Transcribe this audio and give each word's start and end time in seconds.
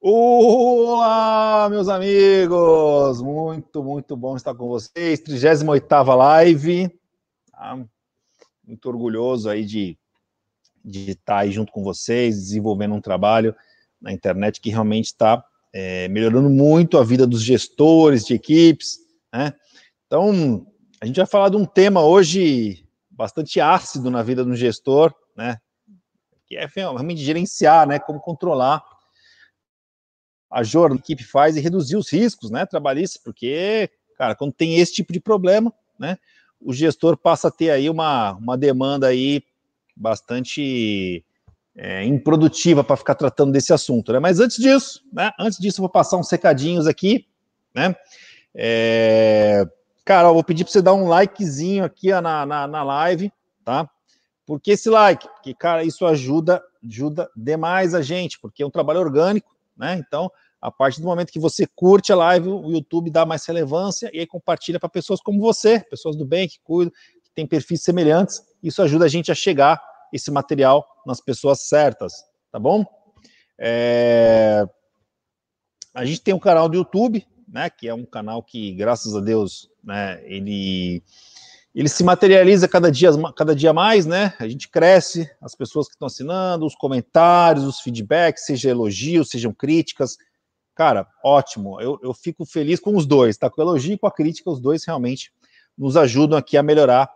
Olá, 0.00 1.68
meus 1.68 1.88
amigos! 1.88 3.20
Muito, 3.20 3.82
muito 3.82 4.16
bom 4.16 4.36
estar 4.36 4.54
com 4.54 4.68
vocês. 4.68 5.20
38ª 5.20 6.14
live. 6.14 6.88
Tá? 7.50 7.84
Muito 8.64 8.88
orgulhoso 8.88 9.50
aí 9.50 9.64
de, 9.64 9.98
de 10.84 11.10
estar 11.10 11.38
aí 11.38 11.50
junto 11.50 11.72
com 11.72 11.82
vocês, 11.82 12.36
desenvolvendo 12.36 12.94
um 12.94 13.00
trabalho 13.00 13.52
na 14.00 14.12
internet 14.12 14.60
que 14.60 14.70
realmente 14.70 15.06
está 15.06 15.44
é, 15.72 16.06
melhorando 16.06 16.48
muito 16.48 16.96
a 16.96 17.02
vida 17.02 17.26
dos 17.26 17.42
gestores 17.42 18.24
de 18.24 18.34
equipes, 18.34 18.98
né? 19.32 19.52
Então, 20.06 20.64
a 21.00 21.06
gente 21.06 21.16
vai 21.16 21.26
falar 21.26 21.48
de 21.48 21.56
um 21.56 21.66
tema 21.66 22.04
hoje 22.04 22.86
bastante 23.10 23.60
ácido 23.60 24.12
na 24.12 24.22
vida 24.22 24.44
do 24.44 24.54
gestor, 24.54 25.12
né? 25.36 25.58
Que 26.46 26.56
é 26.56 26.68
realmente 26.72 27.20
gerenciar, 27.20 27.84
né? 27.84 27.98
Como 27.98 28.20
controlar 28.20 28.80
a 30.50 30.62
jornada 30.62 31.00
que 31.02 31.12
a 31.12 31.14
equipe 31.14 31.30
faz 31.30 31.56
e 31.56 31.60
reduzir 31.60 31.96
os 31.96 32.10
riscos, 32.10 32.50
né, 32.50 32.64
trabalhistas, 32.64 33.20
porque, 33.22 33.90
cara, 34.16 34.34
quando 34.34 34.52
tem 34.52 34.78
esse 34.78 34.94
tipo 34.94 35.12
de 35.12 35.20
problema, 35.20 35.72
né, 35.98 36.18
o 36.60 36.72
gestor 36.72 37.16
passa 37.16 37.48
a 37.48 37.50
ter 37.50 37.70
aí 37.70 37.88
uma, 37.88 38.32
uma 38.32 38.56
demanda 38.56 39.06
aí 39.06 39.42
bastante 39.94 41.24
é, 41.76 42.04
improdutiva 42.04 42.82
para 42.82 42.96
ficar 42.96 43.14
tratando 43.14 43.52
desse 43.52 43.72
assunto, 43.72 44.12
né, 44.12 44.18
mas 44.18 44.40
antes 44.40 44.56
disso, 44.56 45.02
né, 45.12 45.32
antes 45.38 45.58
disso 45.58 45.80
eu 45.80 45.82
vou 45.82 45.90
passar 45.90 46.16
uns 46.16 46.30
recadinhos 46.30 46.86
aqui, 46.86 47.26
né, 47.74 47.94
é, 48.54 49.64
cara, 50.04 50.28
eu 50.28 50.34
vou 50.34 50.44
pedir 50.44 50.64
para 50.64 50.72
você 50.72 50.82
dar 50.82 50.94
um 50.94 51.06
likezinho 51.06 51.84
aqui 51.84 52.12
ó, 52.12 52.20
na, 52.20 52.46
na, 52.46 52.66
na 52.66 52.82
live, 52.82 53.30
tá, 53.64 53.88
porque 54.48 54.70
esse 54.70 54.88
like? 54.88 55.28
Porque, 55.28 55.52
cara, 55.52 55.84
isso 55.84 56.06
ajuda, 56.06 56.64
ajuda 56.82 57.30
demais 57.36 57.94
a 57.94 58.00
gente, 58.00 58.40
porque 58.40 58.62
é 58.62 58.66
um 58.66 58.70
trabalho 58.70 59.00
orgânico, 59.00 59.54
né? 59.78 60.02
Então, 60.06 60.30
a 60.60 60.70
partir 60.70 61.00
do 61.00 61.06
momento 61.06 61.32
que 61.32 61.38
você 61.38 61.66
curte 61.66 62.12
a 62.12 62.16
live, 62.16 62.48
o 62.48 62.70
YouTube 62.70 63.10
dá 63.10 63.24
mais 63.24 63.46
relevância 63.46 64.10
e 64.12 64.18
aí 64.18 64.26
compartilha 64.26 64.80
para 64.80 64.88
pessoas 64.88 65.20
como 65.20 65.40
você, 65.40 65.80
pessoas 65.80 66.16
do 66.16 66.26
bem, 66.26 66.48
que 66.48 66.58
cuidam, 66.64 66.92
que 67.22 67.30
têm 67.34 67.46
perfis 67.46 67.82
semelhantes. 67.82 68.42
Isso 68.62 68.82
ajuda 68.82 69.04
a 69.04 69.08
gente 69.08 69.30
a 69.30 69.34
chegar 69.34 69.80
esse 70.12 70.30
material 70.30 70.86
nas 71.06 71.20
pessoas 71.20 71.60
certas, 71.62 72.24
tá 72.50 72.58
bom? 72.58 72.84
É... 73.56 74.66
A 75.94 76.04
gente 76.04 76.20
tem 76.20 76.34
um 76.34 76.38
canal 76.38 76.68
do 76.68 76.76
YouTube, 76.76 77.26
né? 77.46 77.70
Que 77.70 77.88
é 77.88 77.94
um 77.94 78.04
canal 78.04 78.42
que, 78.42 78.72
graças 78.72 79.14
a 79.14 79.20
Deus, 79.20 79.70
né? 79.82 80.20
Ele 80.24 81.02
ele 81.80 81.88
se 81.88 82.02
materializa 82.02 82.66
cada 82.66 82.90
dia, 82.90 83.10
cada 83.36 83.54
dia 83.54 83.72
mais, 83.72 84.04
né? 84.04 84.34
A 84.40 84.48
gente 84.48 84.68
cresce, 84.68 85.30
as 85.40 85.54
pessoas 85.54 85.86
que 85.86 85.94
estão 85.94 86.06
assinando, 86.06 86.66
os 86.66 86.74
comentários, 86.74 87.64
os 87.64 87.80
feedbacks, 87.80 88.46
seja 88.46 88.68
elogios, 88.68 89.30
sejam 89.30 89.52
críticas. 89.52 90.16
Cara, 90.74 91.06
ótimo. 91.22 91.80
Eu, 91.80 91.96
eu 92.02 92.12
fico 92.12 92.44
feliz 92.44 92.80
com 92.80 92.96
os 92.96 93.06
dois, 93.06 93.36
tá? 93.36 93.48
Com 93.48 93.60
o 93.60 93.64
elogio 93.64 93.94
e 93.94 93.98
com 93.98 94.08
a 94.08 94.12
crítica, 94.12 94.50
os 94.50 94.60
dois 94.60 94.84
realmente 94.84 95.32
nos 95.76 95.96
ajudam 95.96 96.36
aqui 96.36 96.56
a 96.56 96.64
melhorar 96.64 97.08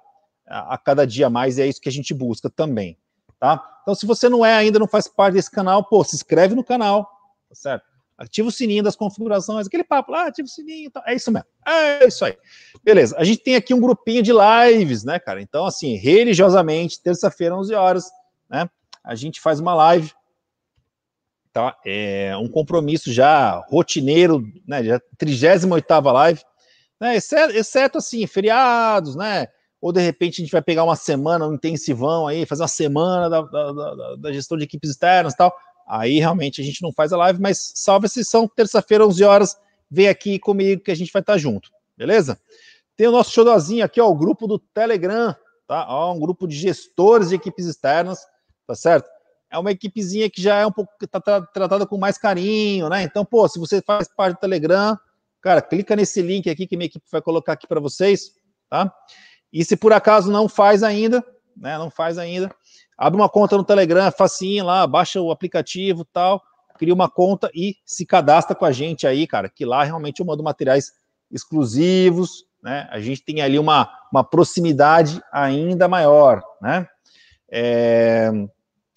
a, 0.46 0.74
a 0.74 0.78
cada 0.78 1.04
dia 1.04 1.28
mais, 1.28 1.58
e 1.58 1.62
é 1.62 1.66
isso 1.66 1.80
que 1.80 1.88
a 1.88 1.92
gente 1.92 2.14
busca 2.14 2.48
também, 2.48 2.96
tá? 3.40 3.60
Então, 3.82 3.96
se 3.96 4.06
você 4.06 4.28
não 4.28 4.46
é 4.46 4.54
ainda, 4.54 4.78
não 4.78 4.86
faz 4.86 5.08
parte 5.08 5.34
desse 5.34 5.50
canal, 5.50 5.82
pô, 5.82 6.04
se 6.04 6.14
inscreve 6.14 6.54
no 6.54 6.62
canal, 6.62 7.04
tá 7.48 7.54
certo? 7.56 7.84
Ativa 8.16 8.48
o 8.48 8.52
sininho 8.52 8.82
das 8.82 8.96
configurações, 8.96 9.66
aquele 9.66 9.84
papo 9.84 10.12
lá, 10.12 10.26
ativa 10.26 10.46
o 10.46 10.50
sininho, 10.50 10.90
tá, 10.90 11.02
é 11.06 11.14
isso 11.14 11.30
mesmo, 11.30 11.46
é 11.66 12.06
isso 12.06 12.24
aí. 12.24 12.36
Beleza, 12.82 13.16
a 13.18 13.24
gente 13.24 13.42
tem 13.42 13.56
aqui 13.56 13.74
um 13.74 13.80
grupinho 13.80 14.22
de 14.22 14.32
lives, 14.32 15.04
né, 15.04 15.18
cara? 15.18 15.40
Então, 15.40 15.64
assim, 15.64 15.96
religiosamente, 15.96 17.02
terça-feira, 17.02 17.56
11 17.56 17.74
horas, 17.74 18.10
né, 18.48 18.68
a 19.04 19.14
gente 19.14 19.40
faz 19.40 19.60
uma 19.60 19.74
live, 19.74 20.12
tá? 21.52 21.76
É 21.84 22.36
um 22.36 22.48
compromisso 22.48 23.12
já 23.12 23.56
rotineiro, 23.68 24.42
né, 24.66 24.84
já 24.84 25.00
38ª 25.18 26.12
live, 26.12 26.40
né, 27.00 27.16
exceto, 27.16 27.56
exceto, 27.56 27.98
assim, 27.98 28.26
feriados, 28.26 29.16
né, 29.16 29.48
ou 29.80 29.92
de 29.92 30.00
repente 30.00 30.40
a 30.40 30.44
gente 30.44 30.52
vai 30.52 30.62
pegar 30.62 30.84
uma 30.84 30.94
semana, 30.94 31.48
um 31.48 31.54
intensivão 31.54 32.28
aí, 32.28 32.46
fazer 32.46 32.62
uma 32.62 32.68
semana 32.68 33.28
da, 33.28 33.42
da, 33.42 33.72
da, 33.72 34.16
da 34.16 34.32
gestão 34.32 34.56
de 34.56 34.62
equipes 34.62 34.90
externas 34.90 35.34
e 35.34 35.36
tal, 35.36 35.52
Aí 35.94 36.18
realmente 36.18 36.58
a 36.58 36.64
gente 36.64 36.80
não 36.80 36.90
faz 36.90 37.12
a 37.12 37.18
live, 37.18 37.38
mas 37.38 37.70
salve 37.74 38.08
se 38.08 38.24
são 38.24 38.48
terça-feira, 38.48 39.06
11 39.06 39.24
horas, 39.24 39.58
vem 39.90 40.08
aqui 40.08 40.38
comigo 40.38 40.82
que 40.82 40.90
a 40.90 40.94
gente 40.94 41.12
vai 41.12 41.20
estar 41.20 41.36
junto, 41.36 41.70
beleza? 41.94 42.40
Tem 42.96 43.06
o 43.06 43.12
nosso 43.12 43.30
showzinho 43.30 43.84
aqui, 43.84 44.00
ó, 44.00 44.08
o 44.08 44.14
grupo 44.14 44.46
do 44.46 44.58
Telegram, 44.58 45.36
tá? 45.68 45.86
Ó, 45.90 46.14
um 46.14 46.18
grupo 46.18 46.48
de 46.48 46.56
gestores 46.56 47.28
de 47.28 47.34
equipes 47.34 47.66
externas, 47.66 48.20
tá 48.66 48.74
certo? 48.74 49.06
É 49.50 49.58
uma 49.58 49.70
equipezinha 49.70 50.30
que 50.30 50.40
já 50.40 50.56
é 50.56 50.66
um 50.66 50.72
pouco 50.72 50.90
tá 51.06 51.20
tratada 51.42 51.86
com 51.86 51.98
mais 51.98 52.16
carinho, 52.16 52.88
né? 52.88 53.02
Então, 53.02 53.22
pô, 53.22 53.46
se 53.46 53.58
você 53.58 53.82
faz 53.82 54.08
parte 54.08 54.36
do 54.36 54.40
Telegram, 54.40 54.98
cara, 55.42 55.60
clica 55.60 55.94
nesse 55.94 56.22
link 56.22 56.48
aqui 56.48 56.66
que 56.66 56.74
minha 56.74 56.86
equipe 56.86 57.04
vai 57.12 57.20
colocar 57.20 57.52
aqui 57.52 57.66
para 57.66 57.80
vocês, 57.80 58.30
tá? 58.70 58.90
E 59.52 59.62
se 59.62 59.76
por 59.76 59.92
acaso 59.92 60.32
não 60.32 60.48
faz 60.48 60.82
ainda, 60.82 61.22
né? 61.54 61.76
Não 61.76 61.90
faz 61.90 62.16
ainda, 62.16 62.50
abre 63.02 63.20
uma 63.20 63.28
conta 63.28 63.56
no 63.56 63.64
Telegram, 63.64 64.12
facinho 64.12 64.64
lá, 64.64 64.86
baixa 64.86 65.20
o 65.20 65.32
aplicativo 65.32 66.04
tal, 66.04 66.40
cria 66.78 66.94
uma 66.94 67.10
conta 67.10 67.50
e 67.52 67.74
se 67.84 68.06
cadastra 68.06 68.54
com 68.54 68.64
a 68.64 68.70
gente 68.70 69.08
aí, 69.08 69.26
cara, 69.26 69.48
que 69.48 69.64
lá 69.64 69.82
realmente 69.82 70.20
eu 70.20 70.26
mando 70.26 70.40
materiais 70.40 70.92
exclusivos, 71.28 72.44
né? 72.62 72.86
A 72.92 73.00
gente 73.00 73.24
tem 73.24 73.42
ali 73.42 73.58
uma, 73.58 73.90
uma 74.12 74.22
proximidade 74.22 75.20
ainda 75.32 75.88
maior, 75.88 76.44
né? 76.60 76.86
É, 77.50 78.30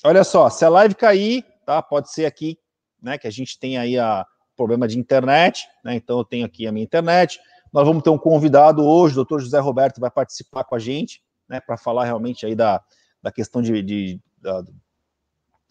olha 0.03 0.23
só, 0.23 0.51
se 0.51 0.63
a 0.63 0.69
live 0.69 0.93
cair, 0.93 1.43
tá? 1.65 1.81
Pode 1.81 2.11
ser 2.11 2.27
aqui, 2.27 2.59
né? 3.01 3.17
Que 3.17 3.27
a 3.27 3.31
gente 3.31 3.57
tem 3.57 3.79
aí 3.79 3.97
a 3.97 4.23
problema 4.55 4.87
de 4.87 4.99
internet, 4.99 5.67
né? 5.83 5.95
Então 5.95 6.19
eu 6.19 6.23
tenho 6.23 6.45
aqui 6.45 6.67
a 6.67 6.71
minha 6.71 6.83
internet. 6.83 7.39
Nós 7.73 7.87
vamos 7.87 8.03
ter 8.03 8.11
um 8.11 8.19
convidado 8.19 8.85
hoje, 8.85 9.13
o 9.13 9.15
doutor 9.15 9.41
José 9.41 9.59
Roberto 9.59 9.99
vai 9.99 10.11
participar 10.11 10.63
com 10.63 10.75
a 10.75 10.79
gente, 10.79 11.23
né? 11.49 11.59
Para 11.59 11.75
falar 11.75 12.05
realmente 12.05 12.45
aí 12.45 12.53
da, 12.53 12.83
da 13.25 13.31
questão 13.31 13.59
de, 13.59 13.81
de 13.81 14.21
da 14.39 14.63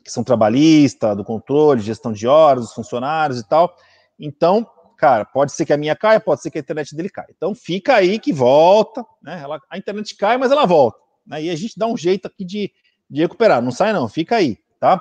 questão 0.03 0.25
trabalhista, 0.25 1.15
do 1.15 1.23
controle, 1.23 1.81
gestão 1.81 2.13
de 2.13 2.27
horas, 2.27 2.65
dos 2.65 2.75
funcionários 2.75 3.39
e 3.39 3.49
tal. 3.49 3.73
Então, 4.19 4.69
cara, 4.99 5.25
pode 5.25 5.53
ser 5.53 5.65
que 5.65 5.73
a 5.73 5.77
minha 5.77 5.95
caia, 5.95 6.19
pode 6.19 6.43
ser 6.43 6.51
que 6.51 6.59
a 6.59 6.61
internet 6.61 6.97
dele 6.97 7.09
caia. 7.09 7.29
Então 7.31 7.55
fica 7.55 7.95
aí 7.95 8.19
que 8.19 8.33
volta, 8.33 9.07
né? 9.23 9.41
Ela, 9.41 9.61
a 9.71 9.79
internet 9.79 10.17
cai, 10.17 10.37
mas 10.37 10.51
ela 10.51 10.67
volta. 10.67 10.99
Né? 11.25 11.45
E 11.45 11.51
a 11.51 11.55
gente 11.55 11.79
dá 11.79 11.87
um 11.87 11.97
jeito 11.97 12.27
aqui 12.27 12.45
de, 12.45 12.73
de 13.09 13.23
recuperar. 13.23 13.63
Não 13.63 13.71
sai, 13.71 13.93
não, 13.93 14.09
fica 14.09 14.35
aí, 14.35 14.59
tá? 14.81 15.01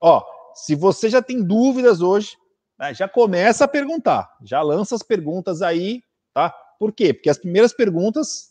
Ó, 0.00 0.24
se 0.56 0.74
você 0.74 1.08
já 1.08 1.22
tem 1.22 1.40
dúvidas 1.40 2.00
hoje, 2.00 2.36
né, 2.76 2.92
já 2.92 3.08
começa 3.08 3.64
a 3.64 3.68
perguntar, 3.68 4.28
já 4.42 4.60
lança 4.60 4.96
as 4.96 5.04
perguntas 5.04 5.62
aí, 5.62 6.02
tá? 6.34 6.52
Por 6.80 6.92
quê? 6.92 7.14
Porque 7.14 7.30
as 7.30 7.38
primeiras 7.38 7.72
perguntas 7.72 8.48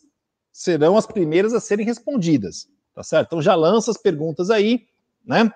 serão 0.50 0.96
as 0.96 1.06
primeiras 1.06 1.52
a 1.52 1.60
serem 1.60 1.84
respondidas 1.84 2.72
tá 2.94 3.02
certo? 3.02 3.28
Então 3.28 3.42
já 3.42 3.54
lança 3.54 3.90
as 3.90 3.96
perguntas 3.96 4.50
aí, 4.50 4.86
né? 5.24 5.52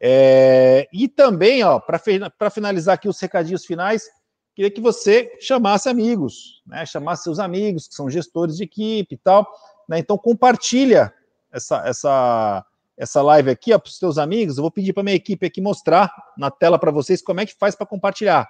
É, 0.00 0.88
e 0.92 1.08
também, 1.08 1.62
ó, 1.64 1.80
para 1.80 2.50
finalizar 2.50 2.94
aqui 2.94 3.08
os 3.08 3.18
recadinhos 3.18 3.64
finais, 3.64 4.08
queria 4.54 4.70
que 4.70 4.80
você 4.80 5.36
chamasse 5.40 5.88
amigos, 5.88 6.62
né? 6.66 6.84
Chamasse 6.84 7.22
seus 7.22 7.38
amigos 7.38 7.88
que 7.88 7.94
são 7.94 8.10
gestores 8.10 8.56
de 8.56 8.64
equipe 8.64 9.14
e 9.14 9.18
tal, 9.18 9.46
né? 9.88 9.98
Então 9.98 10.18
compartilha 10.18 11.12
essa 11.50 11.86
essa 11.86 12.64
essa 12.96 13.20
live 13.20 13.50
aqui 13.50 13.76
para 13.78 13.88
os 13.88 13.98
seus 13.98 14.16
amigos. 14.18 14.56
Eu 14.56 14.62
vou 14.62 14.70
pedir 14.70 14.92
para 14.92 15.02
minha 15.02 15.16
equipe 15.16 15.46
aqui 15.46 15.60
mostrar 15.60 16.10
na 16.36 16.50
tela 16.50 16.78
para 16.78 16.90
vocês 16.90 17.22
como 17.22 17.40
é 17.40 17.46
que 17.46 17.54
faz 17.54 17.74
para 17.74 17.86
compartilhar, 17.86 18.48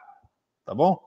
tá 0.65 0.75
bom? 0.75 0.99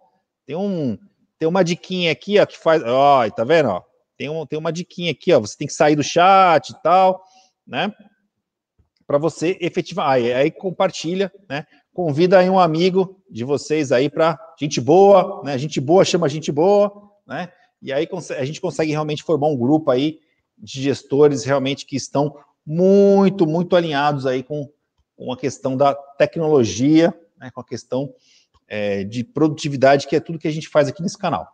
Tem 0.46 0.56
um 0.56 0.97
tem 1.38 1.47
uma 1.47 1.63
diquinha 1.63 2.12
aqui, 2.12 2.38
ó, 2.38 2.46
que 2.46 2.57
faz, 2.57 2.84
ó, 2.84 3.30
tá 3.30 3.46
vendo, 3.46 3.69
ó? 3.69 3.89
Tem, 4.19 4.28
um, 4.28 4.46
tem 4.46 4.59
uma 4.59 4.74
diquinha 4.74 5.12
aqui, 5.12 5.31
ó. 5.31 5.40
Você 5.40 5.57
tem 5.57 5.66
que 5.66 5.74
sair 5.74 5.96
do 5.96 6.03
chat 6.03 6.72
e 6.72 6.81
tal, 6.84 7.24
né? 7.66 7.90
Para 9.07 9.18
você 9.18 9.57
efetivar. 9.62 10.09
Aí, 10.09 10.34
aí 10.34 10.52
compartilha, 10.52 11.31
né? 11.50 11.66
Convida 11.94 12.38
aí 12.38 12.50
um 12.50 12.60
amigo 12.60 13.24
de 13.31 13.45
vocês 13.45 13.94
aí 13.94 14.10
para 14.10 14.38
gente 14.60 14.81
boa, 14.81 15.42
né? 15.45 15.57
Gente 15.57 15.80
boa 15.80 16.04
chama 16.04 16.27
gente 16.27 16.51
boa, 16.51 17.10
né? 17.25 17.50
E 17.81 17.94
aí 17.94 18.06
a 18.38 18.44
gente 18.44 18.60
consegue 18.60 18.92
realmente 18.92 19.24
formar 19.24 19.48
um 19.48 19.56
grupo 19.56 19.89
aí 19.89 20.19
de 20.57 20.81
gestores 20.81 21.45
realmente 21.45 21.86
que 21.86 21.95
estão 21.95 22.36
muito, 22.65 23.48
muito 23.48 23.74
alinhados 23.74 24.25
aí 24.25 24.44
com, 24.44 24.69
com 25.15 25.31
a 25.31 25.38
questão 25.38 25.77
da 25.77 25.94
tecnologia, 25.94 27.18
né, 27.38 27.50
com 27.51 27.62
a 27.62 27.65
questão 27.65 28.13
é, 28.68 29.06
de 29.06 29.24
produtividade, 29.24 30.07
que 30.07 30.15
é 30.18 30.19
tudo 30.19 30.38
que 30.38 30.48
a 30.48 30.51
gente 30.51 30.68
faz 30.68 30.89
aqui 30.89 31.01
nesse 31.01 31.18
canal. 31.18 31.48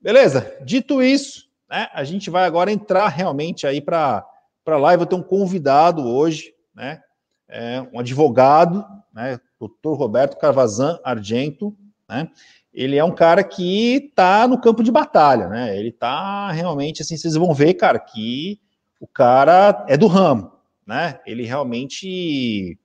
Beleza? 0.00 0.56
Dito 0.64 1.02
isso, 1.02 1.45
né, 1.68 1.88
a 1.92 2.04
gente 2.04 2.30
vai 2.30 2.44
agora 2.44 2.70
entrar 2.70 3.08
realmente 3.08 3.66
aí 3.66 3.80
para 3.80 4.24
a 4.66 4.76
live. 4.76 4.98
Vou 4.98 5.06
ter 5.06 5.14
um 5.14 5.22
convidado 5.22 6.06
hoje, 6.06 6.54
né, 6.74 7.00
é, 7.48 7.86
um 7.92 7.98
advogado, 7.98 8.84
né, 9.12 9.38
doutor 9.58 9.94
Roberto 9.94 10.36
Carvazan 10.36 10.98
Argento, 11.04 11.76
né, 12.08 12.28
ele 12.72 12.96
é 12.96 13.04
um 13.04 13.14
cara 13.14 13.42
que 13.42 13.96
está 13.96 14.46
no 14.46 14.60
campo 14.60 14.82
de 14.82 14.92
batalha, 14.92 15.48
né, 15.48 15.78
ele 15.78 15.88
está 15.88 16.50
realmente, 16.52 17.02
assim, 17.02 17.16
vocês 17.16 17.34
vão 17.34 17.54
ver, 17.54 17.74
cara, 17.74 17.98
que 17.98 18.60
o 19.00 19.06
cara 19.06 19.84
é 19.88 19.96
do 19.96 20.06
ramo, 20.06 20.52
né, 20.86 21.20
ele 21.26 21.44
realmente 21.44 22.78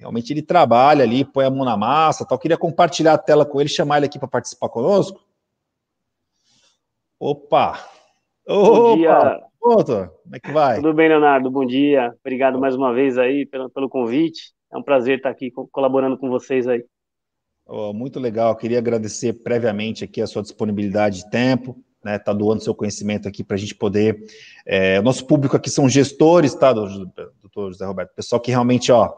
realmente 0.00 0.32
ele 0.32 0.40
trabalha 0.40 1.04
ali, 1.04 1.26
põe 1.26 1.44
a 1.44 1.50
mão 1.50 1.62
na 1.62 1.76
massa, 1.76 2.24
tal. 2.24 2.38
Queria 2.38 2.56
compartilhar 2.56 3.12
a 3.12 3.18
tela 3.18 3.44
com 3.44 3.60
ele, 3.60 3.68
chamar 3.68 3.98
ele 3.98 4.06
aqui 4.06 4.18
para 4.18 4.26
participar 4.26 4.70
conosco. 4.70 5.20
Opa! 7.18 7.78
Bom 8.50 8.96
dia. 8.96 9.40
Opa, 9.62 10.12
como 10.24 10.34
é 10.34 10.40
que 10.40 10.50
vai? 10.50 10.76
Tudo 10.76 10.92
bem, 10.92 11.08
Leonardo? 11.08 11.48
Bom 11.48 11.64
dia. 11.64 12.12
Obrigado 12.20 12.58
mais 12.58 12.74
uma 12.74 12.92
vez 12.92 13.16
aí 13.16 13.46
pelo, 13.46 13.70
pelo 13.70 13.88
convite. 13.88 14.52
É 14.72 14.76
um 14.76 14.82
prazer 14.82 15.18
estar 15.18 15.30
aqui 15.30 15.52
colaborando 15.70 16.18
com 16.18 16.28
vocês 16.28 16.66
aí. 16.66 16.84
Oh, 17.64 17.92
muito 17.92 18.18
legal. 18.18 18.56
Queria 18.56 18.78
agradecer 18.78 19.34
previamente 19.34 20.02
aqui 20.02 20.20
a 20.20 20.26
sua 20.26 20.42
disponibilidade 20.42 21.18
de 21.18 21.30
tempo, 21.30 21.76
né? 22.04 22.18
Tá 22.18 22.32
doando 22.32 22.60
seu 22.60 22.74
conhecimento 22.74 23.28
aqui 23.28 23.44
para 23.44 23.54
a 23.54 23.58
gente 23.58 23.76
poder. 23.76 24.18
É, 24.66 24.98
o 24.98 25.02
nosso 25.02 25.24
público 25.24 25.56
aqui 25.56 25.70
são 25.70 25.88
gestores, 25.88 26.52
tá, 26.52 26.72
doutor 26.72 27.70
José 27.70 27.86
Roberto? 27.86 28.12
Pessoal 28.16 28.40
que 28.40 28.50
realmente, 28.50 28.90
ó, 28.90 29.14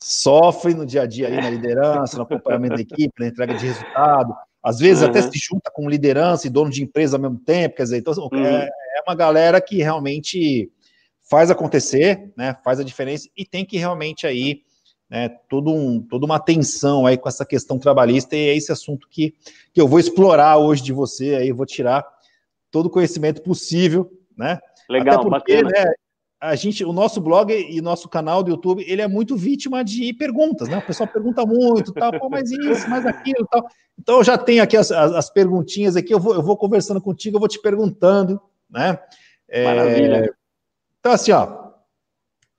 sofre 0.00 0.74
no 0.74 0.86
dia 0.86 1.02
a 1.02 1.06
dia 1.06 1.26
aí 1.26 1.36
na 1.40 1.50
liderança, 1.50 2.16
no 2.16 2.22
acompanhamento 2.22 2.76
da 2.76 2.82
equipe, 2.82 3.12
na 3.18 3.26
entrega 3.26 3.54
de 3.54 3.66
resultado. 3.66 4.32
Às 4.64 4.78
vezes 4.78 5.02
uhum. 5.02 5.10
até 5.10 5.20
se 5.20 5.38
junta 5.38 5.70
com 5.70 5.90
liderança 5.90 6.46
e 6.46 6.50
dono 6.50 6.70
de 6.70 6.82
empresa 6.82 7.18
ao 7.18 7.22
mesmo 7.22 7.38
tempo, 7.38 7.76
quer 7.76 7.82
dizer, 7.82 7.98
então 7.98 8.14
uhum. 8.32 8.44
é, 8.44 8.64
é, 8.64 9.02
uma 9.06 9.14
galera 9.14 9.60
que 9.60 9.76
realmente 9.82 10.70
faz 11.28 11.50
acontecer, 11.50 12.32
né, 12.34 12.56
faz 12.64 12.80
a 12.80 12.84
diferença 12.84 13.28
e 13.36 13.44
tem 13.44 13.62
que 13.62 13.76
realmente 13.76 14.26
aí, 14.26 14.62
né, 15.10 15.28
todo 15.50 15.70
um, 15.70 16.00
toda 16.00 16.24
uma 16.24 16.36
atenção 16.36 17.06
aí 17.06 17.18
com 17.18 17.28
essa 17.28 17.44
questão 17.44 17.78
trabalhista 17.78 18.34
e 18.34 18.48
é 18.48 18.56
esse 18.56 18.72
assunto 18.72 19.06
que, 19.10 19.34
que 19.72 19.80
eu 19.80 19.86
vou 19.86 20.00
explorar 20.00 20.56
hoje 20.56 20.82
de 20.82 20.94
você, 20.94 21.34
aí 21.34 21.52
vou 21.52 21.66
tirar 21.66 22.02
todo 22.70 22.86
o 22.86 22.90
conhecimento 22.90 23.42
possível, 23.42 24.10
né, 24.34 24.58
Legal, 24.88 25.28
porque, 25.28 25.62
bacana. 25.62 25.84
Né, 25.84 25.94
a 26.44 26.54
gente, 26.54 26.84
o 26.84 26.92
nosso 26.92 27.22
blog 27.22 27.52
e 27.52 27.80
nosso 27.80 28.06
canal 28.06 28.42
do 28.42 28.50
YouTube, 28.50 28.84
ele 28.86 29.00
é 29.00 29.08
muito 29.08 29.34
vítima 29.34 29.82
de 29.82 30.12
perguntas, 30.12 30.68
né? 30.68 30.76
O 30.76 30.86
pessoal 30.86 31.08
pergunta 31.08 31.44
muito, 31.46 31.90
tal, 31.92 32.12
pô, 32.18 32.28
mas 32.28 32.50
isso, 32.50 32.88
mais 32.90 33.06
aquilo, 33.06 33.46
tal. 33.50 33.66
Então 33.98 34.18
eu 34.18 34.24
já 34.24 34.36
tenho 34.36 34.62
aqui 34.62 34.76
as, 34.76 34.92
as, 34.92 35.12
as, 35.12 35.30
perguntinhas 35.30 35.96
aqui, 35.96 36.12
eu 36.12 36.20
vou, 36.20 36.34
eu 36.34 36.42
vou 36.42 36.54
conversando 36.56 37.00
contigo, 37.00 37.36
eu 37.36 37.40
vou 37.40 37.48
te 37.48 37.58
perguntando, 37.58 38.38
né? 38.68 38.98
É, 39.48 39.64
Maravilha. 39.64 40.34
Então 41.00 41.12
assim, 41.12 41.32
ó, 41.32 41.70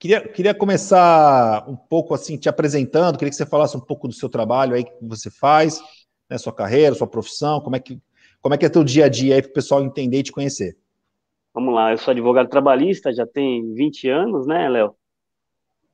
queria, 0.00 0.26
queria 0.26 0.54
começar 0.54 1.64
um 1.68 1.76
pouco 1.76 2.12
assim 2.12 2.36
te 2.36 2.48
apresentando, 2.48 3.16
queria 3.16 3.30
que 3.30 3.36
você 3.36 3.46
falasse 3.46 3.76
um 3.76 3.80
pouco 3.80 4.08
do 4.08 4.14
seu 4.14 4.28
trabalho 4.28 4.74
aí 4.74 4.82
que 4.82 4.92
você 5.00 5.30
faz, 5.30 5.80
né? 6.28 6.36
Sua 6.38 6.52
carreira, 6.52 6.96
sua 6.96 7.06
profissão, 7.06 7.60
como 7.60 7.76
é 7.76 7.78
que 7.78 8.00
como 8.40 8.54
é 8.54 8.58
que 8.58 8.66
é 8.66 8.68
teu 8.68 8.82
dia 8.82 9.04
a 9.04 9.08
dia 9.08 9.36
aí 9.36 9.42
para 9.42 9.50
o 9.50 9.54
pessoal 9.54 9.84
entender 9.84 10.18
e 10.18 10.22
te 10.24 10.32
conhecer. 10.32 10.76
Vamos 11.56 11.72
lá, 11.72 11.90
eu 11.90 11.96
sou 11.96 12.12
advogado 12.12 12.50
trabalhista, 12.50 13.14
já 13.14 13.26
tem 13.26 13.72
20 13.72 14.10
anos, 14.10 14.46
né, 14.46 14.68
Léo? 14.68 14.94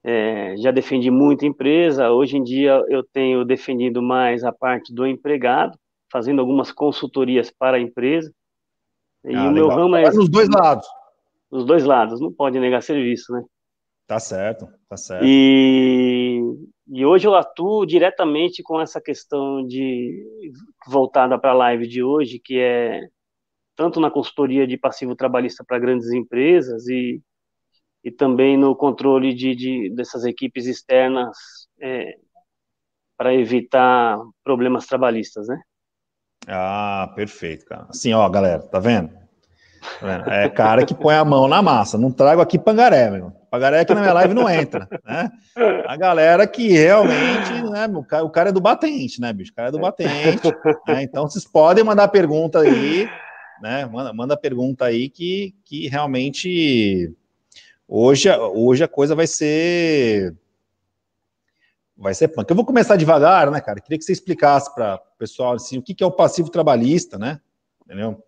É, 0.02 0.56
já 0.56 0.72
defendi 0.72 1.08
muita 1.08 1.46
empresa, 1.46 2.10
hoje 2.10 2.36
em 2.36 2.42
dia 2.42 2.84
eu 2.88 3.04
tenho 3.04 3.44
defendido 3.44 4.02
mais 4.02 4.42
a 4.42 4.50
parte 4.50 4.92
do 4.92 5.06
empregado, 5.06 5.78
fazendo 6.10 6.40
algumas 6.40 6.72
consultorias 6.72 7.48
para 7.48 7.76
a 7.76 7.80
empresa. 7.80 8.34
E 9.24 9.36
ah, 9.36 9.44
o 9.44 9.52
meu 9.52 9.68
ramo 9.68 9.94
é. 9.94 10.10
Nos 10.10 10.28
dois 10.28 10.48
lados. 10.48 10.84
Os 11.48 11.64
dois 11.64 11.84
lados, 11.84 12.20
não 12.20 12.32
pode 12.32 12.58
negar 12.58 12.82
serviço, 12.82 13.32
né? 13.32 13.44
Tá 14.08 14.18
certo, 14.18 14.66
tá 14.88 14.96
certo. 14.96 15.24
E, 15.24 16.40
e 16.88 17.06
hoje 17.06 17.28
eu 17.28 17.36
atuo 17.36 17.86
diretamente 17.86 18.64
com 18.64 18.80
essa 18.80 19.00
questão 19.00 19.64
de 19.64 20.26
voltada 20.88 21.38
para 21.38 21.52
a 21.52 21.54
live 21.54 21.86
de 21.86 22.02
hoje, 22.02 22.40
que 22.40 22.58
é 22.58 23.06
tanto 23.76 24.00
na 24.00 24.10
consultoria 24.10 24.66
de 24.66 24.76
passivo 24.76 25.16
trabalhista 25.16 25.64
para 25.66 25.78
grandes 25.78 26.10
empresas 26.10 26.86
e, 26.88 27.20
e 28.04 28.10
também 28.10 28.56
no 28.56 28.76
controle 28.76 29.34
de, 29.34 29.54
de 29.54 29.90
dessas 29.94 30.24
equipes 30.24 30.66
externas 30.66 31.36
é, 31.80 32.16
para 33.16 33.34
evitar 33.34 34.18
problemas 34.44 34.86
trabalhistas, 34.86 35.46
né? 35.48 35.60
Ah, 36.46 37.12
perfeito, 37.14 37.64
cara. 37.64 37.86
Assim, 37.88 38.12
ó, 38.12 38.28
galera, 38.28 38.60
tá 38.62 38.78
vendo? 38.80 39.10
Tá? 40.00 40.24
É 40.28 40.48
cara 40.48 40.84
que 40.84 40.94
põe 40.94 41.14
a 41.14 41.24
mão 41.24 41.48
na 41.48 41.62
massa. 41.62 41.98
Não 41.98 42.10
trago 42.10 42.40
aqui 42.40 42.58
pangaré, 42.58 43.10
meu. 43.10 43.32
Pangaré 43.50 43.80
aqui 43.80 43.94
na 43.94 44.00
minha 44.00 44.12
live 44.12 44.34
não 44.34 44.48
entra, 44.48 44.88
né? 45.04 45.30
A 45.86 45.96
galera 45.96 46.46
que 46.46 46.68
realmente, 46.68 47.62
né, 47.70 47.86
cara, 48.08 48.24
o 48.24 48.30
cara 48.30 48.48
é 48.48 48.52
do 48.52 48.60
batente, 48.60 49.20
né, 49.20 49.32
bicho? 49.32 49.52
O 49.52 49.54
cara 49.54 49.68
é 49.68 49.72
do 49.72 49.78
batente. 49.78 50.48
Né? 50.88 51.02
Então, 51.02 51.28
vocês 51.28 51.44
podem 51.44 51.84
mandar 51.84 52.08
pergunta 52.08 52.60
aí 52.60 53.08
né? 53.62 53.86
Manda, 53.86 54.12
manda 54.12 54.36
pergunta 54.36 54.84
aí 54.84 55.08
que, 55.08 55.54
que 55.64 55.86
realmente 55.86 57.14
hoje, 57.86 58.28
hoje 58.36 58.82
a 58.82 58.88
coisa 58.88 59.14
vai 59.14 59.26
ser 59.26 60.36
vai 61.96 62.12
ser 62.12 62.28
punk. 62.28 62.50
Eu 62.50 62.56
vou 62.56 62.64
começar 62.64 62.96
devagar, 62.96 63.48
né, 63.48 63.60
cara? 63.60 63.80
Queria 63.80 63.96
que 63.96 64.04
você 64.04 64.10
explicasse 64.10 64.74
para 64.74 64.96
o 64.96 65.18
pessoal 65.18 65.54
assim, 65.54 65.78
o 65.78 65.82
que, 65.82 65.94
que 65.94 66.02
é 66.02 66.06
o 66.06 66.10
passivo 66.10 66.50
trabalhista, 66.50 67.16
né? 67.16 67.40
Entendeu? 67.84 68.20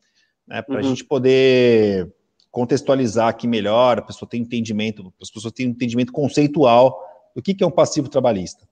Né, 0.46 0.62
para 0.62 0.76
a 0.76 0.82
uhum. 0.82 0.90
gente 0.90 1.04
poder 1.04 2.14
contextualizar 2.50 3.26
aqui 3.26 3.48
melhor, 3.48 3.98
a 3.98 4.02
pessoa 4.02 4.28
tem 4.28 4.42
entendimento, 4.42 5.12
as 5.20 5.30
pessoas 5.30 5.52
têm 5.52 5.66
um 5.66 5.70
entendimento 5.70 6.12
conceitual 6.12 7.02
do 7.34 7.42
que, 7.42 7.54
que 7.54 7.64
é 7.64 7.66
um 7.66 7.70
passivo 7.70 8.08
trabalhista. 8.08 8.68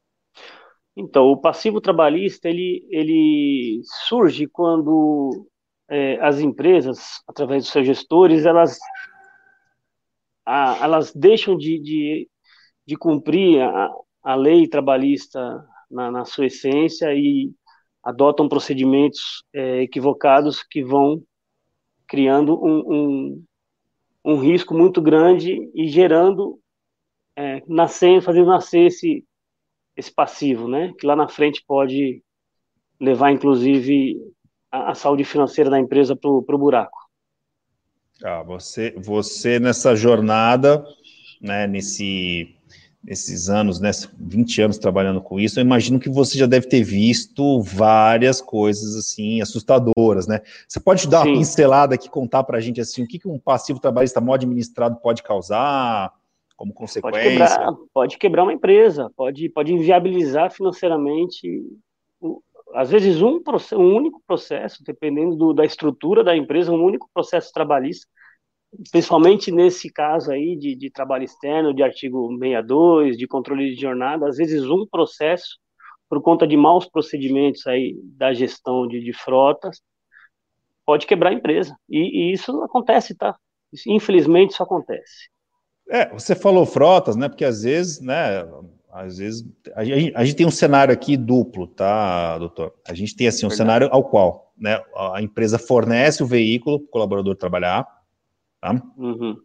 Então, 0.96 1.24
o 1.24 1.36
passivo 1.36 1.80
trabalhista 1.80 2.48
ele, 2.48 2.86
ele 2.90 3.80
surge 4.06 4.46
quando 4.46 5.48
é, 5.88 6.20
as 6.20 6.40
empresas, 6.40 7.22
através 7.28 7.64
dos 7.64 7.72
seus 7.72 7.86
gestores, 7.86 8.44
elas, 8.44 8.78
a, 10.46 10.78
elas 10.82 11.12
deixam 11.14 11.56
de, 11.56 11.78
de, 11.80 12.28
de 12.86 12.96
cumprir 12.96 13.60
a, 13.60 13.90
a 14.22 14.34
lei 14.34 14.68
trabalhista 14.68 15.64
na, 15.90 16.10
na, 16.10 16.24
sua 16.24 16.46
essência 16.46 17.12
e 17.14 17.52
adotam 18.02 18.48
procedimentos 18.48 19.44
é, 19.52 19.82
equivocados 19.82 20.62
que 20.62 20.82
vão 20.82 21.22
criando 22.06 22.58
um, 22.62 22.92
um, 22.92 23.44
um, 24.24 24.36
risco 24.38 24.74
muito 24.74 25.00
grande 25.00 25.70
e 25.74 25.88
gerando, 25.88 26.58
é, 27.36 27.62
nascendo, 27.66 28.22
fazendo 28.22 28.46
nascer 28.46 28.86
esse, 28.86 29.24
esse 29.96 30.12
passivo, 30.12 30.68
né? 30.68 30.92
Que 30.98 31.06
lá 31.06 31.16
na 31.16 31.28
frente 31.28 31.62
pode 31.66 32.22
levar, 33.00 33.32
inclusive, 33.32 34.16
a, 34.72 34.92
a 34.92 34.94
saúde 34.94 35.24
financeira 35.24 35.68
da 35.68 35.78
empresa 35.78 36.16
para 36.16 36.30
o 36.30 36.58
buraco. 36.58 36.98
Ah, 38.24 38.42
você, 38.42 38.94
você 38.96 39.60
nessa 39.60 39.94
jornada, 39.94 40.84
né, 41.40 41.66
nesse, 41.66 42.54
nesses 43.04 43.50
anos, 43.50 43.80
né, 43.80 43.90
20 44.18 44.62
anos 44.62 44.78
trabalhando 44.78 45.20
com 45.20 45.40
isso, 45.40 45.58
eu 45.58 45.64
imagino 45.64 45.98
que 45.98 46.08
você 46.08 46.38
já 46.38 46.46
deve 46.46 46.68
ter 46.68 46.82
visto 46.82 47.60
várias 47.60 48.40
coisas 48.40 48.96
assim 48.96 49.42
assustadoras, 49.42 50.26
né? 50.26 50.40
Você 50.68 50.78
pode 50.78 51.08
dar 51.08 51.22
Sim. 51.22 51.30
uma 51.30 51.38
pincelada 51.38 51.96
aqui, 51.96 52.08
contar 52.08 52.44
para 52.44 52.58
a 52.58 52.60
gente 52.60 52.80
assim, 52.80 53.02
o 53.02 53.08
que, 53.08 53.18
que 53.18 53.28
um 53.28 53.38
passivo 53.38 53.80
trabalhista 53.80 54.20
mal 54.20 54.34
administrado 54.34 54.96
pode 54.96 55.22
causar 55.22 56.12
como 56.56 56.72
consequência? 56.72 57.10
Pode 57.10 57.28
quebrar, 57.28 57.72
pode 57.92 58.18
quebrar 58.18 58.42
uma 58.44 58.52
empresa, 58.52 59.10
pode, 59.16 59.48
pode 59.48 59.74
inviabilizar 59.74 60.52
financeiramente 60.52 61.60
às 62.74 62.90
vezes 62.90 63.20
um, 63.20 63.40
um 63.74 63.96
único 63.96 64.22
processo, 64.26 64.82
dependendo 64.84 65.36
do, 65.36 65.52
da 65.52 65.64
estrutura 65.64 66.24
da 66.24 66.36
empresa, 66.36 66.72
um 66.72 66.82
único 66.82 67.08
processo 67.12 67.52
trabalhista, 67.52 68.06
principalmente 68.90 69.50
nesse 69.50 69.92
caso 69.92 70.30
aí 70.30 70.56
de, 70.56 70.74
de 70.74 70.90
trabalho 70.90 71.24
externo, 71.24 71.74
de 71.74 71.82
artigo 71.82 72.28
62, 72.38 73.16
de 73.16 73.26
controle 73.26 73.74
de 73.74 73.80
jornada, 73.80 74.28
às 74.28 74.36
vezes 74.36 74.64
um 74.64 74.86
processo, 74.86 75.58
por 76.08 76.22
conta 76.22 76.46
de 76.46 76.56
maus 76.56 76.88
procedimentos 76.88 77.66
aí 77.66 77.94
da 78.16 78.32
gestão 78.32 78.86
de, 78.86 79.00
de 79.00 79.12
frotas, 79.12 79.80
pode 80.84 81.06
quebrar 81.06 81.30
a 81.30 81.34
empresa. 81.34 81.76
E, 81.88 82.30
e 82.30 82.32
isso 82.32 82.62
acontece, 82.62 83.14
tá? 83.14 83.36
Infelizmente 83.86 84.52
isso 84.52 84.62
acontece. 84.62 85.30
É, 85.88 86.08
você 86.12 86.34
falou 86.34 86.64
frotas, 86.64 87.16
né? 87.16 87.28
Porque 87.28 87.44
às 87.44 87.62
vezes, 87.62 88.00
né, 88.00 88.44
às 88.92 89.16
vezes 89.16 89.42
a 89.74 89.82
gente, 89.82 90.12
a 90.14 90.24
gente, 90.24 90.36
tem 90.36 90.46
um 90.46 90.50
cenário 90.50 90.92
aqui 90.92 91.16
duplo, 91.16 91.66
tá, 91.66 92.36
doutor? 92.36 92.74
A 92.86 92.92
gente 92.92 93.16
tem 93.16 93.26
assim 93.26 93.46
um 93.46 93.48
Verdade. 93.48 93.56
cenário 93.56 93.88
ao 93.90 94.04
qual, 94.04 94.52
né, 94.56 94.78
a 95.14 95.22
empresa 95.22 95.58
fornece 95.58 96.22
o 96.22 96.26
veículo 96.26 96.78
para 96.78 96.86
o 96.86 96.90
colaborador 96.90 97.34
trabalhar, 97.34 97.86
tá? 98.60 98.82
Uhum. 98.98 99.40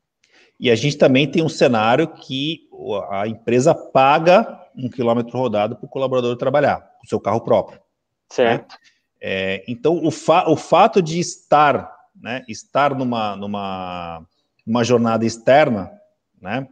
E 0.60 0.70
a 0.70 0.76
gente 0.76 0.98
também 0.98 1.30
tem 1.32 1.42
um 1.42 1.50
cenário 1.50 2.10
que 2.10 2.68
a 3.10 3.26
empresa 3.26 3.74
paga 3.74 4.66
um 4.76 4.90
quilômetro 4.90 5.38
rodado 5.38 5.78
para 5.78 5.86
o 5.86 5.90
colaborador 5.90 6.36
trabalhar, 6.36 6.82
com 7.00 7.06
o 7.06 7.10
seu 7.10 7.20
carro 7.20 7.42
próprio. 7.42 7.78
Né? 7.78 7.84
Certo. 8.30 8.72
Né? 8.74 8.78
É, 9.22 9.64
então, 9.68 10.04
o, 10.04 10.12
fa 10.12 10.50
o 10.50 10.58
fato 10.58 11.02
de 11.02 11.20
estar, 11.20 11.90
né, 12.16 12.44
estar 12.50 12.94
numa, 12.94 13.36
numa, 13.36 14.28
numa 14.66 14.84
jornada 14.84 15.26
externa, 15.26 15.92
né, 16.42 16.68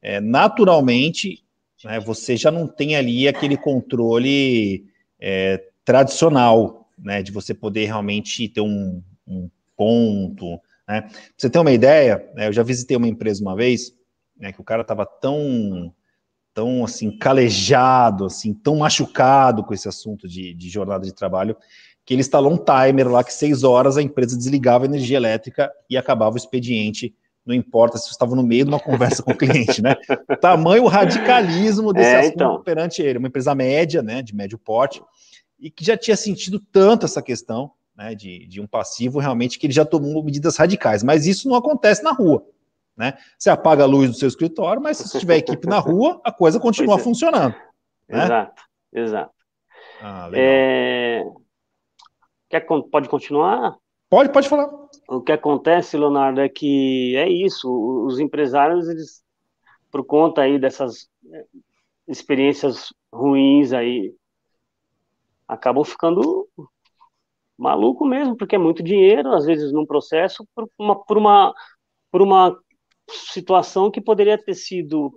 é, 0.00 0.20
naturalmente 0.20 1.44
né, 1.84 2.00
você 2.00 2.36
já 2.36 2.50
não 2.50 2.66
tem 2.66 2.96
ali 2.96 3.26
aquele 3.26 3.56
controle 3.56 4.84
é, 5.18 5.62
tradicional, 5.84 6.88
né, 6.98 7.22
de 7.22 7.32
você 7.32 7.54
poder 7.54 7.86
realmente 7.86 8.48
ter 8.48 8.60
um, 8.60 9.02
um 9.26 9.48
ponto. 9.76 10.60
Né. 10.88 11.02
Pra 11.02 11.10
você 11.36 11.48
ter 11.50 11.58
uma 11.58 11.72
ideia, 11.72 12.28
né, 12.34 12.48
eu 12.48 12.52
já 12.52 12.62
visitei 12.62 12.96
uma 12.96 13.08
empresa 13.08 13.42
uma 13.42 13.56
vez, 13.56 13.94
né, 14.38 14.52
que 14.52 14.60
o 14.60 14.64
cara 14.64 14.82
estava 14.82 15.06
tão 15.06 15.92
tão 16.52 16.84
assim 16.84 17.16
calejado, 17.16 18.24
assim 18.24 18.52
tão 18.52 18.78
machucado 18.78 19.62
com 19.62 19.72
esse 19.72 19.88
assunto 19.88 20.26
de, 20.26 20.52
de 20.52 20.68
jornada 20.68 21.04
de 21.04 21.14
trabalho, 21.14 21.56
que 22.04 22.14
ele 22.14 22.20
instalou 22.20 22.52
um 22.52 22.58
timer 22.58 23.08
lá 23.08 23.22
que 23.22 23.32
seis 23.32 23.62
horas 23.62 23.96
a 23.96 24.02
empresa 24.02 24.36
desligava 24.36 24.84
a 24.84 24.88
energia 24.88 25.16
elétrica 25.16 25.70
e 25.88 25.96
acabava 25.96 26.34
o 26.34 26.38
expediente. 26.38 27.14
Não 27.50 27.56
importa 27.56 27.98
se 27.98 28.04
você 28.04 28.12
estava 28.12 28.36
no 28.36 28.44
meio 28.44 28.64
de 28.64 28.70
uma 28.70 28.78
conversa 28.78 29.24
com 29.24 29.32
o 29.32 29.36
cliente, 29.36 29.82
né? 29.82 29.96
Tamanho 30.40 30.86
radicalismo 30.86 31.92
desse 31.92 32.10
é, 32.10 32.20
assunto 32.20 32.34
então. 32.34 32.62
perante 32.62 33.02
ele, 33.02 33.18
uma 33.18 33.26
empresa 33.26 33.52
média, 33.56 34.02
né, 34.02 34.22
de 34.22 34.32
médio 34.32 34.56
porte, 34.56 35.02
e 35.58 35.68
que 35.68 35.84
já 35.84 35.96
tinha 35.96 36.16
sentido 36.16 36.60
tanto 36.60 37.06
essa 37.06 37.20
questão, 37.20 37.72
né, 37.96 38.14
de, 38.14 38.46
de 38.46 38.60
um 38.60 38.68
passivo 38.68 39.18
realmente 39.18 39.58
que 39.58 39.66
ele 39.66 39.72
já 39.72 39.84
tomou 39.84 40.22
medidas 40.22 40.56
radicais. 40.56 41.02
Mas 41.02 41.26
isso 41.26 41.48
não 41.48 41.56
acontece 41.56 42.04
na 42.04 42.12
rua. 42.12 42.46
Né? 42.96 43.14
Você 43.36 43.50
apaga 43.50 43.82
a 43.82 43.86
luz 43.86 44.10
do 44.10 44.16
seu 44.16 44.28
escritório, 44.28 44.80
mas 44.80 44.98
se 44.98 45.18
tiver 45.18 45.38
equipe 45.38 45.66
na 45.66 45.80
rua, 45.80 46.20
a 46.22 46.30
coisa 46.30 46.60
continua 46.60 46.94
é. 46.94 46.98
funcionando. 47.02 47.56
Né? 48.08 48.24
Exato, 48.24 48.62
exato. 48.92 49.34
Ah, 50.00 50.30
é... 50.34 51.24
Quer, 52.48 52.60
pode 52.60 53.08
continuar? 53.08 53.76
Pode, 54.10 54.32
pode 54.32 54.48
falar. 54.48 54.68
O 55.08 55.20
que 55.22 55.30
acontece, 55.30 55.96
Leonardo, 55.96 56.40
é 56.40 56.48
que 56.48 57.14
é 57.16 57.28
isso, 57.28 57.70
os 58.04 58.18
empresários, 58.18 58.88
eles, 58.88 59.22
por 59.88 60.04
conta 60.04 60.42
aí 60.42 60.58
dessas 60.58 61.08
é, 61.32 61.46
experiências 62.08 62.92
ruins 63.12 63.72
aí, 63.72 64.12
acabam 65.46 65.84
ficando 65.84 66.48
maluco 67.56 68.04
mesmo, 68.04 68.36
porque 68.36 68.56
é 68.56 68.58
muito 68.58 68.82
dinheiro, 68.82 69.32
às 69.32 69.46
vezes 69.46 69.72
num 69.72 69.86
processo, 69.86 70.44
por 70.56 70.68
uma, 70.76 71.04
por 71.04 71.16
uma, 71.16 71.54
por 72.10 72.20
uma 72.20 72.58
situação 73.08 73.92
que 73.92 74.00
poderia 74.00 74.36
ter 74.36 74.54
sido 74.54 75.12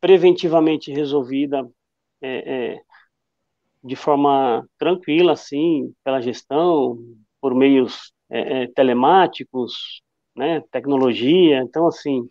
preventivamente 0.00 0.92
resolvida 0.92 1.68
é, 2.20 2.74
é, 2.74 2.80
de 3.82 3.96
forma 3.96 4.64
tranquila, 4.78 5.32
assim, 5.32 5.92
pela 6.04 6.20
gestão, 6.20 6.96
por 7.40 7.52
meios 7.52 8.12
é, 8.30 8.64
é 8.64 8.66
telemáticos, 8.68 10.02
né, 10.36 10.62
tecnologia, 10.70 11.58
então, 11.58 11.86
assim... 11.86 12.28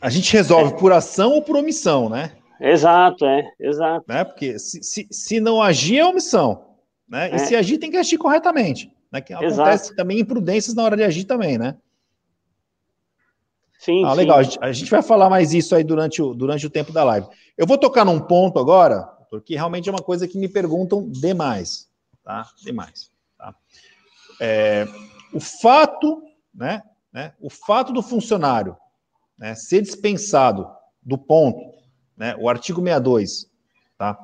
A 0.00 0.10
gente 0.10 0.32
resolve 0.32 0.74
é. 0.74 0.76
por 0.76 0.92
ação 0.92 1.32
ou 1.32 1.42
por 1.42 1.56
omissão, 1.56 2.08
né? 2.08 2.36
Exato, 2.60 3.24
é, 3.26 3.50
exato. 3.58 4.04
Né? 4.08 4.24
Porque 4.24 4.58
se, 4.58 4.82
se, 4.82 5.06
se 5.10 5.40
não 5.40 5.60
agir 5.60 5.98
é 5.98 6.06
omissão, 6.06 6.64
né? 7.08 7.30
E 7.30 7.34
é. 7.34 7.38
se 7.38 7.56
agir 7.56 7.78
tem 7.78 7.90
que 7.90 7.96
agir 7.96 8.16
corretamente. 8.16 8.90
Né? 9.10 9.20
Que 9.20 9.32
acontece 9.32 9.84
exato. 9.84 9.96
também 9.96 10.18
imprudências 10.18 10.74
na 10.74 10.82
hora 10.82 10.96
de 10.96 11.04
agir 11.04 11.24
também, 11.24 11.58
né? 11.58 11.76
Sim, 13.78 14.04
ah, 14.04 14.14
legal. 14.14 14.38
A 14.38 14.42
gente, 14.42 14.58
a 14.62 14.72
gente, 14.72 14.90
vai 14.90 15.02
falar 15.02 15.28
mais 15.28 15.52
isso 15.52 15.74
aí 15.74 15.84
durante 15.84 16.22
o, 16.22 16.32
durante 16.32 16.66
o 16.66 16.70
tempo 16.70 16.90
da 16.90 17.04
live. 17.04 17.26
Eu 17.56 17.66
vou 17.66 17.76
tocar 17.76 18.04
num 18.04 18.18
ponto 18.18 18.58
agora, 18.58 19.02
porque 19.30 19.54
realmente 19.54 19.88
é 19.88 19.92
uma 19.92 20.02
coisa 20.02 20.26
que 20.26 20.38
me 20.38 20.48
perguntam 20.48 21.06
demais, 21.10 21.88
tá? 22.24 22.48
Demais. 22.62 23.10
Tá? 23.36 23.54
É, 24.40 24.88
o 25.34 25.40
fato, 25.40 26.22
né, 26.54 26.82
né, 27.12 27.34
o 27.40 27.50
fato 27.50 27.92
do 27.92 28.02
funcionário 28.02 28.76
né, 29.38 29.54
ser 29.54 29.82
dispensado 29.82 30.68
do 31.02 31.18
ponto, 31.18 31.60
né, 32.16 32.36
o 32.38 32.48
artigo 32.48 32.80
62, 32.80 33.50
tá? 33.98 34.18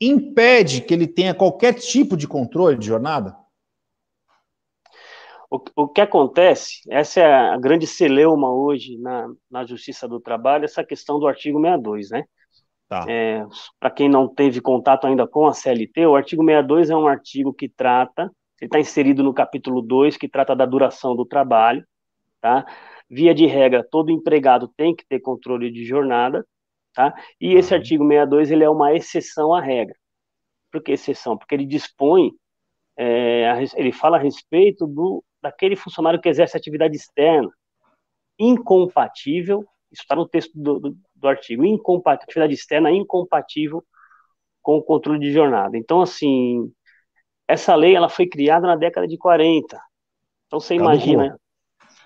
Impede 0.00 0.80
que 0.80 0.94
ele 0.94 1.06
tenha 1.06 1.34
qualquer 1.34 1.74
tipo 1.74 2.16
de 2.16 2.26
controle 2.26 2.78
de 2.78 2.86
jornada? 2.86 3.36
O, 5.50 5.60
o 5.76 5.88
que 5.88 6.00
acontece, 6.00 6.80
essa 6.88 7.20
é 7.20 7.24
a 7.24 7.58
grande 7.58 7.86
celeuma 7.86 8.50
hoje 8.50 8.96
na, 8.98 9.28
na 9.50 9.66
Justiça 9.66 10.06
do 10.06 10.20
Trabalho, 10.20 10.64
essa 10.64 10.84
questão 10.84 11.18
do 11.18 11.26
artigo 11.26 11.60
62, 11.60 12.10
né? 12.10 12.24
Tá. 12.88 13.04
É, 13.08 13.44
Para 13.78 13.90
quem 13.90 14.08
não 14.08 14.26
teve 14.26 14.60
contato 14.60 15.06
ainda 15.06 15.26
com 15.26 15.46
a 15.46 15.52
CLT, 15.52 16.06
o 16.06 16.16
artigo 16.16 16.42
62 16.44 16.90
é 16.90 16.96
um 16.96 17.06
artigo 17.06 17.52
que 17.52 17.68
trata, 17.68 18.30
ele 18.60 18.68
está 18.68 18.78
inserido 18.78 19.22
no 19.22 19.32
capítulo 19.32 19.80
2, 19.80 20.16
que 20.16 20.28
trata 20.28 20.54
da 20.54 20.66
duração 20.66 21.16
do 21.16 21.24
trabalho, 21.24 21.84
tá? 22.40 22.66
Via 23.08 23.34
de 23.34 23.46
regra, 23.46 23.86
todo 23.88 24.10
empregado 24.10 24.68
tem 24.76 24.94
que 24.94 25.04
ter 25.06 25.20
controle 25.20 25.70
de 25.70 25.84
jornada, 25.84 26.46
tá? 26.94 27.14
E 27.40 27.54
esse 27.54 27.72
uhum. 27.72 27.78
artigo 27.78 28.04
62, 28.04 28.50
ele 28.50 28.64
é 28.64 28.70
uma 28.70 28.94
exceção 28.94 29.54
à 29.54 29.60
regra. 29.60 29.96
Por 30.70 30.82
que 30.82 30.92
exceção? 30.92 31.36
Porque 31.36 31.54
ele 31.54 31.66
dispõe, 31.66 32.32
é, 32.96 33.52
ele 33.76 33.92
fala 33.92 34.18
a 34.18 34.20
respeito 34.20 34.86
do, 34.86 35.24
daquele 35.42 35.74
funcionário 35.74 36.20
que 36.20 36.28
exerce 36.28 36.56
atividade 36.56 36.96
externa 36.96 37.50
incompatível, 38.38 39.66
isso 39.92 40.02
está 40.02 40.14
no 40.14 40.26
texto 40.26 40.52
do, 40.54 40.78
do, 40.78 40.96
do 41.14 41.28
artigo, 41.28 41.64
incompatível, 41.64 42.24
atividade 42.24 42.54
externa 42.54 42.90
incompatível 42.90 43.84
com 44.62 44.76
o 44.76 44.82
controle 44.82 45.18
de 45.18 45.32
jornada. 45.32 45.76
Então, 45.76 46.00
assim, 46.00 46.70
essa 47.50 47.74
lei 47.74 47.96
ela 47.96 48.08
foi 48.08 48.26
criada 48.26 48.66
na 48.66 48.76
década 48.76 49.06
de 49.08 49.18
40. 49.18 49.80
Então, 50.46 50.60
você 50.60 50.74
imagina... 50.74 51.38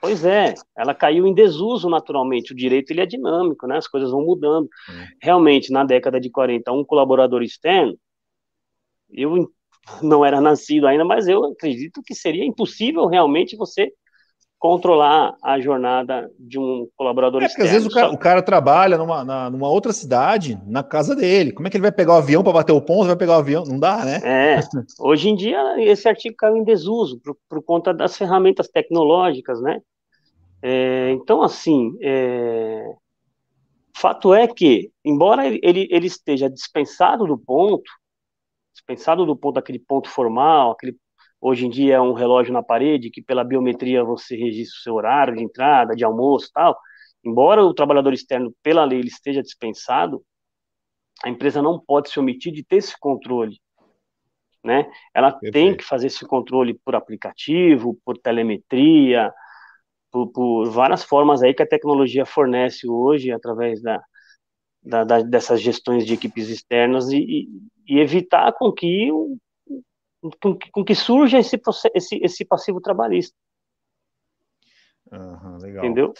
Pois 0.01 0.23
é, 0.23 0.55
ela 0.77 0.95
caiu 0.95 1.27
em 1.27 1.33
desuso 1.33 1.89
naturalmente. 1.89 2.53
O 2.53 2.57
direito 2.57 2.91
ele 2.91 3.01
é 3.01 3.07
dinâmico, 3.07 3.67
né? 3.67 3.79
As 3.79 3.89
coisas 3.89 4.11
vão 4.11 4.23
mudando. 4.23 4.69
Hum. 4.89 5.07
Realmente, 5.21 5.73
na 5.73 5.83
década 5.83 6.21
de 6.21 6.31
40, 6.31 6.71
um 6.73 6.85
colaborador 6.85 7.43
externo, 7.43 7.99
eu 9.11 9.51
não 10.03 10.23
era 10.25 10.41
nascido 10.43 10.87
ainda, 10.87 11.05
mas 11.07 11.27
eu 11.27 11.45
acredito 11.45 12.03
que 12.03 12.15
seria 12.15 12.45
impossível 12.45 13.07
realmente 13.07 13.57
você 13.57 13.93
controlar 14.65 15.37
a 15.43 15.61
jornada 15.61 16.31
de 16.39 16.59
um 16.59 16.89
colaborador 16.97 17.43
é, 17.43 17.45
externo. 17.45 17.67
às 17.67 17.71
vezes 17.71 17.87
o 17.87 17.91
cara, 17.91 18.11
o 18.11 18.17
cara 18.17 18.41
trabalha 18.41 18.97
numa, 18.97 19.23
na, 19.23 19.51
numa 19.51 19.69
outra 19.69 19.93
cidade, 19.93 20.59
na 20.67 20.83
casa 20.83 21.15
dele. 21.15 21.53
Como 21.53 21.69
é 21.69 21.71
que 21.71 21.77
ele 21.77 21.83
vai 21.83 21.93
pegar 21.93 22.15
o 22.15 22.17
avião 22.17 22.43
para 22.43 22.55
bater 22.55 22.73
o 22.73 22.81
ponto? 22.81 23.07
Vai 23.07 23.15
pegar 23.15 23.35
o 23.35 23.41
avião? 23.41 23.63
Não 23.65 23.79
dá, 23.79 24.03
né? 24.03 24.23
É. 24.25 24.61
Hoje 24.99 25.29
em 25.29 25.37
dia, 25.37 25.61
esse 25.83 26.09
artigo 26.09 26.35
caiu 26.39 26.57
em 26.57 26.65
desuso 26.65 27.21
por, 27.23 27.37
por 27.47 27.63
conta 27.63 27.93
das 27.93 28.17
ferramentas 28.17 28.67
tecnológicas, 28.67 29.61
né? 29.61 29.83
É, 30.63 31.11
então, 31.11 31.43
assim, 31.43 31.95
é, 32.01 32.95
fato 33.95 34.33
é 34.33 34.49
que, 34.49 34.91
embora 35.05 35.47
ele, 35.47 35.87
ele 35.91 36.07
esteja 36.07 36.49
dispensado 36.49 37.27
do 37.27 37.37
ponto, 37.37 37.85
pensado 38.87 39.27
do 39.27 39.37
ponto 39.37 39.57
daquele 39.57 39.79
ponto 39.79 40.09
formal, 40.09 40.71
aquele 40.71 40.97
hoje 41.45 41.67
em 41.67 41.69
dia 41.69 41.97
é 41.97 42.01
um 42.01 42.15
relógio 42.15 42.55
na 42.55 42.63
parede 42.63 43.11
que 43.11 43.21
pela 43.21 43.45
biometria 43.45 44.03
você 44.03 44.35
registra 44.35 44.79
o 44.79 44.83
seu 44.83 44.95
horário 44.95 45.37
de 45.37 45.45
entrada, 45.45 45.95
de 45.95 46.03
almoço, 46.03 46.51
tal. 46.55 46.75
Embora 47.23 47.63
o 47.63 47.75
trabalhador 47.75 48.15
externo 48.15 48.55
pela 48.63 48.83
lei 48.83 48.99
ele 48.99 49.09
esteja 49.09 49.43
dispensado, 49.43 50.25
a 51.23 51.29
empresa 51.29 51.61
não 51.61 51.79
pode 51.79 52.09
se 52.09 52.19
omitir 52.19 52.51
de 52.51 52.65
ter 52.65 52.77
esse 52.77 52.99
controle, 52.99 53.59
né? 54.65 54.91
Ela 55.13 55.33
Perfeito. 55.33 55.53
tem 55.53 55.77
que 55.77 55.85
fazer 55.85 56.07
esse 56.07 56.27
controle 56.27 56.81
por 56.83 56.95
aplicativo, 56.97 57.99
por 58.07 58.17
telemetria, 58.17 59.31
por, 60.11 60.29
por, 60.33 60.71
várias 60.71 61.05
formas 61.05 61.43
aí 61.43 61.53
que 61.53 61.63
a 61.63 61.69
tecnologia 61.69 62.25
fornece 62.25 62.89
hoje 62.89 63.31
através 63.31 63.83
da, 63.83 64.03
da, 64.83 65.05
da 65.05 65.21
dessas 65.21 65.61
gestões 65.61 66.07
de 66.07 66.15
equipes 66.15 66.49
externas 66.49 67.11
e, 67.13 67.49
e 67.87 67.99
evitar 67.99 68.51
com 68.55 68.73
que, 68.73 69.11
com, 69.11 69.37
com 70.41 70.85
que 70.85 70.95
surja 70.95 71.39
esse, 71.39 71.61
esse, 71.95 72.17
esse 72.23 72.45
passivo 72.45 72.81
trabalhista. 72.81 73.37
Uhum, 75.13 75.59
legal. 75.59 75.85
Entendeu? 75.85 76.15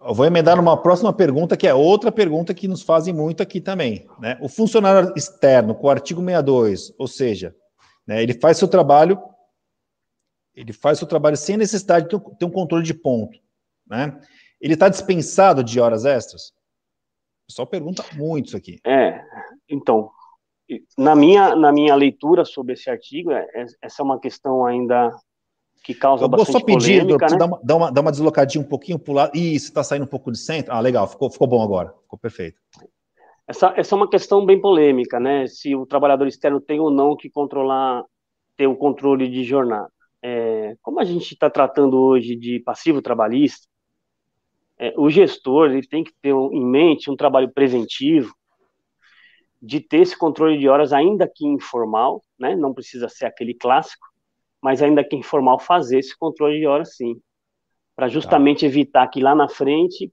Eu 0.00 0.14
vou 0.14 0.24
emendar 0.24 0.56
numa 0.56 0.80
próxima 0.80 1.12
pergunta, 1.12 1.56
que 1.56 1.66
é 1.66 1.74
outra 1.74 2.12
pergunta 2.12 2.54
que 2.54 2.68
nos 2.68 2.82
fazem 2.82 3.12
muito 3.12 3.42
aqui 3.42 3.60
também. 3.60 4.08
Né? 4.20 4.38
O 4.40 4.48
funcionário 4.48 5.12
externo, 5.16 5.74
com 5.74 5.88
o 5.88 5.90
artigo 5.90 6.20
62, 6.20 6.94
ou 6.96 7.08
seja, 7.08 7.54
né, 8.06 8.22
ele 8.22 8.32
faz 8.34 8.58
seu 8.58 8.68
trabalho, 8.68 9.20
ele 10.54 10.72
faz 10.72 10.98
seu 10.98 11.06
trabalho 11.06 11.36
sem 11.36 11.56
necessidade 11.56 12.08
de 12.08 12.36
ter 12.36 12.44
um 12.44 12.50
controle 12.50 12.84
de 12.84 12.94
ponto. 12.94 13.38
Né? 13.86 14.20
Ele 14.60 14.74
está 14.74 14.88
dispensado 14.88 15.64
de 15.64 15.80
horas 15.80 16.04
extras? 16.04 16.50
O 16.50 17.46
pessoal 17.48 17.66
pergunta 17.66 18.04
muito 18.14 18.48
isso 18.48 18.56
aqui. 18.56 18.78
É, 18.86 19.20
então, 19.68 20.12
na 20.96 21.16
minha, 21.16 21.56
na 21.56 21.72
minha 21.72 21.94
leitura 21.94 22.44
sobre 22.44 22.74
esse 22.74 22.90
artigo, 22.90 23.30
é, 23.30 23.46
é, 23.54 23.66
essa 23.82 24.02
é 24.02 24.04
uma 24.04 24.20
questão 24.20 24.64
ainda 24.64 25.10
que 25.82 25.94
causa 25.94 26.24
eu 26.24 26.28
bastante 26.28 26.64
polêmica. 26.64 26.70
Eu 26.70 26.74
vou 26.74 26.80
só 26.80 26.86
pedir, 26.86 27.00
polêmica, 27.00 27.26
né? 27.30 27.38
dar, 27.38 27.46
uma, 27.46 27.60
dar, 27.62 27.76
uma, 27.76 27.92
dar 27.92 28.00
uma 28.00 28.10
deslocadinha 28.10 28.62
um 28.62 28.68
pouquinho 28.68 28.98
para 28.98 29.10
o 29.10 29.14
lado. 29.14 29.32
Isso, 29.34 29.66
está 29.66 29.82
saindo 29.82 30.04
um 30.04 30.08
pouco 30.08 30.30
de 30.30 30.38
centro. 30.38 30.72
Ah, 30.72 30.80
legal, 30.80 31.06
ficou, 31.06 31.30
ficou 31.30 31.46
bom 31.46 31.62
agora, 31.62 31.94
ficou 32.02 32.18
perfeito. 32.18 32.58
Essa, 33.46 33.72
essa 33.76 33.94
é 33.94 33.96
uma 33.96 34.10
questão 34.10 34.44
bem 34.44 34.60
polêmica, 34.60 35.18
né? 35.18 35.46
Se 35.46 35.74
o 35.74 35.86
trabalhador 35.86 36.26
externo 36.26 36.60
tem 36.60 36.78
ou 36.80 36.90
não 36.90 37.16
que 37.16 37.30
controlar, 37.30 38.04
ter 38.56 38.66
o 38.66 38.76
controle 38.76 39.26
de 39.28 39.42
jornada. 39.42 39.90
É, 40.22 40.76
como 40.82 41.00
a 41.00 41.04
gente 41.04 41.32
está 41.32 41.48
tratando 41.48 41.96
hoje 41.98 42.36
de 42.36 42.60
passivo 42.60 43.00
trabalhista, 43.00 43.66
é, 44.78 44.92
o 44.96 45.08
gestor 45.08 45.70
ele 45.70 45.86
tem 45.86 46.04
que 46.04 46.12
ter 46.20 46.34
em 46.34 46.64
mente 46.64 47.10
um 47.10 47.16
trabalho 47.16 47.50
preventivo, 47.50 48.34
de 49.60 49.80
ter 49.80 49.98
esse 49.98 50.16
controle 50.16 50.58
de 50.58 50.68
horas, 50.68 50.92
ainda 50.92 51.30
que 51.32 51.46
informal, 51.46 52.22
né? 52.38 52.54
Não 52.54 52.72
precisa 52.72 53.08
ser 53.08 53.26
aquele 53.26 53.54
clássico, 53.54 54.06
mas 54.62 54.82
ainda 54.82 55.04
que 55.04 55.16
informal, 55.16 55.58
fazer 55.58 55.98
esse 55.98 56.16
controle 56.16 56.58
de 56.58 56.66
horas 56.66 56.96
sim, 56.96 57.20
para 57.96 58.08
justamente 58.08 58.60
tá. 58.60 58.66
evitar 58.66 59.08
que 59.08 59.20
lá 59.20 59.34
na 59.34 59.48
frente, 59.48 60.12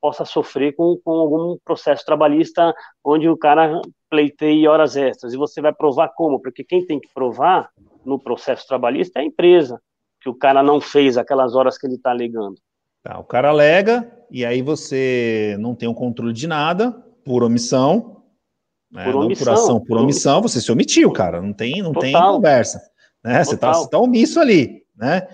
possa 0.00 0.24
sofrer 0.24 0.74
com, 0.74 0.96
com 1.02 1.12
algum 1.12 1.56
processo 1.64 2.04
trabalhista 2.04 2.74
onde 3.02 3.28
o 3.28 3.36
cara 3.36 3.80
pleiteie 4.10 4.68
horas 4.68 4.96
extras. 4.96 5.32
E 5.32 5.36
você 5.36 5.60
vai 5.60 5.72
provar 5.72 6.08
como? 6.08 6.40
Porque 6.40 6.64
quem 6.64 6.86
tem 6.86 7.00
que 7.00 7.08
provar 7.12 7.70
no 8.04 8.18
processo 8.18 8.66
trabalhista 8.66 9.18
é 9.18 9.22
a 9.22 9.26
empresa, 9.26 9.80
que 10.20 10.28
o 10.28 10.34
cara 10.34 10.62
não 10.62 10.80
fez 10.80 11.16
aquelas 11.16 11.54
horas 11.54 11.78
que 11.78 11.86
ele 11.86 11.94
está 11.94 12.10
alegando. 12.10 12.56
Tá, 13.02 13.18
o 13.18 13.24
cara 13.24 13.50
alega, 13.50 14.10
e 14.30 14.44
aí 14.44 14.62
você 14.62 15.56
não 15.58 15.74
tem 15.74 15.88
o 15.88 15.92
um 15.92 15.94
controle 15.94 16.32
de 16.32 16.46
nada, 16.46 16.92
por 17.24 17.42
omissão, 17.42 18.13
né? 18.94 19.04
por 19.04 19.16
omissão, 19.16 19.44
por 19.44 19.52
ação, 19.52 19.78
por, 19.80 19.86
por 19.86 19.96
omissão, 19.98 20.38
omissão, 20.38 20.42
você 20.42 20.60
se 20.60 20.70
omitiu, 20.70 21.10
cara, 21.10 21.42
não 21.42 21.52
tem, 21.52 21.82
não 21.82 21.92
tem 21.92 22.12
conversa. 22.12 22.80
Né? 23.22 23.42
Você 23.42 23.56
está 23.56 23.72
tá 23.88 23.98
omisso 23.98 24.38
ali, 24.38 24.82
né? 24.96 25.26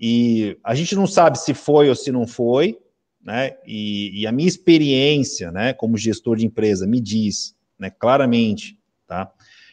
E 0.00 0.58
a 0.64 0.74
gente 0.74 0.96
não 0.96 1.06
sabe 1.06 1.38
se 1.38 1.52
foi 1.54 1.88
ou 1.88 1.94
se 1.94 2.10
não 2.10 2.26
foi, 2.26 2.78
né? 3.22 3.52
E, 3.66 4.22
e, 4.22 4.26
a 4.26 4.32
minha 4.32 4.48
experiência, 4.48 5.52
né, 5.52 5.72
como 5.72 5.96
gestor 5.96 6.36
de 6.36 6.44
empresa, 6.44 6.88
me 6.88 7.00
diz, 7.00 7.54
né, 7.78 7.88
claramente, 7.88 8.76
tá, 9.06 9.30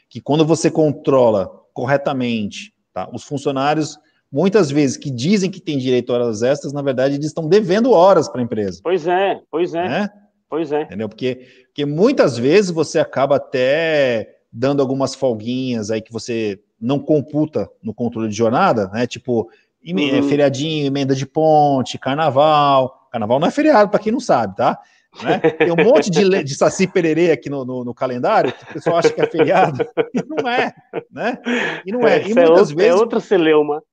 que 0.07 0.21
quando 0.21 0.45
você 0.45 0.69
controla 0.69 1.49
corretamente, 1.73 2.73
tá, 2.93 3.09
os 3.11 3.23
funcionários 3.23 3.97
muitas 4.31 4.69
vezes 4.69 4.97
que 4.97 5.09
dizem 5.09 5.49
que 5.49 5.59
têm 5.59 5.79
direito 5.79 6.11
a 6.11 6.15
horas 6.15 6.43
extras, 6.43 6.71
na 6.71 6.83
verdade, 6.83 7.15
eles 7.15 7.25
estão 7.25 7.47
devendo 7.47 7.91
horas 7.91 8.29
para 8.29 8.41
a 8.41 8.43
empresa. 8.43 8.81
Pois 8.83 9.07
é, 9.07 9.41
pois 9.49 9.73
é. 9.73 9.87
Né? 9.89 10.09
Pois 10.49 10.71
é. 10.71 10.81
Entendeu? 10.81 11.07
Porque, 11.07 11.47
porque 11.67 11.85
muitas 11.85 12.37
vezes 12.37 12.71
você 12.71 12.99
acaba 12.99 13.35
até 13.35 14.37
dando 14.51 14.81
algumas 14.81 15.13
folguinhas 15.13 15.91
aí 15.91 16.01
que 16.01 16.11
você 16.11 16.59
não 16.81 16.97
computa 16.99 17.69
no 17.83 17.93
controle 17.93 18.29
de 18.29 18.35
jornada, 18.35 18.87
né? 18.87 19.05
Tipo, 19.05 19.49
uhum. 19.85 20.23
feriadinho, 20.23 20.87
emenda 20.87 21.13
de 21.13 21.25
ponte, 21.25 21.99
carnaval. 21.99 23.07
Carnaval 23.11 23.39
não 23.39 23.47
é 23.47 23.51
feriado, 23.51 23.89
para 23.89 23.99
quem 23.99 24.11
não 24.11 24.19
sabe, 24.19 24.55
tá? 24.55 24.79
Né? 25.23 25.39
Tem 25.39 25.71
um 25.71 25.75
monte 25.75 26.09
de, 26.09 26.43
de 26.43 26.55
saci 26.55 26.87
pererê 26.87 27.31
aqui 27.31 27.49
no, 27.49 27.65
no, 27.65 27.83
no, 27.83 27.93
calendário, 27.93 28.53
que 28.53 28.63
o 28.63 28.73
pessoal 28.73 28.97
acha 28.97 29.09
que 29.09 29.21
é 29.21 29.27
feriado, 29.27 29.83
e 30.13 30.23
não 30.27 30.49
é, 30.49 30.73
né? 31.11 31.37
E 31.85 31.91
não 31.91 32.07
é. 32.07 32.19
E 32.19 32.31
é 32.31 32.35
muitas 32.35 32.37
é 32.37 32.49
outro, 32.49 32.75
vezes. 32.75 32.91
É 32.91 32.95
outro 32.95 33.21
celeuma. 33.21 33.83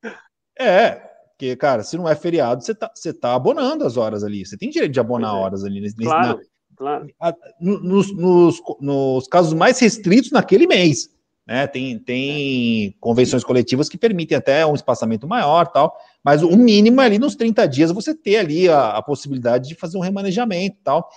É, 0.58 1.00
porque, 1.36 1.54
cara, 1.54 1.82
se 1.82 1.98
não 1.98 2.08
é 2.08 2.14
feriado, 2.14 2.64
você 2.64 2.74
tá, 2.74 2.90
você 2.92 3.12
tá 3.12 3.34
abonando 3.34 3.84
as 3.84 3.98
horas 3.98 4.24
ali. 4.24 4.44
Você 4.44 4.56
tem 4.56 4.70
direito 4.70 4.92
de 4.92 5.00
abonar 5.00 5.34
é. 5.34 5.38
horas 5.38 5.64
ali. 5.64 5.82
Nesse, 5.82 5.94
claro, 5.94 6.40
na, 6.80 7.06
claro. 7.18 7.36
Nos, 7.60 8.10
nos, 8.16 8.62
nos 8.80 9.28
casos 9.28 9.52
mais 9.52 9.78
restritos 9.78 10.32
naquele 10.32 10.66
mês. 10.66 11.14
Né, 11.46 11.64
tem, 11.68 11.96
tem 11.96 12.96
convenções 12.98 13.44
coletivas 13.44 13.88
que 13.88 13.96
permitem 13.96 14.36
até 14.36 14.66
um 14.66 14.74
espaçamento 14.74 15.28
maior 15.28 15.68
tal, 15.68 15.96
mas 16.20 16.42
o 16.42 16.56
mínimo 16.56 17.00
é 17.00 17.04
ali 17.04 17.20
nos 17.20 17.36
30 17.36 17.68
dias 17.68 17.92
você 17.92 18.12
ter 18.12 18.38
ali 18.38 18.68
a, 18.68 18.88
a 18.96 19.00
possibilidade 19.00 19.68
de 19.68 19.76
fazer 19.76 19.96
um 19.96 20.00
remanejamento 20.00 20.76
tal. 20.82 21.08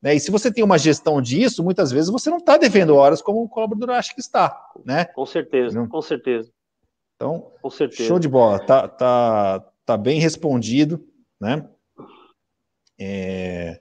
Né, 0.00 0.14
e 0.14 0.20
se 0.20 0.30
você 0.30 0.50
tem 0.50 0.64
uma 0.64 0.78
gestão 0.78 1.20
disso, 1.20 1.62
muitas 1.62 1.90
vezes 1.90 2.08
você 2.08 2.30
não 2.30 2.38
está 2.38 2.56
devendo 2.56 2.96
horas 2.96 3.20
como 3.20 3.42
o 3.42 3.48
colaborador 3.48 3.94
acha 3.94 4.14
que 4.14 4.22
está. 4.22 4.58
Né? 4.86 5.04
Com 5.04 5.26
certeza, 5.26 5.78
não? 5.78 5.86
com 5.86 6.00
certeza. 6.00 6.50
Então, 7.16 7.52
show 7.92 8.18
de 8.18 8.28
bola, 8.28 8.58
tá, 8.58 8.88
tá, 8.88 9.64
tá 9.84 9.96
bem 9.96 10.20
respondido. 10.20 11.06
Né? 11.40 11.66
É... 12.98 13.80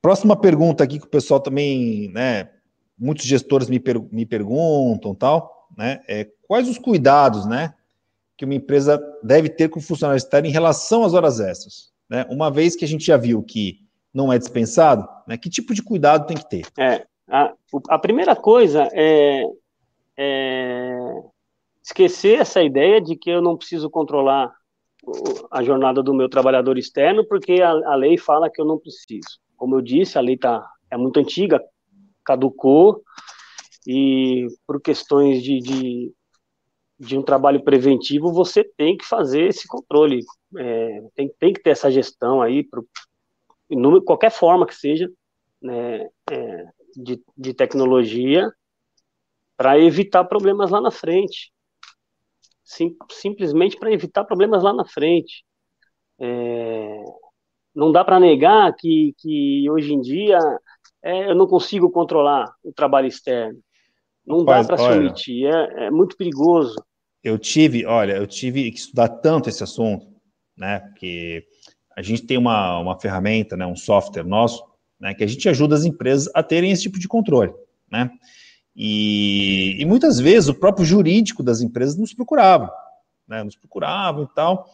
Próxima 0.00 0.36
pergunta 0.36 0.84
aqui 0.84 0.98
que 0.98 1.06
o 1.06 1.10
pessoal 1.10 1.40
também, 1.40 2.10
né, 2.12 2.50
muitos 2.98 3.26
gestores 3.26 3.68
me, 3.68 3.78
per, 3.78 4.00
me 4.10 4.24
perguntam, 4.24 5.14
tal, 5.14 5.68
né? 5.76 6.00
É, 6.08 6.26
quais 6.48 6.68
os 6.68 6.78
cuidados, 6.78 7.44
né, 7.46 7.74
que 8.36 8.46
uma 8.46 8.54
empresa 8.54 8.98
deve 9.22 9.50
ter 9.50 9.68
com 9.68 9.78
o 9.78 9.82
funcionário 9.82 10.16
externo 10.16 10.48
em 10.48 10.52
relação 10.52 11.04
às 11.04 11.12
horas 11.12 11.38
extras, 11.38 11.92
né? 12.08 12.24
Uma 12.30 12.50
vez 12.50 12.74
que 12.74 12.84
a 12.84 12.88
gente 12.88 13.04
já 13.04 13.18
viu 13.18 13.42
que 13.42 13.80
não 14.12 14.32
é 14.32 14.38
dispensado, 14.38 15.06
né? 15.26 15.36
Que 15.36 15.50
tipo 15.50 15.74
de 15.74 15.82
cuidado 15.82 16.26
tem 16.26 16.36
que 16.36 16.48
ter? 16.48 16.66
É, 16.78 17.06
a, 17.28 17.52
a 17.90 17.98
primeira 17.98 18.34
coisa 18.34 18.88
é, 18.92 19.44
é 20.16 20.98
esquecer 21.90 22.40
essa 22.40 22.62
ideia 22.62 23.00
de 23.00 23.16
que 23.16 23.30
eu 23.30 23.42
não 23.42 23.56
preciso 23.56 23.90
controlar 23.90 24.54
a 25.50 25.62
jornada 25.62 26.02
do 26.02 26.14
meu 26.14 26.28
trabalhador 26.28 26.78
externo, 26.78 27.26
porque 27.26 27.60
a, 27.60 27.70
a 27.70 27.94
lei 27.96 28.16
fala 28.16 28.50
que 28.50 28.60
eu 28.60 28.64
não 28.64 28.78
preciso. 28.78 29.40
Como 29.56 29.76
eu 29.76 29.80
disse, 29.80 30.16
a 30.16 30.20
lei 30.20 30.36
tá, 30.36 30.64
é 30.90 30.96
muito 30.96 31.18
antiga, 31.18 31.60
caducou 32.24 33.02
e 33.86 34.46
por 34.66 34.80
questões 34.80 35.42
de, 35.42 35.58
de, 35.58 36.12
de, 36.98 37.18
um 37.18 37.22
trabalho 37.22 37.64
preventivo 37.64 38.32
você 38.32 38.62
tem 38.62 38.96
que 38.96 39.06
fazer 39.06 39.48
esse 39.48 39.66
controle, 39.66 40.20
é, 40.58 41.02
tem, 41.14 41.34
tem 41.38 41.52
que 41.52 41.62
ter 41.62 41.70
essa 41.70 41.90
gestão 41.90 42.42
aí, 42.42 42.62
pro, 42.62 42.86
em 43.70 44.04
qualquer 44.04 44.30
forma 44.30 44.66
que 44.66 44.74
seja, 44.74 45.10
né, 45.62 46.08
é, 46.30 46.66
de, 46.94 47.22
de 47.36 47.54
tecnologia, 47.54 48.52
para 49.56 49.78
evitar 49.78 50.24
problemas 50.24 50.70
lá 50.70 50.80
na 50.80 50.90
frente. 50.90 51.50
Sim, 52.70 52.94
simplesmente 53.10 53.76
para 53.76 53.92
evitar 53.92 54.24
problemas 54.24 54.62
lá 54.62 54.72
na 54.72 54.84
frente. 54.84 55.44
É, 56.20 57.02
não 57.74 57.90
dá 57.90 58.04
para 58.04 58.20
negar 58.20 58.72
que, 58.76 59.12
que 59.18 59.68
hoje 59.68 59.92
em 59.92 60.00
dia 60.00 60.38
é, 61.02 61.30
eu 61.30 61.34
não 61.34 61.48
consigo 61.48 61.90
controlar 61.90 62.48
o 62.62 62.72
trabalho 62.72 63.08
externo. 63.08 63.58
Não 64.24 64.44
dá 64.44 64.62
para 64.62 64.78
se 64.78 64.88
omitir, 64.88 65.46
é, 65.46 65.86
é, 65.86 65.90
muito 65.90 66.16
perigoso. 66.16 66.76
Eu 67.24 67.36
tive, 67.40 67.84
olha, 67.84 68.12
eu 68.12 68.26
tive 68.26 68.70
que 68.70 68.78
estudar 68.78 69.08
tanto 69.08 69.48
esse 69.48 69.64
assunto, 69.64 70.06
né? 70.56 70.78
Porque 70.78 71.44
a 71.96 72.02
gente 72.02 72.24
tem 72.24 72.38
uma, 72.38 72.78
uma 72.78 73.00
ferramenta, 73.00 73.56
né, 73.56 73.66
um 73.66 73.74
software 73.74 74.22
nosso, 74.22 74.64
né, 75.00 75.12
que 75.12 75.24
a 75.24 75.26
gente 75.26 75.48
ajuda 75.48 75.74
as 75.74 75.84
empresas 75.84 76.30
a 76.36 76.42
terem 76.42 76.70
esse 76.70 76.82
tipo 76.82 77.00
de 77.00 77.08
controle, 77.08 77.52
né? 77.90 78.08
E, 78.74 79.76
e 79.80 79.84
muitas 79.84 80.18
vezes 80.18 80.48
o 80.48 80.54
próprio 80.54 80.84
jurídico 80.84 81.42
das 81.42 81.60
empresas 81.60 81.96
nos 81.96 82.14
procurava, 82.14 82.70
né? 83.28 83.42
Nos 83.42 83.56
procuravam 83.56 84.24
e 84.24 84.34
tal. 84.34 84.66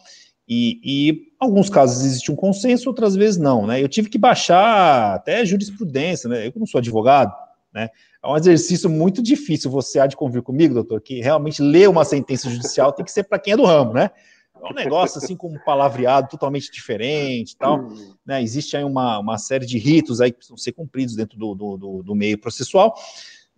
E, 0.47 0.79
e 0.83 1.33
alguns 1.39 1.69
casos 1.69 2.05
existe 2.05 2.31
um 2.31 2.35
consenso, 2.35 2.87
outras 2.87 3.15
vezes 3.15 3.37
não, 3.37 3.67
né? 3.67 3.81
Eu 3.83 3.89
tive 3.89 4.09
que 4.09 4.17
baixar 4.17 5.15
até 5.15 5.45
jurisprudência, 5.45 6.29
né? 6.29 6.47
Eu 6.47 6.53
não 6.55 6.65
sou 6.65 6.79
advogado, 6.79 7.33
né? 7.73 7.89
É 8.23 8.27
um 8.27 8.37
exercício 8.37 8.89
muito 8.89 9.21
difícil. 9.21 9.69
Você 9.71 9.99
há 9.99 10.07
de 10.07 10.15
convir 10.15 10.41
comigo, 10.41 10.73
doutor, 10.73 11.01
que 11.01 11.19
realmente 11.19 11.61
ler 11.61 11.89
uma 11.89 12.05
sentença 12.05 12.49
judicial 12.49 12.93
tem 12.93 13.03
que 13.03 13.11
ser 13.11 13.23
para 13.23 13.39
quem 13.39 13.53
é 13.53 13.57
do 13.57 13.65
ramo, 13.65 13.93
né? 13.93 14.11
É 14.61 14.71
um 14.71 14.73
negócio 14.73 15.19
assim 15.19 15.35
com 15.35 15.49
um 15.49 15.59
palavreado 15.59 16.29
totalmente 16.29 16.71
diferente 16.71 17.55
tal. 17.57 17.89
Né? 18.25 18.41
Existe 18.41 18.75
aí 18.75 18.83
uma, 18.83 19.19
uma 19.19 19.37
série 19.37 19.65
de 19.65 19.77
ritos 19.77 20.19
aí 20.19 20.31
que 20.31 20.37
precisam 20.37 20.57
ser 20.57 20.71
cumpridos 20.71 21.15
dentro 21.15 21.37
do, 21.37 21.53
do, 21.53 21.77
do, 21.77 22.03
do 22.03 22.15
meio 22.15 22.37
processual. 22.39 22.95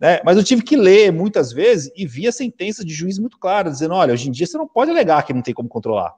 Né? 0.00 0.20
Mas 0.24 0.36
eu 0.36 0.44
tive 0.44 0.62
que 0.62 0.76
ler 0.76 1.12
muitas 1.12 1.52
vezes 1.52 1.92
e 1.94 2.06
vi 2.06 2.26
a 2.26 2.32
sentença 2.32 2.84
de 2.84 2.94
juiz 2.94 3.18
muito 3.18 3.38
clara, 3.38 3.70
dizendo: 3.70 3.94
olha, 3.94 4.14
hoje 4.14 4.28
em 4.28 4.32
dia 4.32 4.46
você 4.46 4.56
não 4.56 4.66
pode 4.66 4.90
alegar 4.90 5.22
que 5.24 5.34
não 5.34 5.42
tem 5.42 5.52
como 5.52 5.68
controlar. 5.68 6.14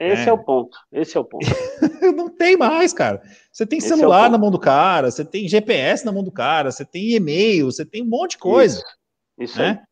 Esse 0.00 0.22
é, 0.22 0.28
é 0.28 0.32
o 0.32 0.38
ponto. 0.38 0.78
Esse 0.92 1.16
é 1.16 1.20
o 1.20 1.24
ponto. 1.24 1.44
não 2.16 2.28
tem 2.28 2.56
mais, 2.56 2.92
cara. 2.92 3.20
Você 3.52 3.66
tem 3.66 3.78
Esse 3.78 3.88
celular 3.88 4.26
é 4.26 4.28
na 4.30 4.38
mão 4.38 4.50
do 4.50 4.58
cara, 4.58 5.10
você 5.10 5.24
tem 5.24 5.48
GPS 5.48 6.06
na 6.06 6.12
mão 6.12 6.22
do 6.22 6.30
cara, 6.30 6.70
você 6.70 6.84
tem 6.84 7.10
e-mail, 7.10 7.66
você 7.66 7.84
tem 7.84 8.02
um 8.02 8.08
monte 8.08 8.32
de 8.32 8.38
coisa. 8.38 8.78
Isso, 8.78 9.52
Isso 9.52 9.58
né? 9.58 9.82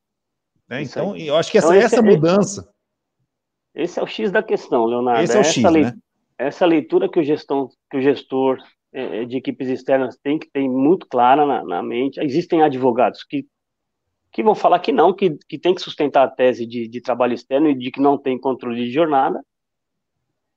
Né? 0.68 0.82
Isso 0.82 0.98
então, 0.98 1.12
aí. 1.12 1.26
eu 1.26 1.36
acho 1.36 1.50
que 1.50 1.58
essa, 1.58 1.68
então, 1.68 1.86
essa 1.86 1.96
é, 1.96 2.02
mudança. 2.02 2.68
Esse 3.74 3.98
é 3.98 4.02
o 4.02 4.06
X 4.06 4.30
da 4.30 4.42
questão, 4.42 4.84
Leonardo. 4.86 5.22
Esse 5.22 5.36
é 5.36 5.40
o 5.40 5.44
X, 5.44 5.58
essa, 5.58 5.70
né? 5.70 5.94
essa 6.38 6.66
leitura 6.66 7.08
que 7.08 7.20
o, 7.20 7.24
gestão, 7.24 7.68
que 7.90 7.98
o 7.98 8.00
gestor 8.00 8.58
é, 8.92 9.22
é, 9.22 9.24
de 9.24 9.36
equipes 9.36 9.68
externas 9.68 10.18
tem 10.22 10.38
que 10.38 10.50
ter 10.50 10.68
muito 10.68 11.06
clara 11.06 11.46
na, 11.46 11.64
na, 11.64 11.82
mente. 11.82 12.20
Existem 12.20 12.62
advogados 12.62 13.24
que, 13.24 13.46
que 14.32 14.42
vão 14.42 14.54
falar 14.54 14.78
que 14.80 14.92
não, 14.92 15.12
que, 15.12 15.36
que 15.48 15.58
tem 15.58 15.74
que 15.74 15.82
sustentar 15.82 16.24
a 16.24 16.30
tese 16.30 16.66
de, 16.66 16.88
de 16.88 17.00
trabalho 17.00 17.34
externo 17.34 17.68
e 17.68 17.74
de 17.74 17.90
que 17.90 18.00
não 18.00 18.18
tem 18.18 18.38
controle 18.38 18.84
de 18.84 18.90
jornada 18.90 19.40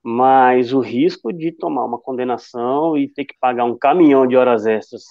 mas 0.01 0.73
o 0.73 0.79
risco 0.79 1.31
de 1.33 1.51
tomar 1.51 1.85
uma 1.85 1.99
condenação 1.99 2.97
e 2.97 3.07
ter 3.07 3.25
que 3.25 3.35
pagar 3.39 3.65
um 3.65 3.77
caminhão 3.77 4.25
de 4.25 4.35
horas 4.35 4.65
extras 4.65 5.03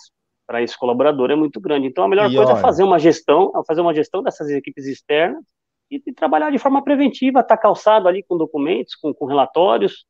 para 0.47 0.63
esse 0.63 0.79
colaborador 0.79 1.31
é 1.31 1.37
muito 1.37 1.61
grande. 1.61 1.87
Então 1.87 2.05
a 2.05 2.09
melhor 2.09 2.31
e 2.31 2.35
coisa 2.35 2.53
é 2.53 2.55
olha... 2.55 2.59
é 2.59 2.63
fazer 2.63 2.83
uma 2.83 2.99
gestão, 2.99 3.53
fazer 3.67 3.81
uma 3.81 3.95
gestão 3.95 4.23
dessas 4.23 4.49
equipes 4.49 4.87
externas 4.87 5.45
e, 5.91 6.03
e 6.07 6.13
trabalhar 6.13 6.51
de 6.51 6.59
forma 6.59 6.83
preventiva, 6.83 7.41
estar 7.41 7.57
tá 7.57 7.63
calçado 7.63 8.09
ali 8.09 8.23
com 8.23 8.37
documentos, 8.39 8.95
com, 8.95 9.13
com 9.13 9.27
relatórios, 9.27 10.07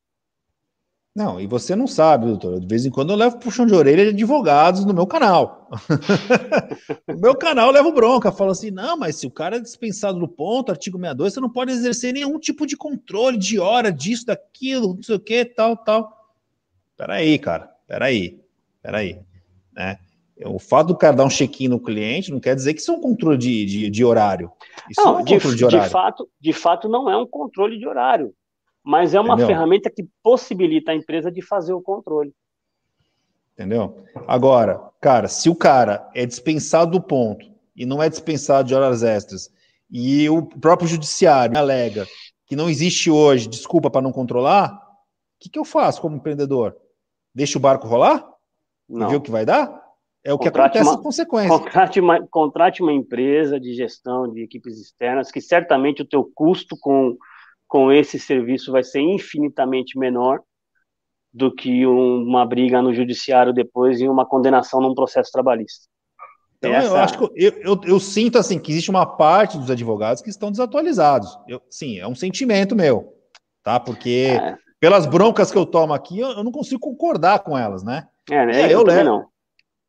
não, 1.14 1.40
e 1.40 1.46
você 1.46 1.74
não 1.74 1.86
sabe, 1.86 2.26
doutor. 2.26 2.60
De 2.60 2.66
vez 2.66 2.86
em 2.86 2.90
quando 2.90 3.10
eu 3.10 3.16
levo 3.16 3.38
puxão 3.38 3.66
de 3.66 3.74
orelha 3.74 4.04
de 4.04 4.10
advogados 4.10 4.84
no 4.84 4.94
meu 4.94 5.06
canal. 5.06 5.68
no 7.08 7.18
meu 7.18 7.34
canal 7.34 7.66
eu 7.66 7.72
levo 7.72 7.92
bronca, 7.92 8.30
falo 8.30 8.52
assim: 8.52 8.70
não, 8.70 8.96
mas 8.96 9.16
se 9.16 9.26
o 9.26 9.30
cara 9.30 9.56
é 9.56 9.60
dispensado 9.60 10.18
do 10.18 10.28
ponto, 10.28 10.70
artigo 10.70 10.96
62, 10.96 11.34
você 11.34 11.40
não 11.40 11.50
pode 11.50 11.72
exercer 11.72 12.12
nenhum 12.12 12.38
tipo 12.38 12.66
de 12.66 12.76
controle 12.76 13.36
de 13.36 13.58
hora 13.58 13.90
disso, 13.90 14.26
daquilo, 14.26 14.94
não 14.94 15.02
sei 15.02 15.16
o 15.16 15.20
que, 15.20 15.44
tal, 15.44 15.76
tal. 15.76 16.16
Peraí, 16.96 17.38
cara, 17.38 17.68
peraí, 17.86 18.40
peraí. 18.80 19.20
Né? 19.72 19.98
O 20.44 20.60
fato 20.60 20.88
do 20.88 20.96
cara 20.96 21.16
dar 21.16 21.24
um 21.24 21.30
check-in 21.30 21.66
no 21.66 21.80
cliente 21.80 22.30
não 22.30 22.38
quer 22.38 22.54
dizer 22.54 22.74
que 22.74 22.80
isso 22.80 22.92
é 22.92 22.94
um 22.94 23.00
controle 23.00 23.36
de, 23.36 23.64
de, 23.64 23.90
de 23.90 24.04
horário. 24.04 24.52
Isso 24.88 25.04
não, 25.04 25.18
é 25.18 25.22
um 25.22 25.24
de, 25.24 25.56
de, 25.56 25.64
horário. 25.64 25.84
De 25.84 25.90
fato, 25.90 26.28
de 26.40 26.52
fato, 26.52 26.88
não 26.88 27.10
é 27.10 27.16
um 27.16 27.26
controle 27.26 27.76
de 27.76 27.88
horário 27.88 28.32
mas 28.88 29.12
é 29.12 29.20
uma 29.20 29.34
Entendeu? 29.34 29.48
ferramenta 29.48 29.90
que 29.90 30.08
possibilita 30.22 30.92
a 30.92 30.94
empresa 30.94 31.30
de 31.30 31.42
fazer 31.42 31.74
o 31.74 31.82
controle. 31.82 32.32
Entendeu? 33.52 34.02
Agora, 34.26 34.80
cara, 34.98 35.28
se 35.28 35.50
o 35.50 35.54
cara 35.54 36.08
é 36.14 36.24
dispensado 36.24 36.92
do 36.92 37.00
ponto 37.00 37.44
e 37.76 37.84
não 37.84 38.02
é 38.02 38.08
dispensado 38.08 38.66
de 38.66 38.74
horas 38.74 39.02
extras, 39.02 39.52
e 39.90 40.26
o 40.30 40.42
próprio 40.42 40.88
judiciário 40.88 41.58
alega 41.58 42.06
que 42.46 42.56
não 42.56 42.70
existe 42.70 43.10
hoje 43.10 43.46
desculpa 43.46 43.90
para 43.90 44.00
não 44.00 44.10
controlar, 44.10 44.72
o 44.72 44.78
que, 45.38 45.50
que 45.50 45.58
eu 45.58 45.66
faço 45.66 46.00
como 46.00 46.16
empreendedor? 46.16 46.74
Deixa 47.34 47.58
o 47.58 47.60
barco 47.60 47.86
rolar? 47.86 48.26
Não. 48.88 49.06
E 49.06 49.10
ver 49.10 49.16
o 49.16 49.20
que 49.20 49.30
vai 49.30 49.44
dar? 49.44 49.68
É 50.24 50.32
o 50.32 50.38
que 50.38 50.46
contrate 50.46 50.78
acontece 50.78 50.96
uma, 50.96 51.02
consequência. 51.02 51.58
Contrate 51.58 52.00
uma, 52.00 52.26
contrate 52.28 52.82
uma 52.82 52.92
empresa 52.94 53.60
de 53.60 53.74
gestão 53.74 54.32
de 54.32 54.42
equipes 54.42 54.80
externas, 54.80 55.30
que 55.30 55.42
certamente 55.42 56.00
o 56.00 56.08
teu 56.08 56.24
custo 56.34 56.74
com, 56.80 57.18
com 57.68 57.92
esse 57.92 58.18
serviço 58.18 58.72
vai 58.72 58.82
ser 58.82 59.00
infinitamente 59.00 59.98
menor 59.98 60.40
do 61.32 61.54
que 61.54 61.86
um, 61.86 62.22
uma 62.22 62.44
briga 62.46 62.80
no 62.80 62.92
judiciário 62.94 63.52
depois 63.52 64.00
e 64.00 64.08
uma 64.08 64.26
condenação 64.26 64.80
num 64.80 64.94
processo 64.94 65.30
trabalhista. 65.30 65.86
Então, 66.56 66.72
Essa... 66.72 66.88
eu 66.88 66.96
acho 66.96 67.18
que 67.18 67.24
eu, 67.24 67.52
eu, 67.62 67.80
eu, 67.84 68.00
sinto 68.00 68.36
assim 68.36 68.58
que 68.58 68.72
existe 68.72 68.90
uma 68.90 69.06
parte 69.06 69.56
dos 69.56 69.70
advogados 69.70 70.20
que 70.20 70.30
estão 70.30 70.50
desatualizados. 70.50 71.38
Eu, 71.46 71.62
sim, 71.70 71.98
é 71.98 72.08
um 72.08 72.16
sentimento 72.16 72.74
meu, 72.74 73.14
tá? 73.62 73.78
Porque 73.78 74.30
é. 74.32 74.56
pelas 74.80 75.06
broncas 75.06 75.52
que 75.52 75.58
eu 75.58 75.64
tomo 75.64 75.92
aqui, 75.92 76.18
eu, 76.18 76.30
eu, 76.30 76.42
não 76.42 76.50
consigo 76.50 76.80
concordar 76.80 77.40
com 77.40 77.56
elas, 77.56 77.84
né? 77.84 78.08
É, 78.28 78.44
né? 78.44 78.72
eu, 78.72 78.82
levo, 78.82 79.04
não. 79.04 79.26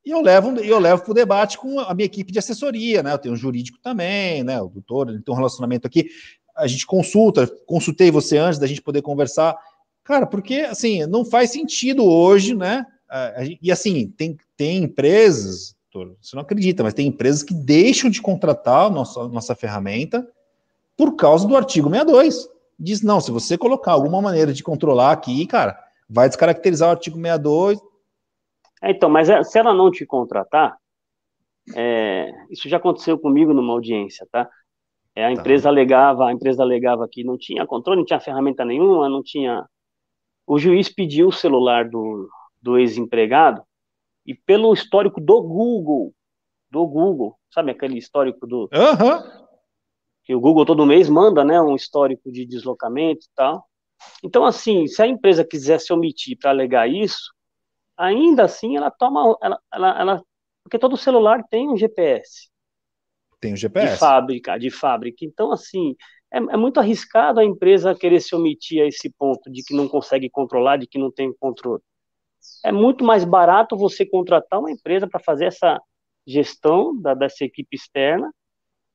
E 0.06 0.12
eu 0.12 0.22
levo, 0.22 0.60
eu 0.60 0.78
levo 0.78 1.04
para 1.04 1.12
o 1.12 1.16
debate 1.16 1.58
com 1.58 1.80
a 1.80 1.94
minha 1.96 2.06
equipe 2.06 2.32
de 2.32 2.38
assessoria, 2.38 3.02
né? 3.02 3.14
Eu 3.14 3.18
tenho 3.18 3.34
um 3.34 3.38
jurídico 3.38 3.80
também, 3.82 4.44
né? 4.44 4.62
O 4.62 4.70
doutor, 4.70 5.10
ele 5.10 5.24
tem 5.24 5.34
um 5.34 5.38
relacionamento 5.38 5.88
aqui. 5.88 6.08
A 6.60 6.68
gente 6.68 6.86
consulta, 6.86 7.48
consultei 7.66 8.12
você 8.12 8.38
antes 8.38 8.60
da 8.60 8.68
gente 8.68 8.82
poder 8.82 9.02
conversar. 9.02 9.58
Cara, 10.04 10.26
porque 10.26 10.56
assim, 10.62 11.06
não 11.06 11.26
faz 11.26 11.52
sentido 11.52 12.04
hoje, 12.06 12.56
né? 12.56 12.86
E 13.62 13.72
assim, 13.72 14.10
tem, 14.10 14.38
tem 14.56 14.84
empresas, 14.84 15.76
você 16.22 16.36
não 16.36 16.44
acredita, 16.44 16.84
mas 16.84 16.94
tem 16.94 17.08
empresas 17.08 17.42
que 17.42 17.54
deixam 17.54 18.10
de 18.10 18.22
contratar 18.22 18.88
a 18.88 18.90
nossa, 18.90 19.28
nossa 19.28 19.56
ferramenta 19.56 20.28
por 20.96 21.16
causa 21.16 21.48
do 21.48 21.56
artigo 21.56 21.90
62. 21.90 22.50
Diz, 22.78 23.02
não, 23.02 23.20
se 23.20 23.32
você 23.32 23.58
colocar 23.58 23.94
alguma 23.94 24.22
maneira 24.22 24.54
de 24.54 24.64
controlar 24.64 25.12
aqui, 25.12 25.46
cara, 25.46 25.78
vai 26.10 26.28
descaracterizar 26.28 26.90
o 26.90 26.92
artigo 26.92 27.18
62. 27.18 27.80
É, 28.82 28.92
então, 28.92 29.10
mas 29.10 29.30
é, 29.30 29.44
se 29.44 29.58
ela 29.58 29.74
não 29.74 29.92
te 29.92 30.06
contratar, 30.06 30.78
é, 31.76 32.32
isso 32.50 32.70
já 32.70 32.78
aconteceu 32.78 33.18
comigo 33.18 33.54
numa 33.54 33.74
audiência, 33.74 34.28
tá? 34.32 34.50
É, 35.16 35.26
a 35.26 35.28
tá. 35.28 35.34
empresa 35.34 35.64
tá. 35.64 35.70
alegava, 35.70 36.28
a 36.28 36.34
empresa 36.34 36.64
alegava 36.64 37.08
que 37.12 37.24
não 37.24 37.38
tinha 37.38 37.66
controle, 37.66 38.00
não 38.00 38.06
tinha 38.06 38.20
ferramenta 38.20 38.64
nenhuma, 38.64 39.10
não 39.10 39.24
tinha 39.24 39.66
o 40.50 40.58
juiz 40.58 40.90
pediu 40.90 41.28
o 41.28 41.32
celular 41.32 41.88
do, 41.88 42.28
do 42.60 42.80
ex-empregado 42.80 43.62
e 44.26 44.34
pelo 44.34 44.74
histórico 44.74 45.22
do 45.22 45.40
Google, 45.44 46.12
do 46.72 46.88
Google, 46.88 47.38
sabe 47.54 47.70
aquele 47.70 48.00
histórico 48.00 48.48
do... 48.48 48.62
Uhum. 48.74 49.48
Que 50.24 50.34
o 50.34 50.40
Google 50.40 50.66
todo 50.66 50.88
mês 50.88 51.08
manda, 51.08 51.44
né, 51.44 51.62
um 51.62 51.76
histórico 51.76 52.32
de 52.32 52.48
deslocamento 52.48 53.28
e 53.28 53.30
tal. 53.36 53.64
Então, 54.24 54.44
assim, 54.44 54.88
se 54.88 55.00
a 55.04 55.08
empresa 55.08 55.46
quiser 55.46 55.80
se 55.80 55.94
omitir 55.94 56.36
para 56.40 56.50
alegar 56.50 56.90
isso, 56.90 57.32
ainda 57.96 58.44
assim 58.46 58.76
ela 58.76 58.90
toma, 58.90 59.38
ela, 59.44 59.60
ela, 59.72 60.00
ela, 60.02 60.24
porque 60.64 60.80
todo 60.80 60.98
celular 60.98 61.44
tem 61.48 61.70
um 61.70 61.78
GPS. 61.78 62.50
Tem 63.40 63.54
um 63.54 63.58
GPS. 63.58 63.94
De 63.94 64.00
fábrica, 64.00 64.58
de 64.58 64.70
fábrica. 64.70 65.26
Então, 65.26 65.52
assim, 65.52 65.96
é, 66.32 66.38
é, 66.38 66.58
muito 66.58 66.80
arriscado 66.80 67.40
a 67.40 67.46
empresa 67.46 67.96
querer 67.96 68.20
se 68.20 68.36
omitir 68.36 68.84
a 68.84 68.88
esse 68.88 69.10
ponto 69.10 69.50
de 69.52 69.64
que 69.64 69.76
não 69.76 69.88
consegue 69.88 70.30
controlar, 70.30 70.78
de 70.78 70.88
que 70.88 71.00
não 71.00 71.12
tem 71.12 71.34
controle. 71.40 71.82
É 72.64 72.72
muito 72.72 73.04
mais 73.04 73.24
barato 73.26 73.76
você 73.76 74.06
contratar 74.06 74.60
uma 74.60 74.72
empresa 74.72 75.08
para 75.08 75.20
fazer 75.20 75.46
essa 75.46 75.82
gestão 76.26 77.00
da, 77.00 77.14
dessa 77.14 77.44
equipe 77.44 77.76
externa. 77.76 78.32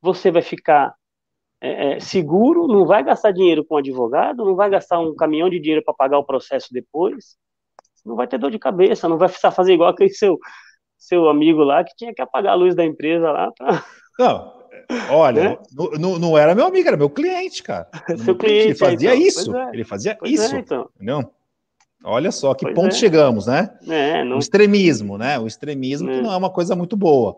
Você 0.00 0.30
vai 0.30 0.42
ficar 0.42 0.94
é, 1.60 1.96
é, 1.96 2.00
seguro, 2.00 2.66
não 2.66 2.86
vai 2.86 3.02
gastar 3.02 3.32
dinheiro 3.32 3.64
com 3.64 3.76
advogado, 3.76 4.44
não 4.44 4.54
vai 4.54 4.70
gastar 4.70 5.00
um 5.00 5.14
caminhão 5.14 5.48
de 5.48 5.58
dinheiro 5.58 5.82
para 5.84 5.94
pagar 5.94 6.18
o 6.18 6.24
processo 6.24 6.68
depois, 6.70 7.36
não 8.04 8.16
vai 8.16 8.26
ter 8.26 8.38
dor 8.38 8.50
de 8.50 8.58
cabeça, 8.58 9.08
não 9.08 9.16
vai 9.16 9.28
precisar 9.28 9.50
fazer 9.50 9.72
igual 9.74 9.88
aquele 9.90 10.10
seu, 10.10 10.38
seu 10.98 11.28
amigo 11.28 11.62
lá 11.64 11.82
que 11.82 11.94
tinha 11.96 12.12
que 12.14 12.20
apagar 12.22 12.52
a 12.52 12.56
luz 12.56 12.74
da 12.74 12.84
empresa 12.84 13.30
lá. 13.32 13.50
Pra... 13.52 13.82
Não, 14.18 14.54
Olha, 15.10 15.50
né? 15.50 15.58
não, 15.98 16.18
não 16.18 16.38
era 16.38 16.54
meu 16.54 16.66
amigo, 16.66 16.86
era 16.86 16.96
meu 16.96 17.10
cliente, 17.10 17.62
cara. 17.62 17.88
Seu 18.24 18.36
cliente, 18.36 18.68
ele 18.68 18.74
fazia 18.74 19.14
então. 19.14 19.26
isso. 19.26 19.56
É. 19.56 19.70
Ele 19.72 19.84
fazia 19.84 20.16
pois 20.16 20.32
isso. 20.32 20.54
É, 20.54 20.58
então. 20.58 20.88
Entendeu? 20.96 21.30
Olha 22.02 22.30
só 22.30 22.54
que 22.54 22.66
pois 22.66 22.74
ponto 22.74 22.94
é. 22.94 22.98
chegamos, 22.98 23.46
né? 23.46 23.76
É, 23.88 24.24
não... 24.24 24.36
O 24.36 24.38
extremismo, 24.38 25.16
né? 25.16 25.38
O 25.38 25.46
extremismo 25.46 26.08
que 26.08 26.18
é. 26.18 26.22
não 26.22 26.32
é 26.32 26.36
uma 26.36 26.50
coisa 26.50 26.76
muito 26.76 26.96
boa. 26.96 27.36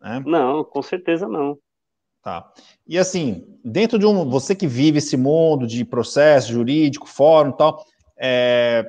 Né? 0.00 0.22
Não, 0.26 0.64
com 0.64 0.82
certeza 0.82 1.26
não. 1.26 1.58
Tá. 2.22 2.52
E 2.86 2.98
assim, 2.98 3.44
dentro 3.64 3.98
de 3.98 4.06
um. 4.06 4.28
Você 4.28 4.54
que 4.54 4.66
vive 4.66 4.98
esse 4.98 5.16
mundo 5.16 5.66
de 5.66 5.84
processo 5.84 6.52
jurídico, 6.52 7.08
fórum 7.08 7.50
e 7.50 7.56
tal, 7.56 7.84
é, 8.16 8.86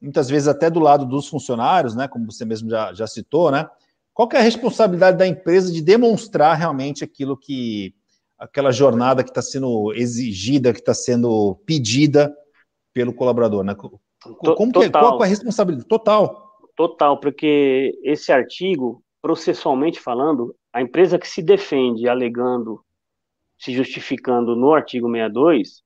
muitas 0.00 0.28
vezes 0.28 0.46
até 0.46 0.70
do 0.70 0.78
lado 0.78 1.04
dos 1.04 1.26
funcionários, 1.26 1.96
né? 1.96 2.06
Como 2.06 2.30
você 2.30 2.44
mesmo 2.44 2.70
já, 2.70 2.92
já 2.92 3.06
citou, 3.06 3.50
né? 3.50 3.68
Qual 4.16 4.26
é 4.32 4.38
a 4.38 4.40
responsabilidade 4.40 5.18
da 5.18 5.26
empresa 5.26 5.70
de 5.70 5.82
demonstrar 5.82 6.56
realmente 6.56 7.04
aquilo 7.04 7.36
que 7.36 7.94
aquela 8.38 8.72
jornada 8.72 9.22
que 9.22 9.28
está 9.28 9.42
sendo 9.42 9.92
exigida, 9.92 10.72
que 10.72 10.78
está 10.78 10.94
sendo 10.94 11.54
pedida 11.66 12.34
pelo 12.94 13.12
colaborador, 13.12 13.62
né? 13.62 13.74
Como 13.74 14.72
que, 14.72 14.84
é? 14.84 14.88
qual 14.88 15.22
é 15.22 15.26
a 15.26 15.28
responsabilidade 15.28 15.86
total? 15.86 16.56
Total, 16.74 17.20
porque 17.20 17.92
esse 18.02 18.32
artigo, 18.32 19.02
processualmente 19.20 20.00
falando, 20.00 20.56
a 20.72 20.80
empresa 20.80 21.18
que 21.18 21.28
se 21.28 21.42
defende 21.42 22.08
alegando, 22.08 22.82
se 23.58 23.74
justificando 23.74 24.56
no 24.56 24.72
artigo 24.72 25.10
62, 25.10 25.82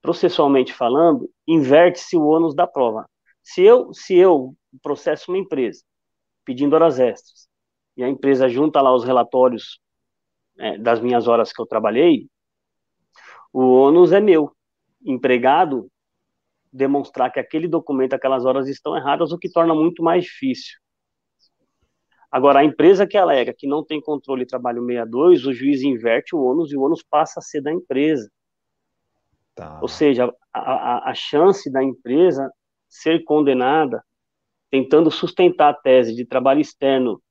processualmente 0.00 0.72
falando, 0.72 1.28
inverte-se 1.46 2.16
o 2.16 2.24
ônus 2.24 2.54
da 2.54 2.66
prova. 2.66 3.06
Se 3.42 3.60
eu, 3.62 3.92
se 3.92 4.16
eu 4.16 4.54
processo 4.82 5.30
uma 5.30 5.36
empresa 5.36 5.82
pedindo 6.42 6.74
horas 6.74 6.98
extras, 6.98 7.45
e 7.96 8.04
a 8.04 8.08
empresa 8.08 8.48
junta 8.48 8.80
lá 8.80 8.94
os 8.94 9.04
relatórios 9.04 9.80
é, 10.58 10.78
das 10.78 11.00
minhas 11.00 11.26
horas 11.26 11.52
que 11.52 11.60
eu 11.60 11.66
trabalhei, 11.66 12.28
o 13.52 13.62
ônus 13.72 14.12
é 14.12 14.20
meu. 14.20 14.52
Empregado 15.04 15.90
demonstrar 16.72 17.32
que 17.32 17.40
aquele 17.40 17.66
documento, 17.66 18.12
aquelas 18.12 18.44
horas 18.44 18.68
estão 18.68 18.96
erradas, 18.96 19.32
o 19.32 19.38
que 19.38 19.50
torna 19.50 19.74
muito 19.74 20.02
mais 20.02 20.24
difícil. 20.24 20.78
Agora, 22.30 22.58
a 22.58 22.64
empresa 22.64 23.06
que 23.06 23.16
alega 23.16 23.54
que 23.56 23.66
não 23.66 23.84
tem 23.84 24.00
controle 24.00 24.42
de 24.42 24.48
trabalho 24.48 24.84
62, 24.84 25.46
o 25.46 25.52
juiz 25.54 25.82
inverte 25.82 26.34
o 26.34 26.42
ônus 26.42 26.70
e 26.70 26.76
o 26.76 26.82
ônus 26.82 27.02
passa 27.02 27.40
a 27.40 27.42
ser 27.42 27.62
da 27.62 27.72
empresa. 27.72 28.30
Tá. 29.54 29.78
Ou 29.80 29.88
seja, 29.88 30.30
a, 30.52 30.60
a, 30.60 31.10
a 31.10 31.14
chance 31.14 31.70
da 31.72 31.82
empresa 31.82 32.52
ser 32.88 33.24
condenada 33.24 34.04
tentando 34.70 35.10
sustentar 35.10 35.70
a 35.70 35.74
tese 35.74 36.14
de 36.14 36.26
trabalho 36.26 36.60
externo 36.60 37.22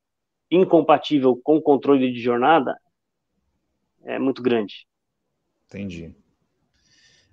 incompatível 0.49 1.39
com 1.43 1.57
o 1.57 1.61
controle 1.61 2.11
de 2.11 2.19
jornada 2.19 2.77
é 4.03 4.19
muito 4.19 4.41
grande. 4.41 4.87
Entendi. 5.67 6.15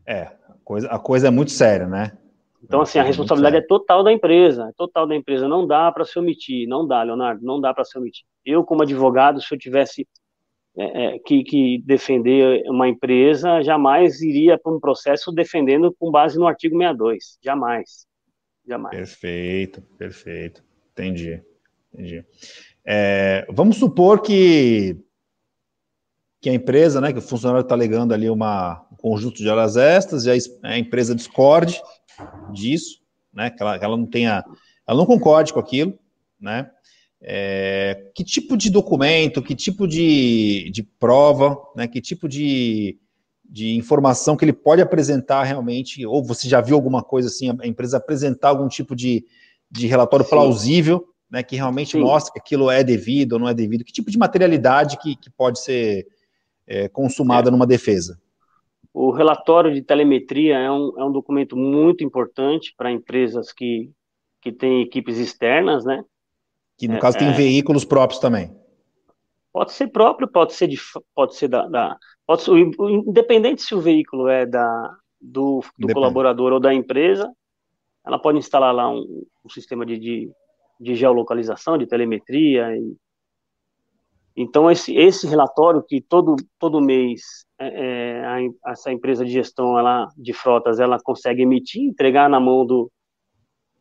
É, 0.07 0.23
a 0.23 0.57
coisa, 0.65 0.89
a 0.89 0.99
coisa 0.99 1.29
é 1.29 1.31
muito 1.31 1.53
séria, 1.53 1.87
né? 1.87 2.17
Então, 2.63 2.81
assim, 2.81 2.99
a 2.99 3.03
responsabilidade 3.03 3.57
é 3.57 3.61
total 3.61 4.05
da 4.05 4.13
empresa, 4.13 4.69
é 4.69 4.73
total 4.77 5.07
da 5.07 5.17
empresa. 5.17 5.49
Não 5.49 5.67
dá 5.67 5.91
para 5.91 6.05
se 6.05 6.19
omitir, 6.19 6.69
não 6.69 6.87
dá, 6.87 7.03
Leonardo, 7.03 7.45
não 7.45 7.61
dá 7.61 7.75
para 7.75 7.85
se 7.85 7.99
omitir. 7.99 8.25
Eu, 8.45 8.65
como 8.65 8.83
advogado, 8.83 9.41
se 9.41 9.53
eu 9.53 9.59
tivesse 9.59 10.07
é, 10.77 11.05
é, 11.05 11.19
que, 11.19 11.43
que, 11.43 11.83
defender 11.85 12.63
uma 12.71 12.89
empresa, 12.89 13.63
jamais 13.63 14.23
iria 14.23 14.57
para 14.57 14.73
um 14.73 14.81
processo 14.81 15.33
defendendo 15.33 15.95
com 15.99 16.11
base 16.11 16.39
no 16.39 16.47
artigo 16.47 16.77
62. 16.77 17.39
Jamais. 17.43 18.07
Jamais. 18.67 18.97
Perfeito, 18.97 19.83
perfeito. 19.99 20.65
Entendi. 20.93 21.43
Entendi. 21.93 22.25
É, 22.85 23.47
vamos 23.51 23.77
supor 23.77 24.23
que, 24.23 24.97
que 26.41 26.51
a 26.51 26.55
empresa, 26.55 27.01
né, 27.01 27.13
que 27.13 27.19
o 27.19 27.23
funcionário 27.23 27.63
está 27.63 27.75
alegando 27.75 28.13
ali 28.13 28.29
uma, 28.29 28.87
um 28.91 28.97
conjunto 28.97 29.37
de 29.37 29.49
horas 29.49 29.77
extras 29.77 30.25
e 30.25 30.31
a, 30.31 30.35
a 30.69 30.79
empresa 30.79 31.15
discorde 31.15 31.81
disso, 32.53 33.01
né, 33.33 33.51
que 33.51 33.63
ela, 33.63 33.79
que 33.79 33.85
ela 33.85 33.97
não 33.97 34.07
tenha, 34.07 34.45
ela 34.87 34.99
não 34.99 35.07
concorde 35.07 35.53
com 35.53 35.61
aquilo, 35.61 35.97
né, 36.41 36.69
é, 37.21 38.11
que 38.17 38.25
tipo 38.25 38.57
de 38.57 38.69
documento, 38.69 39.43
que 39.43 39.55
tipo 39.55 39.87
de, 39.87 40.69
de 40.71 40.83
prova, 40.83 41.57
né, 41.77 41.87
que 41.87 42.01
tipo 42.01 42.29
de, 42.29 42.99
de 43.49 43.77
informação 43.77 44.37
que 44.37 44.45
ele 44.45 44.53
pode 44.53 44.83
apresentar 44.83 45.45
realmente, 45.45 46.05
ou 46.05 46.25
você 46.25 46.49
já 46.49 46.61
viu 46.61 46.75
alguma 46.75 47.03
coisa 47.03 47.29
assim, 47.29 47.57
a 47.61 47.67
empresa 47.67 47.99
apresentar 47.99 48.49
algum 48.49 48.67
tipo 48.67 48.97
de, 48.97 49.25
de 49.71 49.87
relatório 49.87 50.25
Sim. 50.25 50.31
plausível 50.31 51.12
né, 51.33 51.43
que 51.43 51.57
realmente 51.57 51.93
Sim. 51.93 52.01
mostra 52.01 52.31
que 52.35 52.39
aquilo 52.39 52.71
é 52.71 52.85
devido 52.85 53.33
ou 53.33 53.39
não 53.39 53.49
é 53.49 53.55
devido? 53.55 53.83
Que 53.83 53.93
tipo 53.93 54.11
de 54.11 54.19
materialidade 54.19 54.99
que, 54.99 55.17
que 55.17 55.31
pode 55.31 55.59
ser 55.61 56.07
é, 56.67 56.89
consumada 56.91 57.49
é. 57.49 57.51
numa 57.51 57.67
defesa? 57.67 58.21
O 58.93 59.11
relatório 59.11 59.73
de 59.73 59.81
telemetria 59.81 60.59
é 60.59 60.71
um, 60.71 60.93
é 60.99 61.05
um 61.05 61.11
documento 61.11 61.57
muito 61.57 62.05
importante 62.05 62.75
para 62.77 62.93
empresas 62.93 63.51
que, 63.51 63.91
que 64.43 64.53
têm 64.53 64.83
equipes 64.83 65.17
externas, 65.17 65.87
né? 65.87 66.05
Que 66.77 66.87
no 66.87 66.97
é, 66.97 67.01
caso 67.01 67.17
tem 67.17 67.29
é. 67.29 67.33
veículos 67.33 67.87
próprios 67.87 68.21
também. 68.21 68.55
Pode 69.51 69.73
ser 69.73 69.89
próprio, 69.89 70.29
pode 70.29 70.53
ser 70.53 70.67
de, 70.67 70.79
pode 71.15 71.35
ser 71.35 71.49
da, 71.49 71.67
da 71.67 71.97
pode 72.27 72.43
ser, 72.43 72.53
independente 72.53 73.63
se 73.63 73.75
o 73.75 73.81
veículo 73.81 74.29
é 74.29 74.45
da 74.45 74.95
do, 75.19 75.63
do 75.79 75.89
colaborador 75.95 76.53
ou 76.53 76.61
da 76.61 76.75
empresa, 76.75 77.33
ela 78.05 78.19
pode 78.19 78.39
instalar 78.39 78.75
lá 78.75 78.91
um, 78.91 79.25
um 79.45 79.49
sistema 79.49 79.87
de, 79.87 79.99
de, 79.99 80.31
de, 80.83 80.95
geolocalização, 80.95 81.79
de 81.79 81.87
telemetria. 81.87 82.77
E, 82.77 82.97
então 84.37 84.71
esse, 84.71 84.95
esse 84.97 85.27
relatório 85.27 85.83
que 85.83 86.01
todo 86.01 86.37
todo 86.59 86.81
mês 86.81 87.47
é, 87.59 88.21
é 88.21 88.25
a, 88.25 88.71
essa 88.73 88.91
empresa 88.91 89.25
de 89.25 89.31
gestão 89.31 89.79
ela 89.79 90.09
de 90.17 90.33
frotas 90.33 90.81
ela 90.81 90.99
consegue 91.03 91.43
emitir, 91.43 91.83
entregar 91.83 92.29
na 92.31 92.41
mão 92.41 92.65
do, 92.65 92.91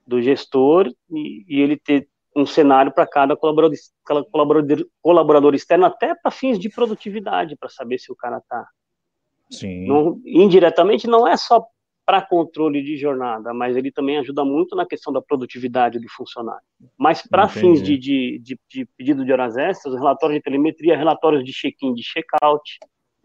do 0.06 0.22
gestor 0.22 0.92
e, 1.10 1.46
e 1.48 1.62
ele 1.62 1.78
ter 1.78 2.08
um 2.36 2.46
cenário 2.46 2.94
para 2.94 3.06
cada 3.06 3.36
colaborador, 3.36 3.78
colaborador, 4.32 4.86
colaborador 5.02 5.54
externo, 5.54 5.86
até 5.86 6.16
para 6.16 6.32
fins 6.32 6.58
de 6.58 6.70
produtividade, 6.70 7.58
para 7.58 7.70
saber 7.70 8.00
se 8.00 8.12
o 8.12 8.16
cara 8.16 8.38
está. 8.38 8.66
Sim. 9.50 9.86
indiretamente, 10.26 11.08
não 11.08 11.28
é 11.28 11.36
só 11.36 11.66
para 12.12 12.22
controle 12.22 12.84
de 12.84 12.98
jornada, 12.98 13.54
mas 13.54 13.78
ele 13.78 13.90
também 13.90 14.18
ajuda 14.18 14.44
muito 14.44 14.76
na 14.76 14.86
questão 14.86 15.14
da 15.14 15.22
produtividade 15.22 15.98
do 15.98 16.10
funcionário. 16.10 16.62
Mas 16.98 17.26
para 17.26 17.48
fins 17.48 17.82
de, 17.82 17.98
de, 17.98 18.38
de, 18.40 18.60
de, 18.68 18.86
pedido 18.98 19.24
de 19.24 19.32
horas 19.32 19.56
extras, 19.56 19.96
relatórios 19.96 20.38
de 20.38 20.44
telemetria, 20.44 20.98
relatórios 20.98 21.42
de 21.42 21.54
check-in, 21.54 21.94
de 21.94 22.04
check-out. 22.04 22.80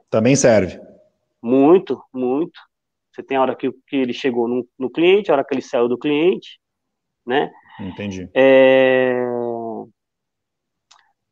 Também 0.08 0.36
serve. 0.36 0.80
Muito, 1.42 2.00
muito. 2.14 2.60
Você 3.10 3.24
tem 3.24 3.36
a 3.36 3.42
hora 3.42 3.56
que, 3.56 3.72
que 3.88 3.96
ele 3.96 4.12
chegou 4.12 4.46
no, 4.46 4.64
no 4.78 4.88
cliente, 4.88 5.32
a 5.32 5.34
hora 5.34 5.44
que 5.44 5.52
ele 5.52 5.62
saiu 5.62 5.88
do 5.88 5.98
cliente, 5.98 6.60
né? 7.26 7.50
Entendi. 7.80 8.30
É... 8.36 9.20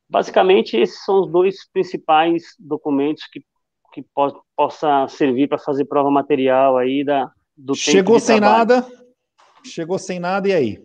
Basicamente, 0.09 0.77
esses 0.77 1.05
são 1.05 1.21
os 1.21 1.31
dois 1.31 1.71
principais 1.71 2.57
documentos 2.59 3.29
que, 3.29 3.45
que 3.93 4.03
po 4.13 4.43
possa 4.57 5.07
servir 5.07 5.49
para 5.49 5.59
fazer 5.59 5.85
prova 5.85 6.11
material 6.11 6.77
aí 6.77 7.05
da, 7.05 7.31
do 7.57 7.75
Chegou 7.75 8.19
sem 8.19 8.39
trabalho. 8.39 8.59
nada, 8.59 9.05
chegou 9.65 9.99
sem 9.99 10.19
nada, 10.19 10.49
e 10.49 10.53
aí? 10.53 10.85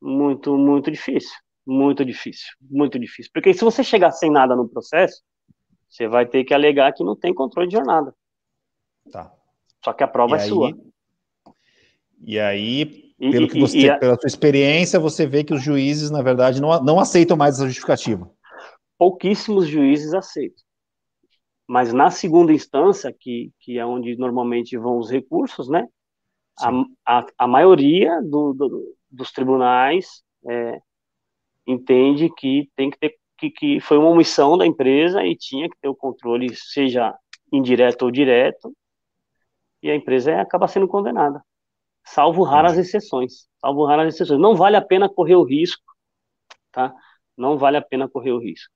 Muito, 0.00 0.56
muito 0.56 0.90
difícil. 0.90 1.34
Muito 1.66 2.04
difícil, 2.04 2.52
muito 2.60 2.98
difícil. 2.98 3.30
Porque 3.32 3.54
se 3.54 3.64
você 3.64 3.82
chegar 3.82 4.10
sem 4.10 4.30
nada 4.30 4.54
no 4.54 4.68
processo, 4.68 5.22
você 5.88 6.06
vai 6.06 6.26
ter 6.26 6.44
que 6.44 6.52
alegar 6.52 6.92
que 6.92 7.02
não 7.02 7.16
tem 7.16 7.32
controle 7.32 7.68
de 7.68 7.74
jornada. 7.74 8.14
Tá. 9.10 9.32
Só 9.82 9.92
que 9.92 10.04
a 10.04 10.08
prova 10.08 10.36
e 10.36 10.40
é 10.40 10.42
aí, 10.42 10.48
sua. 10.48 10.78
E 12.26 12.38
aí, 12.38 13.14
pelo 13.18 13.48
que 13.48 13.58
você, 13.58 13.78
e, 13.78 13.98
pela 13.98 14.16
sua 14.16 14.26
experiência, 14.26 15.00
você 15.00 15.26
vê 15.26 15.42
que 15.42 15.54
os 15.54 15.62
juízes, 15.62 16.10
na 16.10 16.20
verdade, 16.20 16.60
não, 16.60 16.82
não 16.82 17.00
aceitam 17.00 17.36
mais 17.36 17.54
essa 17.54 17.66
justificativa. 17.66 18.30
Pouquíssimos 18.98 19.66
juízes 19.66 20.12
aceitam. 20.12 20.62
Mas 21.66 21.94
na 21.94 22.10
segunda 22.10 22.52
instância, 22.52 23.14
que, 23.18 23.50
que 23.60 23.78
é 23.78 23.86
onde 23.86 24.16
normalmente 24.16 24.76
vão 24.76 24.98
os 24.98 25.10
recursos, 25.10 25.68
né? 25.68 25.86
A, 26.58 26.70
a, 27.18 27.26
a, 27.38 27.46
maioria 27.48 28.20
do, 28.22 28.52
do, 28.52 28.96
dos 29.10 29.32
tribunais 29.32 30.22
é, 30.48 30.80
entende 31.66 32.30
que 32.30 32.70
tem 32.76 32.90
que 32.90 32.98
ter 32.98 33.18
que, 33.36 33.50
que 33.50 33.80
foi 33.80 33.98
uma 33.98 34.10
omissão 34.10 34.56
da 34.56 34.64
empresa 34.64 35.24
e 35.24 35.34
tinha 35.36 35.68
que 35.68 35.76
ter 35.80 35.88
o 35.88 35.94
controle, 35.94 36.54
seja 36.54 37.12
indireto 37.52 38.02
ou 38.02 38.10
direto, 38.10 38.72
e 39.82 39.90
a 39.90 39.96
empresa 39.96 40.40
acaba 40.40 40.68
sendo 40.68 40.86
condenada 40.86 41.42
salvo 42.04 42.42
raras 42.42 42.76
exceções. 42.76 43.48
Salvo 43.60 43.84
raras 43.86 44.14
exceções. 44.14 44.40
Não 44.40 44.54
vale 44.54 44.76
a 44.76 44.82
pena 44.82 45.08
correr 45.08 45.36
o 45.36 45.42
risco, 45.42 45.82
tá? 46.70 46.94
Não 47.36 47.56
vale 47.56 47.76
a 47.76 47.82
pena 47.82 48.08
correr 48.08 48.32
o 48.32 48.38
risco. 48.38 48.72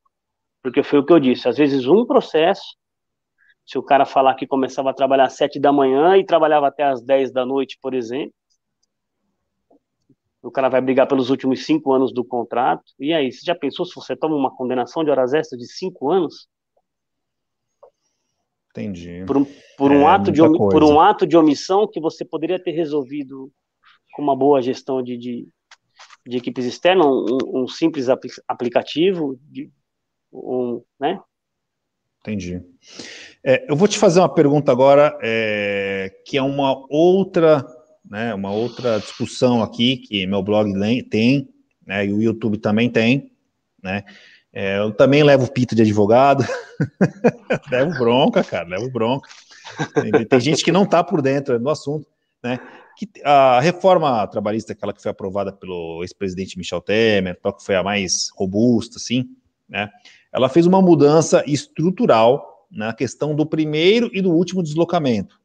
Porque 0.62 0.82
foi 0.82 0.98
o 0.98 1.04
que 1.04 1.12
eu 1.12 1.20
disse, 1.20 1.48
às 1.48 1.56
vezes 1.56 1.86
um 1.86 2.04
processo, 2.04 2.76
se 3.68 3.76
o 3.76 3.82
cara 3.82 4.06
falar 4.06 4.34
que 4.34 4.46
começava 4.46 4.88
a 4.88 4.94
trabalhar 4.94 5.24
às 5.24 5.34
sete 5.34 5.60
da 5.60 5.70
manhã 5.70 6.16
e 6.16 6.24
trabalhava 6.24 6.68
até 6.68 6.84
às 6.84 7.02
dez 7.02 7.30
da 7.30 7.44
noite, 7.44 7.78
por 7.82 7.92
exemplo, 7.92 8.32
o 10.42 10.50
cara 10.50 10.70
vai 10.70 10.80
brigar 10.80 11.06
pelos 11.06 11.28
últimos 11.28 11.66
cinco 11.66 11.92
anos 11.92 12.10
do 12.10 12.24
contrato, 12.24 12.94
e 12.98 13.12
aí, 13.12 13.30
você 13.30 13.44
já 13.44 13.54
pensou 13.54 13.84
se 13.84 13.94
você 13.94 14.16
toma 14.16 14.34
uma 14.34 14.50
condenação 14.56 15.04
de 15.04 15.10
horas 15.10 15.34
extras 15.34 15.60
de 15.60 15.66
cinco 15.66 16.10
anos? 16.10 16.48
Entendi. 18.70 19.24
Por 19.26 19.36
um, 19.36 19.46
por, 19.76 19.92
um 19.92 20.08
é, 20.08 20.14
ato 20.14 20.32
de, 20.32 20.40
por 20.40 20.82
um 20.82 20.98
ato 20.98 21.26
de 21.26 21.36
omissão 21.36 21.86
que 21.86 22.00
você 22.00 22.24
poderia 22.24 22.62
ter 22.62 22.70
resolvido 22.70 23.52
com 24.14 24.22
uma 24.22 24.34
boa 24.34 24.62
gestão 24.62 25.02
de, 25.02 25.18
de, 25.18 25.46
de 26.26 26.36
equipes 26.38 26.64
externas, 26.64 27.06
um, 27.06 27.64
um 27.64 27.68
simples 27.68 28.06
aplicativo, 28.48 29.38
de, 29.42 29.70
um, 30.32 30.82
né? 30.98 31.20
Entendi. 32.20 32.62
É, 33.44 33.70
eu 33.70 33.76
vou 33.76 33.88
te 33.88 33.98
fazer 33.98 34.20
uma 34.20 34.28
pergunta 34.28 34.72
agora, 34.72 35.16
é, 35.22 36.12
que 36.24 36.36
é 36.36 36.42
uma 36.42 36.84
outra, 36.90 37.64
né, 38.08 38.34
uma 38.34 38.50
outra 38.50 38.98
discussão 38.98 39.62
aqui 39.62 39.98
que 39.98 40.26
meu 40.26 40.42
blog 40.42 40.72
tem, 41.08 41.48
né, 41.86 42.06
e 42.06 42.12
o 42.12 42.20
YouTube 42.20 42.58
também 42.58 42.90
tem, 42.90 43.30
né, 43.82 44.04
é, 44.52 44.78
eu 44.78 44.92
também 44.92 45.22
levo 45.22 45.50
pito 45.50 45.74
de 45.74 45.82
advogado, 45.82 46.44
levo 47.70 47.98
bronca, 47.98 48.42
cara, 48.42 48.68
levo 48.68 48.90
bronca. 48.90 49.28
Tem, 50.28 50.40
gente 50.40 50.64
que 50.64 50.72
não 50.72 50.84
está 50.84 51.04
por 51.04 51.20
dentro 51.20 51.58
do 51.58 51.70
assunto, 51.70 52.06
né? 52.42 52.58
Que 52.96 53.08
a 53.22 53.60
reforma 53.60 54.26
trabalhista, 54.26 54.72
aquela 54.72 54.92
que 54.92 55.02
foi 55.02 55.10
aprovada 55.10 55.52
pelo 55.52 56.02
ex-presidente 56.02 56.58
Michel 56.58 56.80
Temer, 56.80 57.38
que 57.40 57.64
foi 57.64 57.76
a 57.76 57.82
mais 57.82 58.30
robusta, 58.34 58.96
assim, 58.96 59.26
né? 59.68 59.88
Ela 60.32 60.48
fez 60.48 60.66
uma 60.66 60.82
mudança 60.82 61.44
estrutural 61.46 62.57
na 62.70 62.92
questão 62.92 63.34
do 63.34 63.46
primeiro 63.46 64.10
e 64.12 64.20
do 64.20 64.30
último 64.30 64.62
deslocamento. 64.62 65.40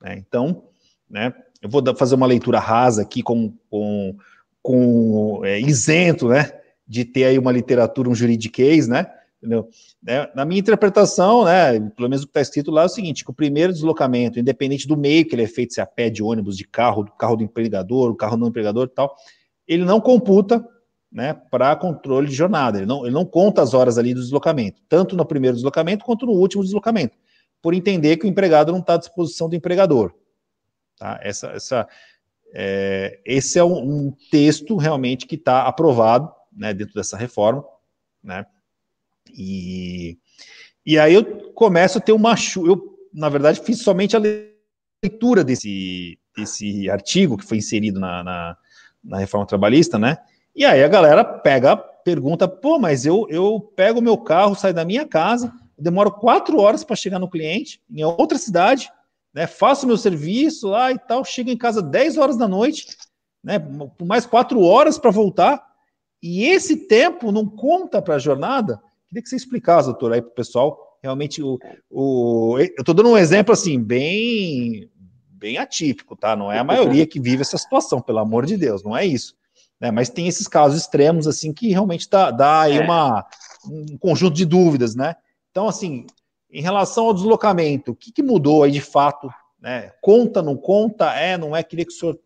Né? 0.00 0.16
Então, 0.18 0.64
né? 1.08 1.34
Eu 1.60 1.68
vou 1.68 1.82
fazer 1.96 2.16
uma 2.16 2.26
leitura 2.26 2.58
rasa 2.58 3.02
aqui 3.02 3.22
com, 3.22 3.54
com, 3.70 4.16
com 4.60 5.42
é, 5.44 5.60
isento, 5.60 6.28
né? 6.28 6.50
de 6.86 7.04
ter 7.04 7.24
aí 7.24 7.38
uma 7.38 7.52
literatura, 7.52 8.10
um 8.10 8.14
juridiquês, 8.14 8.86
né? 8.86 9.06
Entendeu? 9.38 9.68
Né? 10.02 10.28
Na 10.34 10.44
minha 10.44 10.60
interpretação, 10.60 11.44
né, 11.44 11.80
pelo 11.96 12.08
menos 12.08 12.22
o 12.22 12.26
que 12.26 12.30
está 12.30 12.40
escrito 12.40 12.70
lá 12.70 12.82
é 12.82 12.84
o 12.84 12.88
seguinte: 12.88 13.24
que 13.24 13.30
o 13.30 13.34
primeiro 13.34 13.72
deslocamento, 13.72 14.38
independente 14.38 14.86
do 14.86 14.96
meio 14.96 15.26
que 15.26 15.34
ele 15.34 15.42
é 15.42 15.48
feito, 15.48 15.72
se 15.72 15.80
é 15.80 15.82
a 15.82 15.86
pé, 15.86 16.10
de 16.10 16.22
ônibus, 16.22 16.56
de 16.56 16.64
carro, 16.64 17.04
do 17.04 17.12
carro 17.12 17.36
do 17.36 17.42
empregador, 17.42 18.10
o 18.10 18.14
carro 18.14 18.36
do 18.36 18.46
empregador 18.46 18.86
e 18.86 18.94
tal, 18.94 19.16
ele 19.66 19.84
não 19.84 20.00
computa 20.00 20.62
né, 21.12 21.34
para 21.50 21.76
controle 21.76 22.28
de 22.28 22.34
jornada, 22.34 22.78
ele 22.78 22.86
não, 22.86 23.04
ele 23.04 23.14
não 23.14 23.26
conta 23.26 23.60
as 23.60 23.74
horas 23.74 23.98
ali 23.98 24.14
do 24.14 24.20
deslocamento, 24.20 24.80
tanto 24.88 25.14
no 25.14 25.26
primeiro 25.26 25.54
deslocamento 25.54 26.04
quanto 26.04 26.24
no 26.24 26.32
último 26.32 26.64
deslocamento, 26.64 27.16
por 27.60 27.74
entender 27.74 28.16
que 28.16 28.24
o 28.24 28.28
empregado 28.28 28.72
não 28.72 28.78
está 28.78 28.94
à 28.94 28.98
disposição 28.98 29.48
do 29.48 29.54
empregador. 29.54 30.14
Tá? 30.98 31.20
Essa, 31.22 31.48
essa, 31.48 31.88
é, 32.54 33.20
esse 33.26 33.58
é 33.58 33.64
um, 33.64 34.06
um 34.06 34.16
texto 34.30 34.76
realmente 34.76 35.26
que 35.26 35.34
está 35.34 35.66
aprovado 35.66 36.32
né, 36.50 36.72
dentro 36.72 36.94
dessa 36.94 37.16
reforma, 37.16 37.64
né? 38.22 38.46
E, 39.34 40.18
e 40.84 40.98
aí 40.98 41.14
eu 41.14 41.52
começo 41.52 41.98
a 41.98 42.00
ter 42.00 42.12
uma 42.12 42.34
eu 42.56 42.98
na 43.12 43.28
verdade 43.28 43.60
fiz 43.60 43.82
somente 43.82 44.16
a 44.16 44.20
leitura 45.02 45.44
desse, 45.44 46.18
desse 46.36 46.90
artigo 46.90 47.36
que 47.36 47.44
foi 47.44 47.58
inserido 47.58 48.00
na, 48.00 48.22
na, 48.24 48.56
na 49.02 49.18
reforma 49.18 49.46
trabalhista, 49.46 49.98
né? 49.98 50.18
E 50.54 50.64
aí 50.64 50.84
a 50.84 50.88
galera 50.88 51.24
pega, 51.24 51.76
pergunta, 51.76 52.46
pô, 52.46 52.78
mas 52.78 53.06
eu, 53.06 53.26
eu 53.30 53.60
pego 53.74 54.00
o 54.00 54.02
meu 54.02 54.18
carro, 54.18 54.54
saio 54.54 54.74
da 54.74 54.84
minha 54.84 55.06
casa, 55.06 55.52
demoro 55.78 56.12
quatro 56.12 56.60
horas 56.60 56.84
para 56.84 56.96
chegar 56.96 57.18
no 57.18 57.30
cliente, 57.30 57.80
em 57.90 58.04
outra 58.04 58.38
cidade, 58.38 58.90
né? 59.32 59.46
Faço 59.46 59.86
meu 59.86 59.96
serviço 59.96 60.68
lá 60.68 60.92
e 60.92 60.98
tal, 60.98 61.24
chego 61.24 61.50
em 61.50 61.56
casa 61.56 61.82
10 61.82 62.18
horas 62.18 62.36
da 62.36 62.46
noite, 62.46 62.86
né? 63.42 63.54
Mais 64.02 64.26
quatro 64.26 64.60
horas 64.60 64.98
para 64.98 65.10
voltar. 65.10 65.62
E 66.22 66.44
esse 66.44 66.86
tempo 66.86 67.32
não 67.32 67.46
conta 67.46 68.00
para 68.00 68.16
a 68.16 68.18
jornada? 68.18 68.80
Queria 69.08 69.22
que 69.22 69.28
você 69.28 69.36
explicasse, 69.36 69.88
doutor, 69.88 70.12
aí 70.12 70.22
para 70.22 70.30
o 70.30 70.34
pessoal, 70.34 70.98
realmente 71.02 71.42
o, 71.42 71.58
o 71.90 72.58
eu 72.58 72.66
estou 72.78 72.94
dando 72.94 73.10
um 73.10 73.18
exemplo 73.18 73.52
assim, 73.52 73.82
bem, 73.82 74.88
bem 75.30 75.58
atípico, 75.58 76.14
tá? 76.14 76.36
Não 76.36 76.52
é 76.52 76.58
a 76.58 76.64
maioria 76.64 77.06
que 77.06 77.20
vive 77.20 77.42
essa 77.42 77.58
situação, 77.58 78.00
pelo 78.00 78.18
amor 78.18 78.46
de 78.46 78.56
Deus, 78.56 78.82
não 78.84 78.96
é 78.96 79.04
isso. 79.04 79.34
Né? 79.82 79.90
Mas 79.90 80.08
tem 80.08 80.28
esses 80.28 80.46
casos 80.46 80.78
extremos, 80.78 81.26
assim, 81.26 81.52
que 81.52 81.70
realmente 81.70 82.08
dá, 82.08 82.30
dá 82.30 82.60
aí 82.60 82.78
é. 82.78 82.84
uma, 82.84 83.26
um 83.68 83.98
conjunto 83.98 84.34
de 84.36 84.46
dúvidas, 84.46 84.94
né? 84.94 85.16
Então, 85.50 85.66
assim, 85.66 86.06
em 86.48 86.62
relação 86.62 87.06
ao 87.06 87.14
deslocamento, 87.14 87.90
o 87.90 87.96
que, 87.96 88.12
que 88.12 88.22
mudou 88.22 88.62
aí 88.62 88.70
de 88.70 88.80
fato? 88.80 89.28
Né? 89.60 89.90
Conta, 90.00 90.40
não 90.40 90.56
conta? 90.56 91.12
É, 91.14 91.36
não 91.36 91.56
é? 91.56 91.64
Queria 91.64 91.84
que 91.84 91.90
o 91.90 91.94
senhor 91.96 92.16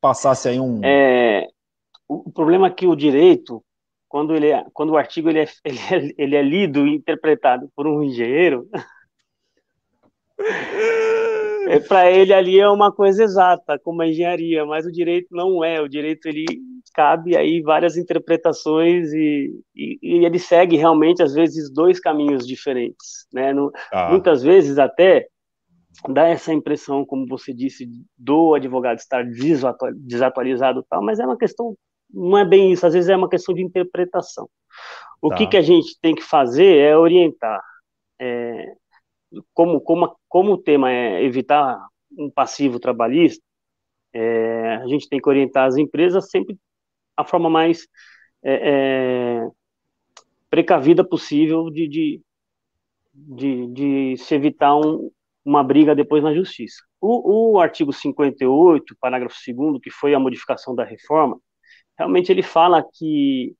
passasse 0.00 0.48
aí 0.48 0.60
um. 0.60 0.80
É, 0.84 1.48
o, 2.06 2.30
problema 2.30 2.68
é 2.68 2.70
que 2.70 2.86
o 2.86 2.94
direito, 2.94 3.60
quando, 4.08 4.36
ele 4.36 4.52
é, 4.52 4.64
quando 4.72 4.90
o 4.90 4.96
artigo 4.96 5.28
ele 5.28 5.40
é, 5.40 5.48
ele, 5.64 5.78
é, 5.78 6.14
ele 6.16 6.36
é 6.36 6.42
lido 6.42 6.86
e 6.86 6.94
interpretado 6.94 7.68
por 7.74 7.88
um 7.88 8.04
engenheiro, 8.04 8.68
é, 11.68 11.80
para 11.80 12.08
ele 12.08 12.32
ali 12.32 12.60
é 12.60 12.68
uma 12.68 12.92
coisa 12.92 13.24
exata, 13.24 13.80
como 13.80 14.00
a 14.00 14.06
engenharia, 14.06 14.64
mas 14.64 14.86
o 14.86 14.92
direito 14.92 15.26
não 15.32 15.64
é. 15.64 15.80
O 15.80 15.88
direito 15.88 16.26
ele 16.28 16.69
cabe 16.94 17.36
aí 17.36 17.60
várias 17.62 17.96
interpretações 17.96 19.12
e, 19.12 19.52
e, 19.74 19.98
e 20.02 20.24
ele 20.24 20.38
segue 20.38 20.76
realmente 20.76 21.22
às 21.22 21.34
vezes 21.34 21.72
dois 21.72 22.00
caminhos 22.00 22.46
diferentes, 22.46 23.26
né? 23.32 23.52
No, 23.52 23.70
ah. 23.92 24.10
Muitas 24.10 24.42
vezes 24.42 24.78
até 24.78 25.28
dá 26.08 26.26
essa 26.28 26.52
impressão, 26.52 27.04
como 27.04 27.26
você 27.26 27.52
disse, 27.52 27.88
do 28.16 28.54
advogado 28.54 28.98
estar 28.98 29.24
desatualizado, 29.96 30.84
tal, 30.88 31.02
mas 31.02 31.18
é 31.18 31.26
uma 31.26 31.36
questão, 31.36 31.76
não 32.12 32.38
é 32.38 32.44
bem 32.44 32.72
isso. 32.72 32.86
Às 32.86 32.94
vezes 32.94 33.10
é 33.10 33.16
uma 33.16 33.28
questão 33.28 33.54
de 33.54 33.62
interpretação. 33.62 34.48
O 35.20 35.28
tá. 35.28 35.36
que 35.36 35.46
que 35.48 35.56
a 35.56 35.62
gente 35.62 35.98
tem 36.00 36.14
que 36.14 36.22
fazer 36.22 36.78
é 36.78 36.96
orientar. 36.96 37.60
É, 38.18 38.74
como, 39.52 39.80
como, 39.80 40.16
como 40.28 40.52
o 40.52 40.58
tema 40.58 40.90
é 40.90 41.22
evitar 41.22 41.78
um 42.16 42.30
passivo 42.30 42.80
trabalhista, 42.80 43.42
é, 44.12 44.76
a 44.76 44.86
gente 44.86 45.08
tem 45.08 45.20
que 45.20 45.28
orientar 45.28 45.66
as 45.66 45.76
empresas 45.76 46.30
sempre 46.30 46.56
a 47.20 47.24
forma 47.24 47.50
mais 47.50 47.86
é, 48.42 48.70
é, 48.70 49.48
precavida 50.48 51.04
possível 51.04 51.70
de, 51.70 51.88
de, 51.88 52.22
de, 53.14 53.66
de 53.68 54.16
se 54.16 54.34
evitar 54.34 54.76
um, 54.76 55.10
uma 55.44 55.62
briga 55.62 55.94
depois 55.94 56.22
na 56.22 56.34
justiça. 56.34 56.82
O, 57.00 57.52
o 57.54 57.60
artigo 57.60 57.92
58, 57.92 58.96
parágrafo 59.00 59.36
2 59.46 59.80
que 59.82 59.90
foi 59.90 60.14
a 60.14 60.18
modificação 60.18 60.74
da 60.74 60.84
reforma, 60.84 61.38
realmente 61.98 62.30
ele 62.30 62.42
fala 62.42 62.82
que 62.82 63.54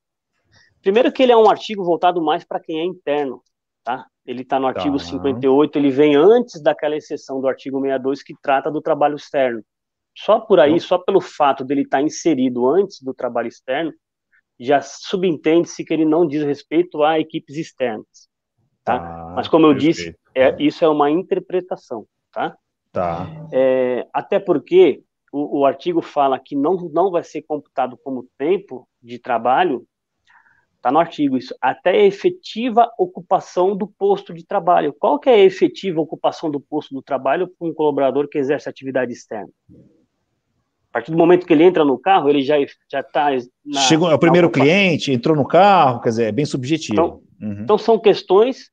primeiro 0.83 1.13
que 1.13 1.23
ele 1.23 1.33
é 1.33 1.37
um 1.37 1.49
artigo 1.49 1.85
voltado 1.85 2.23
mais 2.23 2.45
para 2.45 2.61
quem 2.61 2.81
é 2.81 2.85
interno, 2.85 3.43
tá? 3.85 4.07
Ele 4.27 4.43
está 4.43 4.59
no 4.59 4.67
artigo 4.67 4.99
tá. 4.99 5.05
58, 5.05 5.79
ele 5.79 5.91
vem 5.91 6.15
antes 6.15 6.63
daquela 6.63 6.97
exceção 6.97 7.41
do 7.41 7.49
artigo 7.49 7.81
62 7.81 8.23
que 8.23 8.35
trata 8.43 8.71
do 8.71 8.81
trabalho 8.81 9.17
externo. 9.17 9.63
Só 10.17 10.41
por 10.41 10.61
aí, 10.61 10.79
só 10.81 10.99
pelo 10.99 11.21
fato 11.21 11.65
dele 11.65 11.83
estar 11.83 11.99
tá 11.99 12.03
inserido 12.03 12.69
antes 12.69 13.01
do 13.03 13.15
trabalho 13.15 13.49
externo, 13.49 13.93
já 14.59 14.81
subentende-se 14.83 15.85
que 15.85 15.95
ele 15.95 16.05
não 16.05 16.27
diz 16.27 16.43
respeito 16.45 17.03
a 17.03 17.19
equipes 17.19 17.57
externas. 17.57 18.29
Tá? 18.85 18.97
Ah, 18.97 19.33
Mas 19.37 19.49
como 19.49 19.67
eu 19.67 19.73
perfeito. 19.73 19.97
disse, 19.97 20.19
é, 20.35 20.55
isso 20.63 20.85
é 20.85 20.89
uma 20.89 21.11
interpretação. 21.11 22.07
Tá? 22.33 22.57
Tá. 22.93 23.27
É, 23.53 24.07
até 24.13 24.39
porque 24.39 25.03
o, 25.33 25.61
o 25.61 25.65
artigo 25.65 26.03
fala 26.03 26.39
que 26.39 26.55
não, 26.55 26.77
não 26.93 27.11
vai 27.11 27.23
ser 27.23 27.43
computado 27.43 27.99
como 28.03 28.29
tempo 28.37 28.87
de 29.03 29.19
trabalho 29.19 29.87
Está 30.81 30.91
no 30.91 30.99
artigo 30.99 31.37
isso. 31.37 31.55
Até 31.61 31.91
a 31.91 32.07
efetiva 32.07 32.91
ocupação 32.99 33.77
do 33.77 33.87
posto 33.87 34.33
de 34.33 34.47
trabalho. 34.47 34.95
Qual 34.99 35.21
que 35.21 35.29
é 35.29 35.35
a 35.35 35.39
efetiva 35.39 36.01
ocupação 36.01 36.51
do 36.51 36.59
posto 36.59 36.95
do 36.95 37.03
trabalho 37.03 37.47
para 37.47 37.69
um 37.69 37.75
colaborador 37.75 38.27
que 38.27 38.39
exerce 38.39 38.67
atividade 38.67 39.13
externa? 39.13 39.51
A 40.91 40.93
partir 40.95 41.13
do 41.13 41.17
momento 41.17 41.47
que 41.47 41.53
ele 41.53 41.63
entra 41.63 41.85
no 41.85 41.97
carro, 41.97 42.29
ele 42.29 42.43
já 42.43 42.57
já 42.91 42.99
está. 42.99 43.29
Chegou 43.89 44.11
é 44.11 44.15
o 44.15 44.19
primeiro 44.19 44.51
cliente, 44.51 45.13
entrou 45.13 45.37
no 45.37 45.47
carro, 45.47 46.01
quer 46.01 46.09
dizer, 46.09 46.25
é 46.25 46.33
bem 46.33 46.45
subjetivo. 46.45 46.93
Então, 46.93 47.23
uhum. 47.41 47.63
então 47.63 47.79
são 47.79 47.97
questões, 47.97 48.73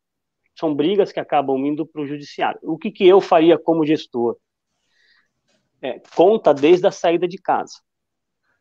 são 0.57 0.73
brigas 0.73 1.11
que 1.11 1.19
acabam 1.19 1.63
indo 1.63 1.85
para 1.85 2.01
o 2.01 2.07
judiciário. 2.07 2.59
O 2.63 2.75
que, 2.75 2.89
que 2.89 3.07
eu 3.07 3.21
faria 3.21 3.55
como 3.55 3.85
gestor? 3.85 4.35
É, 5.79 6.01
conta 6.15 6.55
desde 6.55 6.87
a 6.87 6.91
saída 6.91 7.27
de 7.27 7.37
casa. 7.37 7.79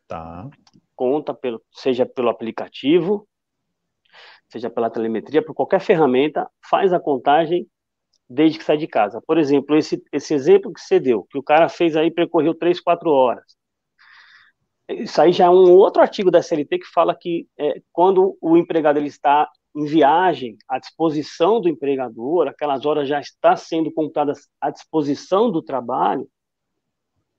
Tá. 0.07 0.47
Conta 0.95 1.33
pelo, 1.33 1.59
seja 1.71 2.05
pelo 2.05 2.29
aplicativo, 2.29 3.27
seja 4.49 4.69
pela 4.69 4.91
telemetria, 4.91 5.43
por 5.43 5.55
qualquer 5.55 5.81
ferramenta, 5.81 6.47
faz 6.61 6.93
a 6.93 6.99
contagem 6.99 7.67
desde 8.29 8.59
que 8.59 8.65
sai 8.65 8.77
de 8.77 8.87
casa. 8.87 9.21
Por 9.25 9.37
exemplo, 9.37 9.75
esse, 9.75 10.03
esse 10.11 10.33
exemplo 10.33 10.73
que 10.73 10.81
você 10.81 10.99
deu, 10.99 11.23
que 11.29 11.37
o 11.37 11.43
cara 11.43 11.69
fez 11.69 11.95
aí, 11.95 12.11
percorreu 12.11 12.53
3, 12.53 12.79
4 12.79 13.09
horas. 13.09 13.57
Isso 14.89 15.21
aí 15.21 15.31
já 15.33 15.45
é 15.45 15.49
um 15.49 15.73
outro 15.73 16.01
artigo 16.01 16.31
da 16.31 16.41
CLT 16.41 16.79
que 16.79 16.87
fala 16.93 17.13
que 17.15 17.47
é, 17.57 17.81
quando 17.91 18.37
o 18.41 18.55
empregado 18.55 18.97
ele 18.97 19.07
está 19.07 19.49
em 19.75 19.85
viagem, 19.85 20.57
à 20.67 20.79
disposição 20.79 21.61
do 21.61 21.69
empregador, 21.69 22.47
aquelas 22.47 22.85
horas 22.85 23.07
já 23.07 23.19
está 23.19 23.55
sendo 23.55 23.91
computadas 23.91 24.47
à 24.59 24.69
disposição 24.69 25.51
do 25.51 25.61
trabalho, 25.61 26.27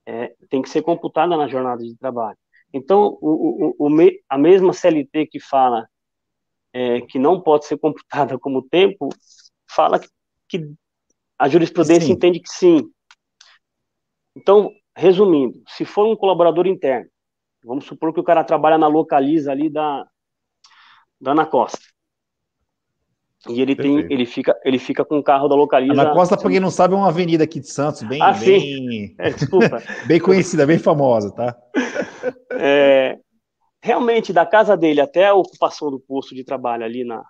é, 0.07 0.35
tem 0.49 0.63
que 0.63 0.69
ser 0.69 0.83
computada 0.83 1.37
na 1.37 1.49
jornada 1.49 1.83
de 1.83 1.97
trabalho. 1.97 2.39
Então, 2.73 3.19
o, 3.21 3.75
o, 3.79 3.89
o, 3.89 4.11
a 4.29 4.39
mesma 4.39 4.73
CLT 4.73 5.27
que 5.27 5.41
fala 5.41 5.89
é, 6.73 7.01
que 7.01 7.19
não 7.19 7.41
pode 7.41 7.65
ser 7.67 7.79
computada 7.79 8.39
como 8.39 8.63
tempo, 8.63 9.09
fala 9.69 9.99
que, 9.99 10.09
que 10.49 10.73
a 11.39 11.49
jurisprudência 11.49 12.07
sim. 12.07 12.13
entende 12.13 12.41
que 12.41 12.49
sim. 12.49 12.91
Então, 14.37 14.71
resumindo, 14.97 15.63
se 15.69 15.85
for 15.85 16.07
um 16.07 16.17
colaborador 16.17 16.67
interno, 16.67 17.09
vamos 17.65 17.85
supor 17.85 18.13
que 18.13 18.21
o 18.21 18.25
cara 18.25 18.45
trabalha 18.45 18.79
na 18.79 18.87
localiza 18.87 19.53
ali 19.53 19.71
da, 19.71 20.07
da 21.21 21.33
Ana 21.33 21.47
Costa. 21.47 21.79
E 23.49 23.63
ele 23.63 23.77
tem, 23.77 24.01
ele 24.11 24.27
fica, 24.27 24.59
ele 24.65 24.79
fica 24.79 25.05
com 25.05 25.19
o 25.19 25.23
carro 25.23 25.49
da 25.49 25.55
localiza. 25.55 25.93
Ana 25.93 26.13
Costa, 26.13 26.37
para 26.37 26.51
quem 26.51 26.59
não 26.59 26.71
sabe, 26.71 26.95
é 26.95 26.97
uma 26.97 27.09
avenida 27.09 27.45
aqui 27.45 27.61
de 27.61 27.71
Santos, 27.71 28.03
bem, 28.03 28.21
ah, 28.21 28.33
bem, 28.33 29.15
é, 29.19 29.31
desculpa, 29.31 29.81
bem 30.09 30.21
conhecida, 30.21 30.67
bem 30.67 30.79
famosa, 30.79 31.33
tá? 31.33 31.57
É, 32.61 33.17
realmente 33.81 34.33
da 34.33 34.45
casa 34.45 34.77
dele 34.77 35.01
até 35.01 35.27
a 35.27 35.35
ocupação 35.35 35.93
do 35.93 36.01
posto 36.01 36.35
de 36.35 36.43
trabalho 36.43 36.85
ali 36.85 37.05
na, 37.05 37.23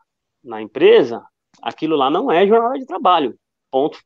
na 0.43 0.63
empresa, 0.63 1.23
aquilo 1.63 1.97
lá 1.97 2.11
não 2.11 2.31
é 2.31 2.47
jornada 2.47 2.79
de 2.79 2.87
trabalho. 2.87 3.35
Ponto. 3.71 3.99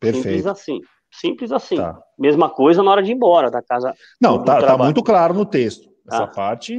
Perfeito. 0.00 0.24
Simples 0.24 0.46
assim. 0.46 0.80
Simples 1.10 1.52
assim. 1.52 1.76
Tá. 1.76 2.00
Mesma 2.18 2.50
coisa 2.50 2.82
na 2.82 2.90
hora 2.90 3.02
de 3.02 3.10
ir 3.10 3.14
embora 3.14 3.50
da 3.50 3.62
casa. 3.62 3.94
Não, 4.20 4.42
tá, 4.42 4.60
tá, 4.60 4.76
muito 4.76 5.02
claro 5.02 5.32
no 5.32 5.46
texto. 5.46 5.88
Essa 6.06 6.26
tá. 6.26 6.32
parte. 6.32 6.76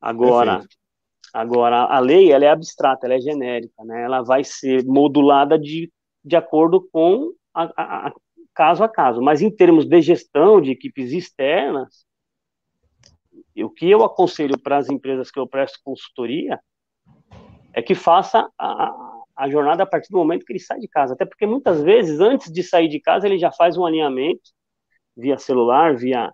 Agora, 0.00 0.52
Perfeito. 0.52 0.76
agora 1.34 1.76
a 1.84 1.98
lei 1.98 2.32
ela 2.32 2.44
é 2.44 2.48
abstrata, 2.48 3.06
ela 3.06 3.14
é 3.14 3.20
genérica, 3.20 3.84
né? 3.84 4.02
Ela 4.02 4.22
vai 4.22 4.42
ser 4.42 4.84
modulada 4.86 5.58
de, 5.58 5.92
de 6.24 6.36
acordo 6.36 6.88
com 6.90 7.32
a, 7.54 7.64
a, 7.76 8.08
a 8.08 8.12
caso 8.54 8.82
a 8.82 8.88
caso. 8.88 9.20
Mas 9.20 9.42
em 9.42 9.50
termos 9.50 9.84
de 9.84 10.00
gestão 10.00 10.60
de 10.60 10.70
equipes 10.70 11.12
externas, 11.12 12.06
o 13.56 13.68
que 13.68 13.90
eu 13.90 14.02
aconselho 14.02 14.58
para 14.58 14.78
as 14.78 14.88
empresas 14.88 15.30
que 15.30 15.38
eu 15.38 15.46
presto 15.46 15.78
consultoria 15.84 16.58
é 17.72 17.82
que 17.82 17.94
faça 17.94 18.48
a, 18.58 19.19
a 19.40 19.48
jornada 19.48 19.84
a 19.84 19.86
partir 19.86 20.10
do 20.10 20.18
momento 20.18 20.44
que 20.44 20.52
ele 20.52 20.60
sai 20.60 20.78
de 20.78 20.86
casa. 20.86 21.14
Até 21.14 21.24
porque 21.24 21.46
muitas 21.46 21.82
vezes, 21.82 22.20
antes 22.20 22.52
de 22.52 22.62
sair 22.62 22.88
de 22.88 23.00
casa, 23.00 23.26
ele 23.26 23.38
já 23.38 23.50
faz 23.50 23.74
um 23.78 23.86
alinhamento 23.86 24.42
via 25.16 25.38
celular, 25.38 25.96
via, 25.96 26.30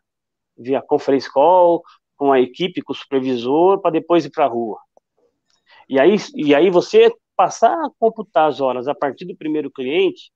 via 0.59 0.83
conference 0.83 1.33
call, 1.33 1.83
com 2.17 2.33
a 2.33 2.41
equipe, 2.41 2.83
com 2.83 2.93
o 2.93 2.97
supervisor, 2.97 3.81
para 3.81 3.93
depois 3.93 4.25
ir 4.25 4.31
para 4.31 4.47
a 4.47 4.49
rua. 4.49 4.81
E 5.89 6.01
aí, 6.01 6.17
e 6.35 6.53
aí 6.53 6.69
você 6.69 7.15
passar 7.37 7.75
a 7.75 7.91
computar 7.97 8.49
as 8.49 8.61
horas 8.61 8.89
a 8.89 8.95
partir 8.95 9.25
do 9.25 9.37
primeiro 9.37 9.71
cliente, 9.71 10.33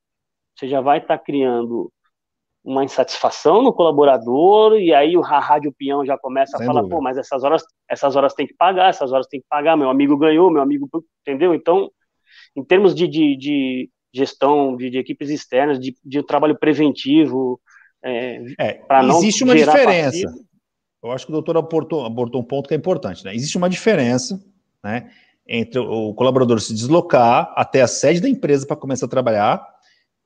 você 0.55 0.69
já 0.69 0.81
vai 0.81 0.99
estar 0.99 1.19
tá 1.19 1.25
criando 1.25 1.93
uma 2.63 2.85
insatisfação 2.85 3.63
no 3.63 3.73
colaborador, 3.73 4.79
e 4.79 4.95
aí 4.95 5.17
o 5.17 5.23
rádio 5.23 5.75
peão 5.77 6.05
já 6.07 6.17
começa 6.17 6.57
Sem 6.57 6.65
a 6.65 6.69
falar, 6.69 6.83
dúvida. 6.83 6.97
pô, 6.97 7.03
mas 7.03 7.19
essas 7.19 7.43
horas, 7.43 7.65
essas 7.89 8.15
horas 8.15 8.33
tem 8.35 8.47
que 8.47 8.55
pagar, 8.55 8.91
essas 8.91 9.11
horas 9.11 9.27
tem 9.27 9.41
que 9.41 9.47
pagar, 9.49 9.77
meu 9.77 9.91
amigo 9.91 10.17
ganhou, 10.17 10.51
meu 10.51 10.63
amigo, 10.63 10.89
entendeu? 11.23 11.53
Então, 11.53 11.91
em 12.57 12.65
termos 12.65 12.95
de, 12.95 13.07
de, 13.07 13.37
de 13.37 13.91
gestão 14.13 14.77
de, 14.77 14.91
de, 14.91 14.99
equipes 14.99 15.31
externas, 15.31 15.79
de, 15.79 15.97
de 16.05 16.23
trabalho 16.23 16.59
preventivo, 16.59 17.61
é, 18.03 18.43
é, 18.59 18.81
existe 19.17 19.45
uma 19.45 19.55
diferença. 19.55 20.23
Passivo. 20.23 20.51
Eu 21.03 21.13
acho 21.13 21.25
que 21.25 21.33
o 21.33 21.35
doutor 21.35 21.57
abortou, 21.57 22.05
abortou 22.05 22.41
um 22.41 22.45
ponto 22.45 22.69
que 22.69 22.75
é 22.75 22.77
importante, 22.77 23.25
né? 23.25 23.35
Existe 23.35 23.57
uma 23.57 23.71
diferença, 23.71 24.39
né, 24.85 25.11
entre 25.49 25.81
o 25.81 26.13
colaborador 26.15 26.61
se 26.61 26.75
deslocar 26.75 27.53
até 27.57 27.81
a 27.81 27.87
sede 27.87 28.21
da 28.21 28.29
empresa 28.29 28.67
para 28.67 28.77
começar 28.77 29.07
a 29.07 29.09
trabalhar 29.09 29.67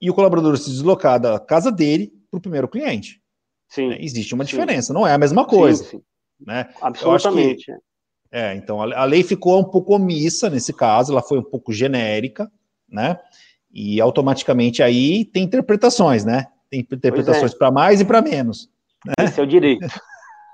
e 0.00 0.10
o 0.10 0.14
colaborador 0.14 0.56
se 0.58 0.68
deslocar 0.70 1.20
da 1.20 1.38
casa 1.38 1.70
dele 1.70 2.12
para 2.30 2.38
o 2.38 2.40
primeiro 2.40 2.68
cliente. 2.68 3.22
Sim. 3.68 3.88
Né? 3.88 3.98
Existe 4.00 4.34
uma 4.34 4.44
diferença, 4.44 4.88
sim. 4.88 4.92
não 4.92 5.06
é 5.06 5.14
a 5.14 5.18
mesma 5.18 5.46
coisa. 5.46 5.82
Sim, 5.84 5.98
sim. 5.98 6.02
Né? 6.40 6.68
Absolutamente. 6.80 7.66
Que, 7.66 7.72
é, 8.34 8.52
então 8.56 8.82
a, 8.82 9.04
lei 9.04 9.22
ficou 9.22 9.60
um 9.60 9.64
pouco 9.64 9.94
omissa 9.94 10.50
nesse 10.50 10.72
caso, 10.72 11.12
ela 11.12 11.22
foi 11.22 11.38
um 11.38 11.44
pouco 11.44 11.72
genérica, 11.72 12.50
né? 12.88 13.20
E 13.72 14.00
automaticamente 14.00 14.82
aí 14.82 15.24
tem 15.24 15.44
interpretações, 15.44 16.24
né? 16.24 16.48
Tem 16.68 16.80
interpretações 16.80 17.54
é. 17.54 17.56
para 17.56 17.70
mais 17.70 18.00
e 18.00 18.04
para 18.04 18.20
menos. 18.20 18.68
Né? 19.06 19.14
Esse 19.20 19.38
é 19.38 19.42
o 19.44 19.46
direito. 19.46 19.86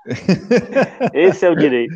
Esse 1.11 1.43
é 1.43 1.49
o 1.49 1.55
direito. 1.55 1.95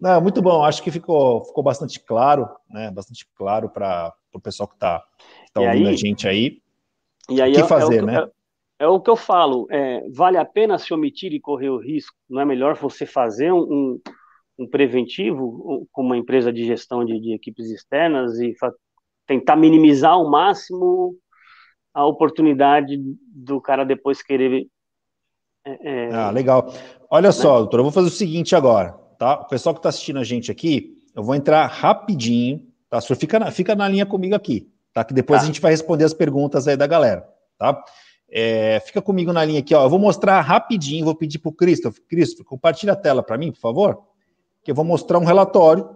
Não, 0.00 0.22
muito 0.22 0.40
bom, 0.40 0.64
acho 0.64 0.82
que 0.82 0.90
ficou, 0.90 1.44
ficou 1.44 1.62
bastante 1.62 2.00
claro, 2.00 2.48
né? 2.70 2.90
Bastante 2.90 3.26
claro 3.36 3.68
para 3.68 4.14
o 4.32 4.40
pessoal 4.40 4.66
que 4.66 4.76
está 4.76 5.04
tá 5.52 5.60
ouvindo 5.60 5.88
aí, 5.88 5.92
a 5.92 5.96
gente 5.98 6.26
aí. 6.26 6.62
E 7.28 7.42
aí 7.42 7.52
o 7.52 7.56
que 7.56 7.60
é, 7.60 7.66
fazer, 7.66 7.98
é 7.98 8.02
o, 8.02 8.06
né? 8.06 8.28
é 8.78 8.86
o 8.86 8.98
que 9.00 9.10
eu 9.10 9.16
falo, 9.16 9.66
é, 9.70 10.02
vale 10.14 10.38
a 10.38 10.46
pena 10.46 10.78
se 10.78 10.94
omitir 10.94 11.34
e 11.34 11.40
correr 11.40 11.68
o 11.68 11.78
risco? 11.78 12.16
Não 12.26 12.40
é 12.40 12.44
melhor 12.46 12.74
você 12.74 13.04
fazer 13.04 13.52
um, 13.52 13.58
um 13.58 14.00
preventivo 14.70 15.86
com 15.92 16.02
uma 16.02 16.16
empresa 16.16 16.52
de 16.52 16.64
gestão 16.64 17.04
de, 17.04 17.20
de 17.20 17.34
equipes 17.34 17.70
externas 17.70 18.38
e 18.38 18.54
tentar 19.26 19.56
minimizar 19.56 20.12
ao 20.12 20.30
máximo 20.30 21.14
a 21.92 22.06
oportunidade 22.06 22.96
do 23.34 23.60
cara 23.60 23.84
depois 23.84 24.22
querer. 24.22 24.66
É, 25.64 26.08
é 26.08 26.14
ah, 26.14 26.30
legal. 26.30 26.72
Olha 27.10 27.28
né? 27.28 27.32
só, 27.32 27.58
doutor, 27.58 27.80
eu 27.80 27.84
vou 27.84 27.92
fazer 27.92 28.08
o 28.08 28.10
seguinte 28.10 28.54
agora, 28.54 28.92
tá? 29.18 29.40
O 29.40 29.48
pessoal 29.48 29.74
que 29.74 29.80
está 29.80 29.88
assistindo 29.88 30.18
a 30.18 30.24
gente 30.24 30.50
aqui, 30.50 30.96
eu 31.14 31.22
vou 31.22 31.34
entrar 31.34 31.66
rapidinho, 31.66 32.66
tá? 32.88 33.00
Só 33.00 33.14
fica 33.14 33.38
na, 33.38 33.50
fica 33.50 33.74
na 33.74 33.88
linha 33.88 34.06
comigo 34.06 34.34
aqui, 34.34 34.70
tá? 34.92 35.04
Que 35.04 35.12
depois 35.14 35.40
tá. 35.40 35.44
a 35.44 35.46
gente 35.46 35.60
vai 35.60 35.72
responder 35.72 36.04
as 36.04 36.14
perguntas 36.14 36.68
aí 36.68 36.76
da 36.76 36.86
galera, 36.86 37.28
tá? 37.58 37.82
É, 38.28 38.80
fica 38.80 39.00
comigo 39.00 39.32
na 39.32 39.44
linha 39.44 39.60
aqui, 39.60 39.74
ó. 39.74 39.84
Eu 39.84 39.90
vou 39.90 39.98
mostrar 39.98 40.40
rapidinho, 40.40 41.04
vou 41.04 41.14
pedir 41.14 41.38
para 41.38 41.48
o 41.48 41.52
Christopher. 41.52 42.02
Christopher, 42.08 42.44
compartilha 42.44 42.92
a 42.92 42.96
tela 42.96 43.22
para 43.22 43.38
mim, 43.38 43.52
por 43.52 43.60
favor. 43.60 44.02
Que 44.66 44.72
eu 44.72 44.74
vou 44.74 44.84
mostrar 44.84 45.20
um 45.20 45.24
relatório, 45.24 45.88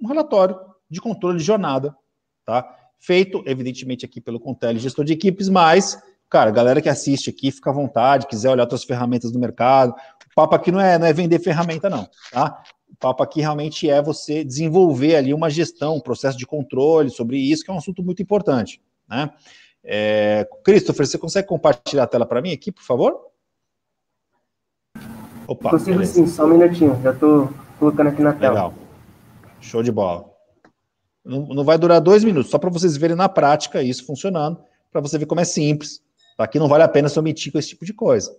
um 0.00 0.08
relatório 0.08 0.58
de 0.88 0.98
controle 0.98 1.36
de 1.36 1.44
jornada, 1.44 1.94
tá? 2.42 2.66
Feito, 2.98 3.42
evidentemente, 3.44 4.06
aqui 4.06 4.18
pelo 4.18 4.40
Contele 4.40 4.78
Gestor 4.78 5.04
de 5.04 5.12
Equipes, 5.12 5.50
mas, 5.50 6.02
cara, 6.30 6.50
galera 6.50 6.80
que 6.80 6.88
assiste 6.88 7.28
aqui, 7.28 7.50
fica 7.50 7.68
à 7.68 7.72
vontade, 7.74 8.26
quiser 8.26 8.48
olhar 8.48 8.62
outras 8.62 8.82
ferramentas 8.82 9.30
do 9.30 9.38
mercado. 9.38 9.90
O 9.90 10.34
papo 10.34 10.54
aqui 10.54 10.72
não 10.72 10.80
é, 10.80 10.98
não 10.98 11.06
é 11.06 11.12
vender 11.12 11.38
ferramenta, 11.38 11.90
não, 11.90 12.08
tá? 12.32 12.62
O 12.90 12.96
papo 12.96 13.22
aqui 13.22 13.42
realmente 13.42 13.90
é 13.90 14.00
você 14.00 14.42
desenvolver 14.42 15.16
ali 15.16 15.34
uma 15.34 15.50
gestão, 15.50 15.96
um 15.96 16.00
processo 16.00 16.38
de 16.38 16.46
controle 16.46 17.10
sobre 17.10 17.36
isso, 17.36 17.62
que 17.62 17.70
é 17.70 17.74
um 17.74 17.78
assunto 17.78 18.02
muito 18.02 18.22
importante, 18.22 18.80
né? 19.06 19.30
É, 19.84 20.48
Christopher, 20.64 21.06
você 21.06 21.18
consegue 21.18 21.46
compartilhar 21.46 22.04
a 22.04 22.06
tela 22.06 22.24
para 22.24 22.40
mim 22.40 22.54
aqui, 22.54 22.72
por 22.72 22.84
favor? 22.84 23.20
Opa, 25.46 25.68
Consigo 25.68 25.98
beleza. 25.98 26.14
sim, 26.14 26.26
só 26.26 26.46
um 26.46 26.56
minutinho, 26.56 26.98
já 27.02 27.10
estou 27.10 27.52
colocando 27.78 28.08
aqui 28.08 28.22
na 28.22 28.32
tela. 28.32 28.54
Legal, 28.54 28.74
show 29.60 29.82
de 29.82 29.92
bola. 29.92 30.30
Não, 31.24 31.46
não 31.46 31.64
vai 31.64 31.78
durar 31.78 32.00
dois 32.00 32.22
minutos, 32.22 32.50
só 32.50 32.58
para 32.58 32.70
vocês 32.70 32.96
verem 32.96 33.16
na 33.16 33.28
prática 33.28 33.82
isso 33.82 34.04
funcionando, 34.06 34.62
para 34.92 35.00
você 35.00 35.18
ver 35.18 35.26
como 35.26 35.40
é 35.40 35.44
simples. 35.44 36.02
Aqui 36.36 36.58
não 36.58 36.68
vale 36.68 36.82
a 36.82 36.88
pena 36.88 37.08
se 37.08 37.18
omitir 37.18 37.52
com 37.52 37.58
esse 37.58 37.70
tipo 37.70 37.84
de 37.84 37.94
coisa. 37.94 38.36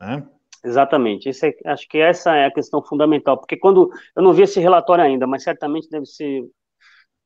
Né? 0.00 0.26
Exatamente. 0.64 1.28
É, 1.28 1.70
acho 1.70 1.88
que 1.88 1.98
essa 1.98 2.34
é 2.34 2.46
a 2.46 2.52
questão 2.52 2.82
fundamental, 2.82 3.38
porque 3.38 3.56
quando 3.56 3.90
eu 4.16 4.22
não 4.22 4.32
vi 4.32 4.42
esse 4.42 4.58
relatório 4.58 5.04
ainda, 5.04 5.26
mas 5.26 5.42
certamente 5.42 5.88
deve 5.88 6.06
ser 6.06 6.42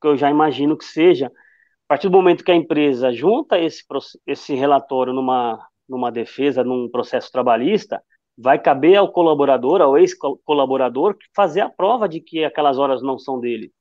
que 0.01 0.07
eu 0.07 0.17
já 0.17 0.29
imagino 0.29 0.77
que 0.77 0.85
seja 0.85 1.27
a 1.27 1.87
partir 1.87 2.09
do 2.09 2.17
momento 2.17 2.43
que 2.43 2.51
a 2.51 2.55
empresa 2.55 3.13
junta 3.13 3.59
esse, 3.59 3.83
esse 4.25 4.55
relatório 4.55 5.13
numa, 5.13 5.59
numa 5.87 6.11
defesa, 6.11 6.63
num 6.63 6.89
processo 6.89 7.31
trabalhista, 7.31 8.01
vai 8.37 8.61
caber 8.61 8.97
ao 8.97 9.11
colaborador, 9.11 9.81
ao 9.81 9.97
ex-colaborador, 9.97 11.17
fazer 11.35 11.61
a 11.61 11.69
prova 11.69 12.07
de 12.07 12.19
que 12.19 12.43
aquelas 12.43 12.77
horas 12.77 13.01
não 13.01 13.17
são 13.17 13.39
dele. 13.39 13.71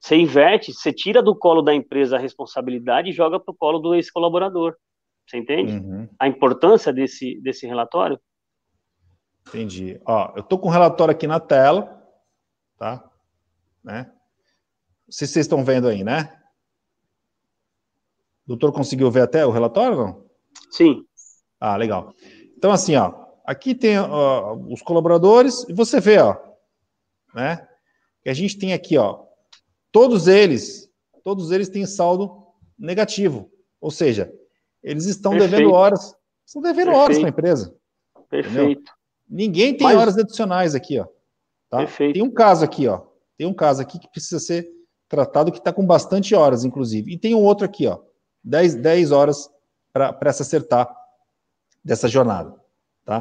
Você 0.00 0.16
inverte, 0.16 0.72
você 0.72 0.92
tira 0.92 1.22
do 1.22 1.34
colo 1.34 1.62
da 1.62 1.74
empresa 1.74 2.16
a 2.16 2.20
responsabilidade 2.20 3.10
e 3.10 3.12
joga 3.12 3.40
para 3.40 3.52
o 3.52 3.56
colo 3.56 3.78
do 3.78 3.94
ex-colaborador. 3.94 4.76
Você 5.26 5.38
entende? 5.38 5.72
Uhum. 5.72 6.08
A 6.18 6.28
importância 6.28 6.92
desse, 6.92 7.40
desse 7.40 7.66
relatório? 7.66 8.20
Entendi. 9.48 10.00
Ó, 10.06 10.32
eu 10.36 10.42
estou 10.42 10.58
com 10.58 10.68
o 10.68 10.70
relatório 10.70 11.12
aqui 11.12 11.26
na 11.26 11.40
tela, 11.40 12.02
tá? 12.78 13.10
Né? 13.82 14.10
Se 15.08 15.26
vocês 15.26 15.46
estão 15.46 15.64
vendo 15.64 15.88
aí, 15.88 16.04
né? 16.04 16.38
O 18.44 18.48
doutor 18.48 18.72
conseguiu 18.72 19.10
ver 19.10 19.22
até 19.22 19.44
o 19.46 19.50
relatório, 19.50 19.96
não? 19.96 20.26
Sim. 20.70 21.04
Ah, 21.58 21.76
legal. 21.76 22.12
Então, 22.56 22.70
assim, 22.70 22.94
ó, 22.94 23.23
aqui 23.44 23.74
tem 23.74 23.96
os 24.68 24.82
colaboradores, 24.82 25.64
e 25.68 25.72
você 25.72 26.00
vê, 26.00 26.18
ó, 26.18 26.36
né? 27.34 27.68
Que 28.22 28.30
a 28.30 28.34
gente 28.34 28.58
tem 28.58 28.72
aqui, 28.72 28.96
ó, 28.96 29.24
todos 29.92 30.26
eles, 30.26 30.90
todos 31.22 31.50
eles 31.50 31.68
têm 31.68 31.86
saldo 31.86 32.44
negativo. 32.78 33.50
Ou 33.80 33.90
seja, 33.90 34.32
eles 34.82 35.04
estão 35.04 35.32
Perfeito. 35.32 35.50
devendo 35.50 35.72
horas. 35.72 36.16
Estão 36.46 36.62
devendo 36.62 36.86
Perfeito. 36.86 36.98
horas 36.98 37.18
para 37.18 37.26
a 37.26 37.30
empresa. 37.30 37.76
Perfeito. 38.30 38.80
Entendeu? 38.80 38.82
Ninguém 39.28 39.76
tem 39.76 39.86
Mas... 39.86 39.96
horas 39.96 40.18
adicionais 40.18 40.74
aqui, 40.74 40.98
ó. 40.98 41.06
Tá? 41.68 41.78
Perfeito. 41.78 42.14
Tem 42.14 42.22
um 42.22 42.30
caso 42.30 42.64
aqui, 42.64 42.88
ó. 42.88 43.02
Tem 43.36 43.46
um 43.46 43.54
caso 43.54 43.82
aqui 43.82 43.98
que 43.98 44.08
precisa 44.08 44.38
ser 44.38 44.70
tratado 45.08 45.52
que 45.52 45.58
está 45.58 45.72
com 45.72 45.86
bastante 45.86 46.34
horas, 46.34 46.64
inclusive. 46.64 47.12
E 47.12 47.18
tem 47.18 47.34
um 47.34 47.42
outro 47.42 47.64
aqui, 47.64 47.86
ó. 47.86 48.00
10, 48.42 48.76
10 48.76 49.12
horas 49.12 49.50
para 49.92 50.32
se 50.32 50.42
acertar 50.42 50.94
dessa 51.84 52.08
jornada. 52.08 52.54
Tá? 53.04 53.20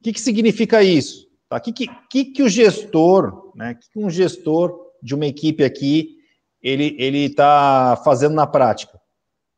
O 0.00 0.02
que, 0.02 0.12
que 0.12 0.20
significa 0.20 0.82
isso? 0.82 1.28
Tá? 1.48 1.56
O 1.56 1.60
que, 1.60 1.72
que, 1.72 2.24
que, 2.24 2.42
o 2.42 2.48
gestor, 2.48 3.52
né, 3.54 3.74
que, 3.74 3.90
que 3.90 3.98
um 3.98 4.10
gestor 4.10 4.74
de 5.02 5.14
uma 5.14 5.26
equipe 5.26 5.64
aqui, 5.64 6.16
ele 6.62 7.26
está 7.26 8.00
fazendo 8.04 8.34
na 8.34 8.46
prática? 8.46 9.00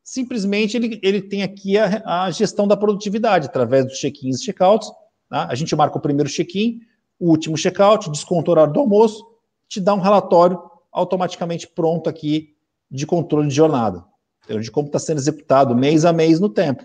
Simplesmente 0.03 0.77
ele, 0.77 0.99
ele 1.01 1.21
tem 1.21 1.43
aqui 1.43 1.77
a, 1.77 2.25
a 2.25 2.31
gestão 2.31 2.67
da 2.67 2.77
produtividade, 2.77 3.47
através 3.47 3.85
dos 3.85 3.97
check-ins 3.97 4.39
e 4.39 4.45
check-outs. 4.45 4.91
Tá? 5.29 5.47
A 5.49 5.55
gente 5.55 5.75
marca 5.75 5.97
o 5.97 6.01
primeiro 6.01 6.29
check-in, 6.29 6.79
o 7.19 7.29
último 7.29 7.57
check-out, 7.57 8.11
desconto 8.11 8.51
horário 8.51 8.73
do 8.73 8.79
almoço, 8.79 9.25
te 9.67 9.79
dá 9.79 9.93
um 9.93 9.99
relatório 9.99 10.61
automaticamente 10.91 11.67
pronto 11.67 12.09
aqui 12.09 12.55
de 12.89 13.05
controle 13.05 13.47
de 13.47 13.55
jornada 13.55 14.05
de 14.47 14.71
como 14.71 14.87
está 14.87 14.99
sendo 14.99 15.17
executado 15.17 15.75
mês 15.75 16.05
a 16.05 16.13
mês 16.13 16.39
no 16.39 16.49
tempo, 16.49 16.83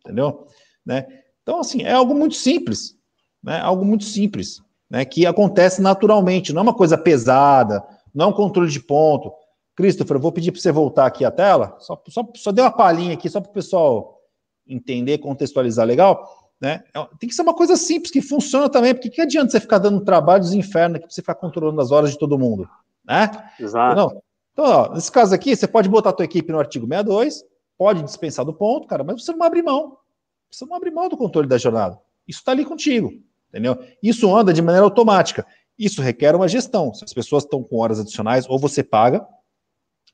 entendeu? 0.00 0.46
Né? 0.84 1.06
Então, 1.48 1.60
assim, 1.60 1.82
é 1.82 1.92
algo 1.92 2.14
muito 2.14 2.34
simples, 2.34 2.94
né? 3.42 3.58
Algo 3.60 3.82
muito 3.82 4.04
simples, 4.04 4.60
né? 4.90 5.02
Que 5.06 5.24
acontece 5.24 5.80
naturalmente, 5.80 6.52
não 6.52 6.60
é 6.60 6.62
uma 6.64 6.74
coisa 6.74 6.98
pesada, 6.98 7.82
não 8.14 8.26
é 8.26 8.28
um 8.28 8.34
controle 8.34 8.70
de 8.70 8.78
ponto. 8.78 9.32
Christopher, 9.74 10.18
eu 10.18 10.20
vou 10.20 10.30
pedir 10.30 10.52
para 10.52 10.60
você 10.60 10.70
voltar 10.70 11.06
aqui 11.06 11.24
a 11.24 11.30
tela, 11.30 11.74
só, 11.80 11.98
só, 12.08 12.28
só 12.36 12.52
dei 12.52 12.62
uma 12.62 12.70
palhinha 12.70 13.14
aqui, 13.14 13.30
só 13.30 13.40
para 13.40 13.48
o 13.48 13.54
pessoal 13.54 14.20
entender, 14.66 15.16
contextualizar 15.16 15.86
legal. 15.86 16.52
Né? 16.60 16.84
É, 16.94 17.02
tem 17.18 17.30
que 17.30 17.34
ser 17.34 17.40
uma 17.40 17.54
coisa 17.54 17.76
simples, 17.76 18.12
que 18.12 18.20
funciona 18.20 18.68
também, 18.68 18.92
porque 18.92 19.08
que 19.08 19.22
adianta 19.22 19.50
você 19.50 19.58
ficar 19.58 19.78
dando 19.78 20.04
trabalho 20.04 20.42
dos 20.42 20.52
infernos 20.52 20.96
aqui 20.96 21.06
para 21.06 21.14
você 21.14 21.22
ficar 21.22 21.36
controlando 21.36 21.80
as 21.80 21.90
horas 21.90 22.10
de 22.10 22.18
todo 22.18 22.38
mundo? 22.38 22.68
Né? 23.06 23.30
Exato. 23.58 23.96
Não, 23.96 24.22
então, 24.52 24.66
ó, 24.66 24.92
nesse 24.92 25.10
caso 25.10 25.34
aqui, 25.34 25.56
você 25.56 25.66
pode 25.66 25.88
botar 25.88 26.10
a 26.10 26.12
tua 26.12 26.26
equipe 26.26 26.52
no 26.52 26.58
artigo 26.58 26.86
62, 26.86 27.42
pode 27.78 28.02
dispensar 28.02 28.44
do 28.44 28.52
ponto, 28.52 28.86
cara, 28.86 29.02
mas 29.02 29.24
você 29.24 29.32
não 29.32 29.46
abre 29.46 29.62
mão. 29.62 29.96
Você 30.50 30.64
não 30.64 30.76
abre 30.76 30.90
mão 30.90 31.08
do 31.08 31.16
controle 31.16 31.48
da 31.48 31.58
jornada. 31.58 31.98
Isso 32.26 32.40
está 32.40 32.52
ali 32.52 32.64
contigo, 32.64 33.12
entendeu? 33.48 33.78
Isso 34.02 34.34
anda 34.34 34.52
de 34.52 34.62
maneira 34.62 34.84
automática. 34.84 35.46
Isso 35.78 36.02
requer 36.02 36.34
uma 36.34 36.48
gestão. 36.48 36.92
Se 36.92 37.04
as 37.04 37.12
pessoas 37.12 37.44
estão 37.44 37.62
com 37.62 37.78
horas 37.78 38.00
adicionais, 38.00 38.48
ou 38.48 38.58
você 38.58 38.82
paga, 38.82 39.26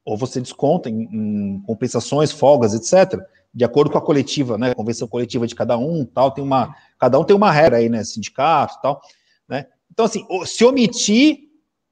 ou 0.04 0.16
você 0.16 0.40
desconta 0.40 0.90
em, 0.90 1.02
em 1.04 1.62
compensações, 1.62 2.30
folgas, 2.30 2.74
etc., 2.74 3.20
de 3.52 3.64
acordo 3.64 3.90
com 3.90 3.98
a 3.98 4.02
coletiva, 4.02 4.58
né? 4.58 4.74
Convenção 4.74 5.06
coletiva 5.06 5.46
de 5.46 5.54
cada 5.54 5.78
um, 5.78 6.04
tal, 6.04 6.32
tem 6.32 6.42
uma, 6.42 6.74
cada 6.98 7.18
um 7.18 7.24
tem 7.24 7.36
uma 7.36 7.52
regra 7.52 7.76
aí, 7.78 7.88
né? 7.88 8.02
Sindicato, 8.02 8.80
tal, 8.82 9.00
né? 9.48 9.66
Então, 9.90 10.04
assim, 10.04 10.26
se 10.44 10.64
omitir 10.64 11.38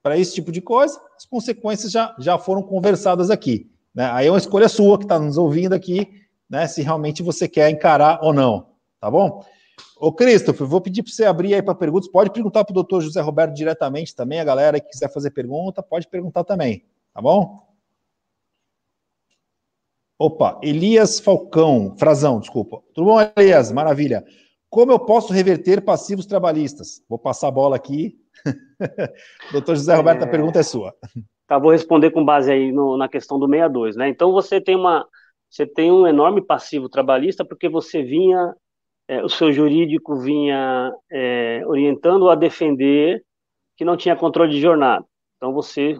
para 0.02 0.18
esse 0.18 0.34
tipo 0.34 0.50
de 0.50 0.60
coisa, 0.60 1.00
as 1.16 1.24
consequências 1.24 1.92
já, 1.92 2.14
já 2.18 2.36
foram 2.36 2.62
conversadas 2.62 3.30
aqui. 3.30 3.70
Né? 3.94 4.10
Aí 4.10 4.26
é 4.26 4.30
uma 4.30 4.38
escolha 4.38 4.68
sua 4.68 4.98
que 4.98 5.04
está 5.04 5.18
nos 5.18 5.38
ouvindo 5.38 5.72
aqui, 5.72 6.21
né? 6.52 6.66
Se 6.66 6.82
realmente 6.82 7.22
você 7.22 7.48
quer 7.48 7.70
encarar 7.70 8.20
ou 8.22 8.34
não, 8.34 8.68
tá 9.00 9.10
bom? 9.10 9.42
Ô, 9.98 10.12
Christopher, 10.12 10.66
vou 10.66 10.80
pedir 10.80 11.02
para 11.02 11.10
você 11.10 11.24
abrir 11.24 11.54
aí 11.54 11.62
para 11.62 11.74
perguntas. 11.74 12.10
Pode 12.10 12.30
perguntar 12.30 12.64
para 12.64 12.72
o 12.72 12.74
doutor 12.74 13.00
José 13.00 13.20
Roberto 13.22 13.54
diretamente 13.54 14.14
também. 14.14 14.38
A 14.38 14.44
galera 14.44 14.78
que 14.78 14.90
quiser 14.90 15.10
fazer 15.10 15.30
pergunta, 15.30 15.82
pode 15.82 16.06
perguntar 16.08 16.44
também, 16.44 16.84
tá 17.14 17.22
bom? 17.22 17.66
Opa, 20.18 20.60
Elias 20.62 21.18
Falcão, 21.18 21.96
Frazão, 21.98 22.38
desculpa. 22.38 22.82
Tudo 22.94 23.06
bom, 23.06 23.16
Elias? 23.36 23.72
Maravilha. 23.72 24.22
Como 24.68 24.92
eu 24.92 24.98
posso 24.98 25.32
reverter 25.32 25.82
passivos 25.82 26.26
trabalhistas? 26.26 27.02
Vou 27.08 27.18
passar 27.18 27.48
a 27.48 27.52
bola 27.52 27.76
aqui 27.76 28.22
Doutor 29.52 29.76
José 29.76 29.94
Roberto, 29.94 30.22
é... 30.22 30.24
a 30.24 30.30
pergunta 30.30 30.58
é 30.58 30.62
sua. 30.62 30.94
Tá, 31.46 31.58
vou 31.58 31.70
responder 31.70 32.10
com 32.10 32.24
base 32.24 32.50
aí 32.50 32.72
no, 32.72 32.96
na 32.96 33.08
questão 33.08 33.38
do 33.38 33.46
62, 33.46 33.96
né? 33.96 34.08
Então 34.08 34.32
você 34.32 34.60
tem 34.60 34.76
uma, 34.76 35.06
você 35.52 35.66
tem 35.66 35.92
um 35.92 36.06
enorme 36.06 36.40
passivo 36.40 36.88
trabalhista 36.88 37.44
porque 37.44 37.68
você 37.68 38.02
vinha, 38.02 38.54
é, 39.06 39.22
o 39.22 39.28
seu 39.28 39.52
jurídico 39.52 40.18
vinha 40.18 40.90
é, 41.10 41.62
orientando 41.66 42.30
a 42.30 42.34
defender 42.34 43.22
que 43.76 43.84
não 43.84 43.94
tinha 43.94 44.16
controle 44.16 44.50
de 44.50 44.60
jornada. 44.62 45.04
Então 45.36 45.52
você 45.52 45.94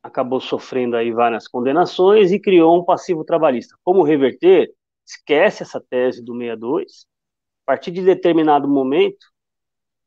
acabou 0.00 0.40
sofrendo 0.40 0.94
aí 0.94 1.10
várias 1.10 1.48
condenações 1.48 2.30
e 2.30 2.38
criou 2.38 2.78
um 2.80 2.84
passivo 2.84 3.24
trabalhista. 3.24 3.76
Como 3.82 4.04
reverter? 4.04 4.72
Esquece 5.04 5.64
essa 5.64 5.80
tese 5.80 6.24
do 6.24 6.32
62. 6.32 7.06
A 7.64 7.72
partir 7.72 7.90
de 7.90 8.02
determinado 8.02 8.68
momento, 8.68 9.26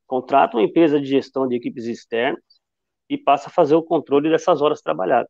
contrata 0.08 0.56
uma 0.56 0.64
empresa 0.64 1.02
de 1.02 1.08
gestão 1.08 1.50
de 1.50 1.58
equipes 1.58 1.86
externas 1.86 2.42
e 3.10 3.18
passa 3.18 3.50
a 3.50 3.52
fazer 3.52 3.76
o 3.76 3.84
controle 3.84 4.30
dessas 4.30 4.62
horas 4.62 4.82
trabalhadas. 4.82 5.30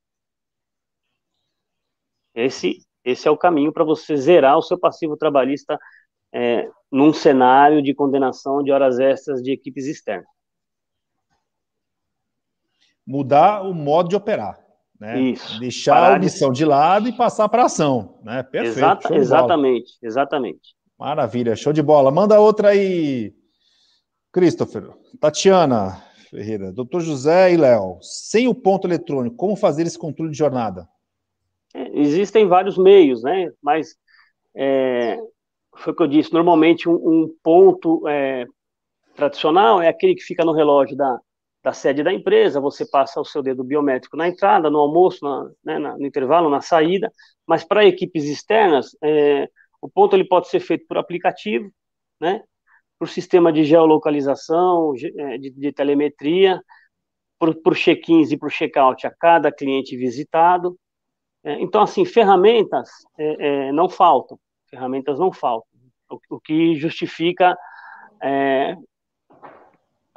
Esse, 2.36 2.80
esse 3.04 3.28
é 3.28 3.32
o 3.32 3.38
caminho 3.38 3.72
para 3.72 3.84
você 3.84 4.16
zerar 4.16 4.58
o 4.58 4.62
seu 4.62 4.78
passivo 4.78 5.18
trabalhista 5.18 5.78
é, 6.34 6.70
num 6.92 7.14
cenário 7.14 7.82
de 7.82 7.94
condenação 7.94 8.64
de 8.64 8.72
horas 8.72 9.00
extras 9.00 9.42
de 9.42 9.52
equipes 9.52 9.86
externas. 9.86 10.28
Mudar 13.06 13.64
o 13.64 13.74
modo 13.74 14.10
de 14.10 14.16
operar. 14.16 14.60
Né? 15.00 15.20
Isso. 15.20 15.60
Deixar 15.60 15.96
Parar 15.96 16.14
a 16.14 16.18
omissão 16.18 16.52
de... 16.52 16.60
de... 16.60 16.66
lado 16.66 17.08
e 17.10 17.12
passar 17.12 17.50
para 17.50 17.66
ação. 17.66 18.20
Né? 18.24 18.44
Perfeito. 18.44 18.78
Exata, 18.78 19.16
exatamente, 19.16 19.94
exatamente. 20.02 20.76
Maravilha, 20.98 21.56
show 21.56 21.74
de 21.74 21.82
bola. 21.82 22.12
Manda 22.12 22.40
outra 22.40 22.70
aí, 22.70 23.34
Christopher. 24.32 24.92
Tatiana 25.20 26.00
Ferreira, 26.30 26.72
doutor 26.72 27.02
José 27.02 27.52
e 27.52 27.58
Léo. 27.58 27.98
Sem 28.02 28.48
o 28.48 28.54
ponto 28.54 28.88
eletrônico, 28.88 29.36
como 29.36 29.56
fazer 29.56 29.88
esse 29.88 29.98
controle 29.98 30.32
de 30.32 30.38
jornada? 30.38 30.88
Existem 31.94 32.48
vários 32.48 32.78
meios, 32.78 33.24
né? 33.24 33.50
Mas 33.62 33.96
é, 34.56 35.18
foi 35.78 35.94
o 35.94 35.96
que 35.96 36.04
eu 36.04 36.08
disse. 36.08 36.34
Normalmente, 36.34 36.90
um, 36.90 36.96
um 36.96 37.36
ponto 37.44 38.08
é, 38.08 38.46
tradicional 39.16 39.82
é 39.82 39.88
aquele 39.88 40.16
que 40.16 40.24
fica 40.24 40.44
no 40.46 40.54
relógio 40.54 40.96
da, 40.96 41.20
da 41.64 41.74
sede 41.74 42.04
da 42.04 42.14
empresa, 42.14 42.60
você 42.60 42.86
passa 42.86 43.22
o 43.22 43.26
seu 43.26 43.42
dedo 43.44 43.64
biométrico 43.64 44.18
na 44.18 44.28
entrada, 44.28 44.70
no 44.70 44.80
almoço, 44.80 45.24
na, 45.24 45.52
né, 45.64 45.80
na, 45.80 45.98
no 45.98 46.06
intervalo, 46.06 46.50
na 46.50 46.62
saída, 46.62 47.12
mas 47.46 47.64
para 47.64 47.86
equipes 47.86 48.26
externas, 48.26 48.96
é, 49.04 49.48
o 49.82 49.90
ponto 49.90 50.16
ele 50.16 50.26
pode 50.26 50.48
ser 50.48 50.60
feito 50.60 50.86
por 50.88 50.98
aplicativo, 50.98 51.72
né, 52.20 52.42
por 52.98 53.10
sistema 53.10 53.52
de 53.52 53.64
geolocalização, 53.64 54.94
é, 55.18 55.38
de, 55.38 55.52
de 55.52 55.72
telemetria, 55.72 56.62
por, 57.40 57.56
por 57.56 57.76
check-ins 57.76 58.32
e 58.32 58.38
por 58.38 58.52
check-out 58.52 59.06
a 59.06 59.12
cada 59.12 59.52
cliente 59.52 59.98
visitado. 59.98 60.78
É, 61.44 61.60
então, 61.60 61.82
assim, 61.82 62.06
ferramentas 62.06 62.90
é, 63.18 63.68
é, 63.68 63.72
não 63.72 63.90
faltam, 63.90 64.40
ferramentas 64.70 65.20
não 65.20 65.32
faltam, 65.32 65.68
o, 66.10 66.36
o 66.36 66.40
que 66.40 66.76
justifica 66.76 67.58
é, 68.22 68.76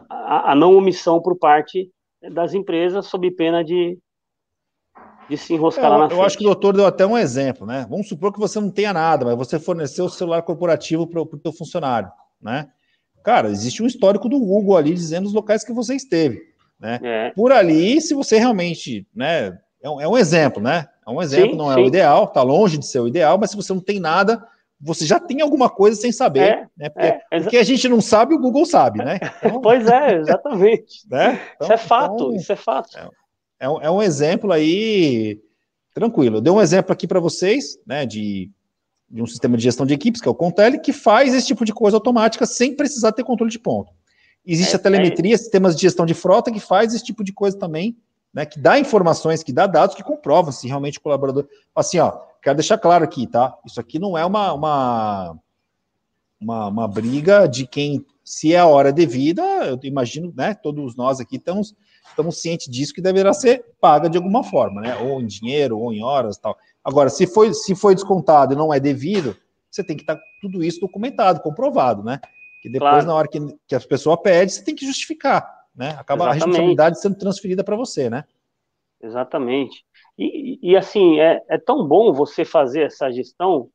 a, 0.08 0.52
a 0.52 0.54
não 0.54 0.76
omissão 0.76 1.20
por 1.20 1.36
parte 1.38 1.90
das 2.30 2.54
empresas, 2.54 3.06
sob 3.06 3.30
pena 3.30 3.64
de, 3.64 3.98
de 5.28 5.36
se 5.36 5.54
enroscar 5.54 5.86
é, 5.86 5.88
lá 5.88 5.98
na 5.98 6.04
eu 6.04 6.08
frente. 6.08 6.20
Eu 6.20 6.26
acho 6.26 6.38
que 6.38 6.44
o 6.44 6.48
doutor 6.48 6.74
deu 6.74 6.86
até 6.86 7.06
um 7.06 7.16
exemplo, 7.16 7.66
né? 7.66 7.86
Vamos 7.88 8.08
supor 8.08 8.32
que 8.32 8.38
você 8.38 8.60
não 8.60 8.70
tenha 8.70 8.92
nada, 8.92 9.24
mas 9.24 9.36
você 9.36 9.58
forneceu 9.58 10.04
o 10.06 10.10
celular 10.10 10.42
corporativo 10.42 11.06
para 11.06 11.20
o 11.20 11.38
teu 11.38 11.52
funcionário, 11.52 12.10
né? 12.40 12.68
Cara, 13.22 13.48
existe 13.48 13.82
um 13.82 13.86
histórico 13.86 14.28
do 14.28 14.38
Google 14.38 14.76
ali 14.76 14.92
dizendo 14.92 15.26
os 15.26 15.32
locais 15.32 15.64
que 15.64 15.72
você 15.72 15.94
esteve, 15.94 16.42
né? 16.78 17.00
É. 17.02 17.30
Por 17.30 17.52
ali, 17.52 18.00
se 18.00 18.14
você 18.14 18.38
realmente, 18.38 19.06
né? 19.14 19.58
É 19.82 19.88
um, 19.88 20.00
é 20.00 20.08
um 20.08 20.16
exemplo, 20.16 20.62
né? 20.62 20.88
É 21.06 21.10
um 21.10 21.20
exemplo, 21.20 21.50
sim, 21.50 21.56
não 21.56 21.70
é 21.70 21.74
sim. 21.74 21.82
o 21.82 21.86
ideal, 21.86 22.26
tá 22.26 22.42
longe 22.42 22.78
de 22.78 22.86
ser 22.86 23.00
o 23.00 23.08
ideal, 23.08 23.38
mas 23.38 23.50
se 23.50 23.56
você 23.56 23.72
não 23.72 23.80
tem 23.80 24.00
nada, 24.00 24.46
você 24.80 25.06
já 25.06 25.18
tem 25.18 25.40
alguma 25.40 25.70
coisa 25.70 26.00
sem 26.00 26.12
saber, 26.12 26.40
é, 26.40 26.68
né? 26.76 26.88
Porque, 26.88 27.06
é, 27.06 27.40
porque, 27.40 27.56
a 27.56 27.62
gente 27.62 27.88
não 27.88 28.00
sabe, 28.00 28.34
o 28.34 28.38
Google 28.38 28.66
sabe, 28.66 29.04
né? 29.04 29.18
Então, 29.38 29.60
pois 29.62 29.86
é, 29.86 30.18
exatamente. 30.18 31.04
Né? 31.10 31.40
Então, 31.54 31.66
isso 31.66 31.72
é 31.72 31.76
fato, 31.78 32.14
então, 32.14 32.36
isso 32.36 32.52
é 32.52 32.56
fato. 32.56 32.98
É, 32.98 33.08
é, 33.60 33.68
um, 33.68 33.80
é 33.82 33.90
um 33.90 34.02
exemplo 34.02 34.52
aí 34.52 35.40
tranquilo. 35.94 36.38
Eu 36.38 36.40
dei 36.40 36.52
um 36.52 36.60
exemplo 36.60 36.92
aqui 36.92 37.06
para 37.06 37.20
vocês, 37.20 37.78
né, 37.86 38.04
de, 38.04 38.50
de 39.08 39.22
um 39.22 39.26
sistema 39.26 39.56
de 39.56 39.62
gestão 39.62 39.86
de 39.86 39.94
equipes, 39.94 40.20
que 40.20 40.28
é 40.28 40.30
o 40.30 40.34
Contele, 40.34 40.78
que 40.78 40.92
faz 40.92 41.34
esse 41.34 41.46
tipo 41.46 41.64
de 41.64 41.72
coisa 41.72 41.96
automática 41.96 42.44
sem 42.44 42.74
precisar 42.74 43.12
ter 43.12 43.24
controle 43.24 43.50
de 43.50 43.58
ponto. 43.58 43.92
Existe 44.44 44.72
é, 44.72 44.76
a 44.76 44.78
telemetria, 44.78 45.38
sistemas 45.38 45.74
de 45.74 45.82
gestão 45.82 46.04
de 46.04 46.12
frota, 46.12 46.52
que 46.52 46.60
faz 46.60 46.92
esse 46.92 47.04
tipo 47.04 47.24
de 47.24 47.32
coisa 47.32 47.58
também, 47.58 47.96
né, 48.34 48.44
que 48.44 48.58
dá 48.58 48.78
informações, 48.78 49.44
que 49.44 49.52
dá 49.52 49.66
dados, 49.66 49.94
que 49.94 50.02
comprovam 50.02 50.50
se 50.50 50.66
realmente 50.66 50.98
o 50.98 51.00
colaborador... 51.00 51.46
Assim, 51.74 52.00
ó, 52.00 52.18
quero 52.42 52.56
deixar 52.56 52.76
claro 52.78 53.04
aqui, 53.04 53.28
tá? 53.28 53.56
Isso 53.64 53.78
aqui 53.78 53.98
não 53.98 54.18
é 54.18 54.26
uma, 54.26 54.52
uma, 54.52 55.38
uma, 56.40 56.66
uma 56.66 56.88
briga 56.88 57.46
de 57.46 57.64
quem, 57.64 58.04
se 58.24 58.52
é 58.52 58.58
a 58.58 58.66
hora 58.66 58.92
devida, 58.92 59.42
eu 59.66 59.78
imagino, 59.84 60.34
né? 60.36 60.52
Todos 60.52 60.96
nós 60.96 61.20
aqui 61.20 61.36
estamos, 61.36 61.76
estamos 62.08 62.40
cientes 62.40 62.66
disso 62.66 62.92
que 62.92 63.00
deverá 63.00 63.32
ser 63.32 63.64
paga 63.80 64.10
de 64.10 64.16
alguma 64.18 64.42
forma, 64.42 64.80
né? 64.80 64.96
Ou 64.96 65.20
em 65.20 65.26
dinheiro, 65.26 65.78
ou 65.78 65.92
em 65.92 66.02
horas 66.02 66.36
tal. 66.36 66.56
Agora, 66.84 67.08
se 67.10 67.28
foi, 67.28 67.54
se 67.54 67.74
foi 67.76 67.94
descontado 67.94 68.52
e 68.52 68.56
não 68.56 68.74
é 68.74 68.80
devido, 68.80 69.36
você 69.70 69.84
tem 69.84 69.96
que 69.96 70.02
estar 70.02 70.16
tá 70.16 70.22
tudo 70.40 70.62
isso 70.62 70.80
documentado, 70.80 71.40
comprovado, 71.40 72.02
né? 72.02 72.20
Que 72.60 72.68
depois, 72.68 72.90
claro. 72.90 73.06
na 73.06 73.14
hora 73.14 73.28
que, 73.28 73.38
que 73.68 73.74
a 73.74 73.80
pessoa 73.80 74.20
pede, 74.20 74.52
você 74.52 74.64
tem 74.64 74.74
que 74.74 74.86
justificar, 74.86 75.53
né? 75.74 75.90
Acaba 75.98 76.24
Exatamente. 76.24 76.28
a 76.28 76.32
responsabilidade 76.32 77.00
sendo 77.00 77.18
transferida 77.18 77.64
para 77.64 77.76
você, 77.76 78.08
né? 78.08 78.24
Exatamente. 79.02 79.84
E, 80.16 80.58
e 80.62 80.76
assim, 80.76 81.20
é, 81.20 81.42
é 81.48 81.58
tão 81.58 81.86
bom 81.86 82.12
você 82.12 82.44
fazer 82.44 82.82
essa 82.82 83.10
gestão 83.10 83.68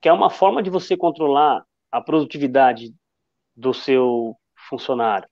que 0.00 0.08
é 0.08 0.12
uma 0.12 0.28
forma 0.28 0.62
de 0.62 0.68
você 0.68 0.96
controlar 0.96 1.64
a 1.90 2.00
produtividade 2.00 2.92
do 3.56 3.72
seu 3.72 4.36
funcionário. 4.68 5.28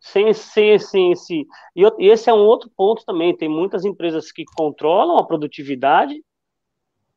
Sem, 0.00 0.34
sem, 0.34 0.78
sem 0.78 1.12
esse. 1.12 1.46
E 1.74 2.10
esse 2.10 2.28
é 2.28 2.34
um 2.34 2.44
outro 2.44 2.70
ponto 2.76 3.04
também. 3.06 3.34
Tem 3.34 3.48
muitas 3.48 3.84
empresas 3.84 4.32
que 4.32 4.44
controlam 4.56 5.16
a 5.16 5.24
produtividade, 5.24 6.22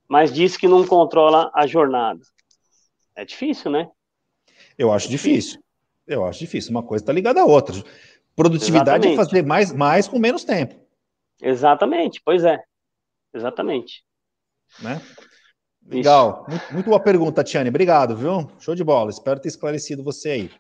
mas 0.07 0.31
diz 0.31 0.55
que 0.55 0.67
não 0.67 0.85
controla 0.85 1.51
a 1.53 1.65
jornada. 1.65 2.21
É 3.15 3.25
difícil, 3.25 3.71
né? 3.71 3.89
Eu 4.77 4.93
acho 4.93 5.09
difícil. 5.09 5.59
Eu 6.07 6.25
acho 6.25 6.39
difícil. 6.39 6.71
Uma 6.71 6.83
coisa 6.83 7.03
está 7.03 7.13
ligada 7.13 7.41
à 7.41 7.45
outra. 7.45 7.75
Produtividade 8.35 9.07
Exatamente. 9.07 9.13
é 9.13 9.23
fazer 9.25 9.45
mais, 9.45 9.73
mais 9.73 10.07
com 10.07 10.17
menos 10.17 10.43
tempo. 10.43 10.75
Exatamente, 11.41 12.21
pois 12.23 12.43
é. 12.43 12.59
Exatamente. 13.33 14.03
Né? 14.81 15.01
Legal. 15.85 16.45
Muito, 16.47 16.73
muito, 16.73 16.85
boa 16.85 16.99
pergunta, 16.99 17.43
Tiane. 17.43 17.69
Obrigado, 17.69 18.15
viu? 18.15 18.49
Show 18.59 18.75
de 18.75 18.83
bola. 18.83 19.09
Espero 19.09 19.39
ter 19.39 19.47
esclarecido 19.47 20.03
você 20.03 20.29
aí. 20.29 20.51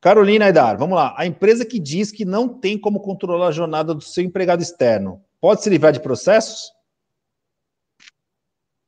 Carolina 0.00 0.46
Aidar, 0.46 0.78
vamos 0.78 0.96
lá. 0.96 1.14
A 1.16 1.26
empresa 1.26 1.64
que 1.64 1.78
diz 1.78 2.10
que 2.10 2.24
não 2.24 2.48
tem 2.48 2.78
como 2.78 3.00
controlar 3.00 3.48
a 3.48 3.52
jornada 3.52 3.94
do 3.94 4.00
seu 4.00 4.24
empregado 4.24 4.62
externo, 4.62 5.22
pode 5.40 5.62
se 5.62 5.68
livrar 5.68 5.92
de 5.92 6.00
processos? 6.00 6.72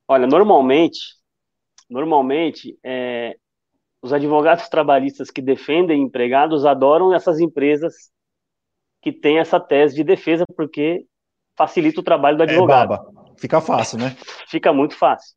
Olha, 0.09 0.27
normalmente, 0.27 1.01
normalmente, 1.89 2.79
é, 2.83 3.37
os 4.03 4.13
advogados 4.13 4.69
trabalhistas 4.69 5.31
que 5.31 5.41
defendem 5.41 6.03
empregados 6.03 6.67
adoram 6.67 7.15
essas 7.15 7.39
empresas 7.39 8.11
que 9.01 9.13
têm 9.13 9.39
essa 9.39 9.61
tese 9.61 9.95
de 9.95 10.03
defesa, 10.03 10.45
porque 10.57 11.07
facilita 11.57 12.01
o 12.01 12.05
trabalho 12.05 12.37
do 12.37 12.43
é, 12.43 12.47
advogado. 12.47 12.93
É 12.93 12.97
baba. 12.97 13.35
Fica 13.39 13.61
fácil, 13.61 13.99
né? 13.99 14.17
Fica 14.49 14.73
muito 14.73 14.97
fácil. 14.97 15.35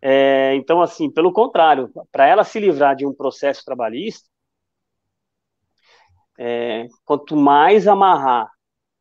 É, 0.00 0.54
então, 0.54 0.82
assim, 0.82 1.10
pelo 1.10 1.32
contrário, 1.32 1.90
para 2.10 2.26
ela 2.26 2.44
se 2.44 2.60
livrar 2.60 2.94
de 2.94 3.06
um 3.06 3.14
processo 3.14 3.64
trabalhista, 3.64 4.28
é, 6.38 6.88
quanto 7.04 7.36
mais 7.36 7.86
amarrar 7.86 8.50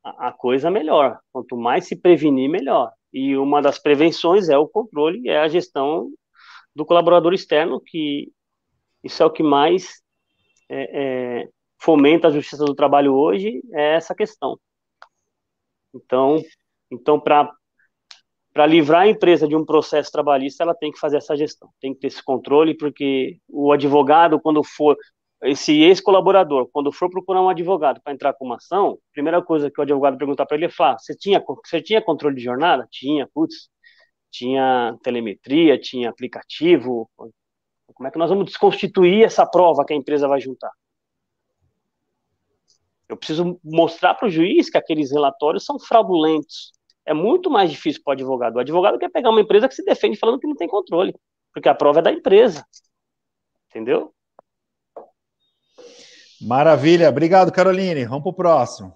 a, 0.03 0.27
a, 0.27 0.31
coisa, 0.31 0.69
melhor. 0.69 1.19
Quanto 1.31 1.57
mais 1.57 1.87
se 1.87 1.95
prevenir, 1.95 2.49
melhor. 2.49 2.91
E 3.11 3.35
uma 3.35 3.61
das 3.61 3.79
prevenções 3.79 4.47
é 4.47 4.57
o 4.57 4.67
controle, 4.67 5.27
é 5.27 5.39
a 5.39 5.47
gestão 5.47 6.09
do 6.75 6.85
colaborador 6.85 7.33
externo, 7.33 7.81
que 7.81 8.31
isso 9.03 9.21
é 9.21 9.25
o 9.25 9.31
que 9.31 9.43
mais 9.43 10.01
é, 10.69 11.43
é 11.43 11.49
fomenta 11.81 12.27
a 12.27 12.31
justiça 12.31 12.63
do 12.63 12.75
trabalho 12.75 13.13
hoje, 13.13 13.61
é 13.73 13.95
essa 13.95 14.13
questão. 14.13 14.57
Então, 15.93 16.41
então 16.91 17.19
para 17.19 18.65
livrar 18.67 19.01
a 19.01 19.07
empresa 19.07 19.47
de 19.47 19.55
um 19.55 19.65
processo 19.65 20.11
trabalhista, 20.11 20.63
ela 20.63 20.75
tem 20.75 20.91
que 20.91 20.99
fazer 20.99 21.17
essa 21.17 21.35
gestão, 21.35 21.69
tem 21.81 21.93
que 21.93 21.99
ter 22.01 22.07
esse 22.07 22.23
controle, 22.23 22.75
porque 22.75 23.39
o 23.49 23.71
advogado, 23.71 24.39
quando 24.39 24.63
for, 24.63 24.95
esse 25.43 25.81
ex-colaborador, 25.81 26.69
quando 26.71 26.91
for 26.91 27.09
procurar 27.09 27.41
um 27.41 27.49
advogado 27.49 27.99
para 28.03 28.13
entrar 28.13 28.33
com 28.33 28.45
uma 28.45 28.57
ação, 28.57 28.99
a 29.09 29.13
primeira 29.13 29.41
coisa 29.41 29.71
que 29.71 29.79
o 29.79 29.83
advogado 29.83 30.17
perguntar 30.17 30.45
para 30.45 30.55
ele 30.55 30.65
é 30.65 30.69
falar, 30.69 30.99
você 30.99 31.15
tinha, 31.15 31.43
você 31.65 31.81
tinha 31.81 32.01
controle 32.01 32.35
de 32.35 32.43
jornada? 32.43 32.87
Tinha, 32.91 33.27
putz, 33.33 33.69
tinha 34.29 34.95
telemetria, 35.03 35.79
tinha 35.79 36.09
aplicativo, 36.09 37.09
como 37.93 38.07
é 38.07 38.11
que 38.11 38.17
nós 38.17 38.29
vamos 38.29 38.45
desconstituir 38.45 39.23
essa 39.23 39.45
prova 39.45 39.85
que 39.85 39.93
a 39.93 39.95
empresa 39.95 40.27
vai 40.27 40.39
juntar? 40.39 40.71
Eu 43.07 43.17
preciso 43.17 43.59
mostrar 43.63 44.15
para 44.15 44.27
o 44.27 44.31
juiz 44.31 44.69
que 44.69 44.77
aqueles 44.77 45.11
relatórios 45.11 45.65
são 45.65 45.77
fraudulentos. 45.77 46.71
É 47.05 47.13
muito 47.13 47.49
mais 47.49 47.69
difícil 47.69 48.01
para 48.03 48.11
o 48.11 48.13
advogado. 48.13 48.55
O 48.55 48.59
advogado 48.59 48.97
quer 48.97 49.09
pegar 49.09 49.29
uma 49.29 49.41
empresa 49.41 49.67
que 49.67 49.75
se 49.75 49.83
defende 49.83 50.17
falando 50.17 50.39
que 50.39 50.47
não 50.47 50.55
tem 50.55 50.67
controle, 50.67 51.13
porque 51.53 51.67
a 51.67 51.75
prova 51.75 51.99
é 51.99 52.01
da 52.03 52.11
empresa. 52.11 52.65
Entendeu? 53.69 54.13
Maravilha. 56.41 57.09
Obrigado, 57.09 57.51
Caroline. 57.51 58.05
Vamos 58.05 58.23
para 58.23 58.31
o 58.31 58.35
próximo. 58.35 58.93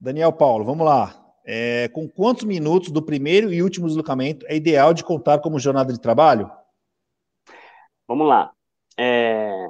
Daniel 0.00 0.32
Paulo, 0.32 0.64
vamos 0.64 0.84
lá. 0.84 1.23
É, 1.44 1.88
com 1.88 2.08
quantos 2.08 2.44
minutos 2.44 2.90
do 2.90 3.02
primeiro 3.02 3.52
e 3.52 3.62
último 3.62 3.86
deslocamento 3.86 4.46
é 4.48 4.56
ideal 4.56 4.94
de 4.94 5.04
contar 5.04 5.40
como 5.40 5.58
jornada 5.58 5.92
de 5.92 6.00
trabalho? 6.00 6.50
Vamos 8.08 8.26
lá. 8.26 8.52
É, 8.98 9.68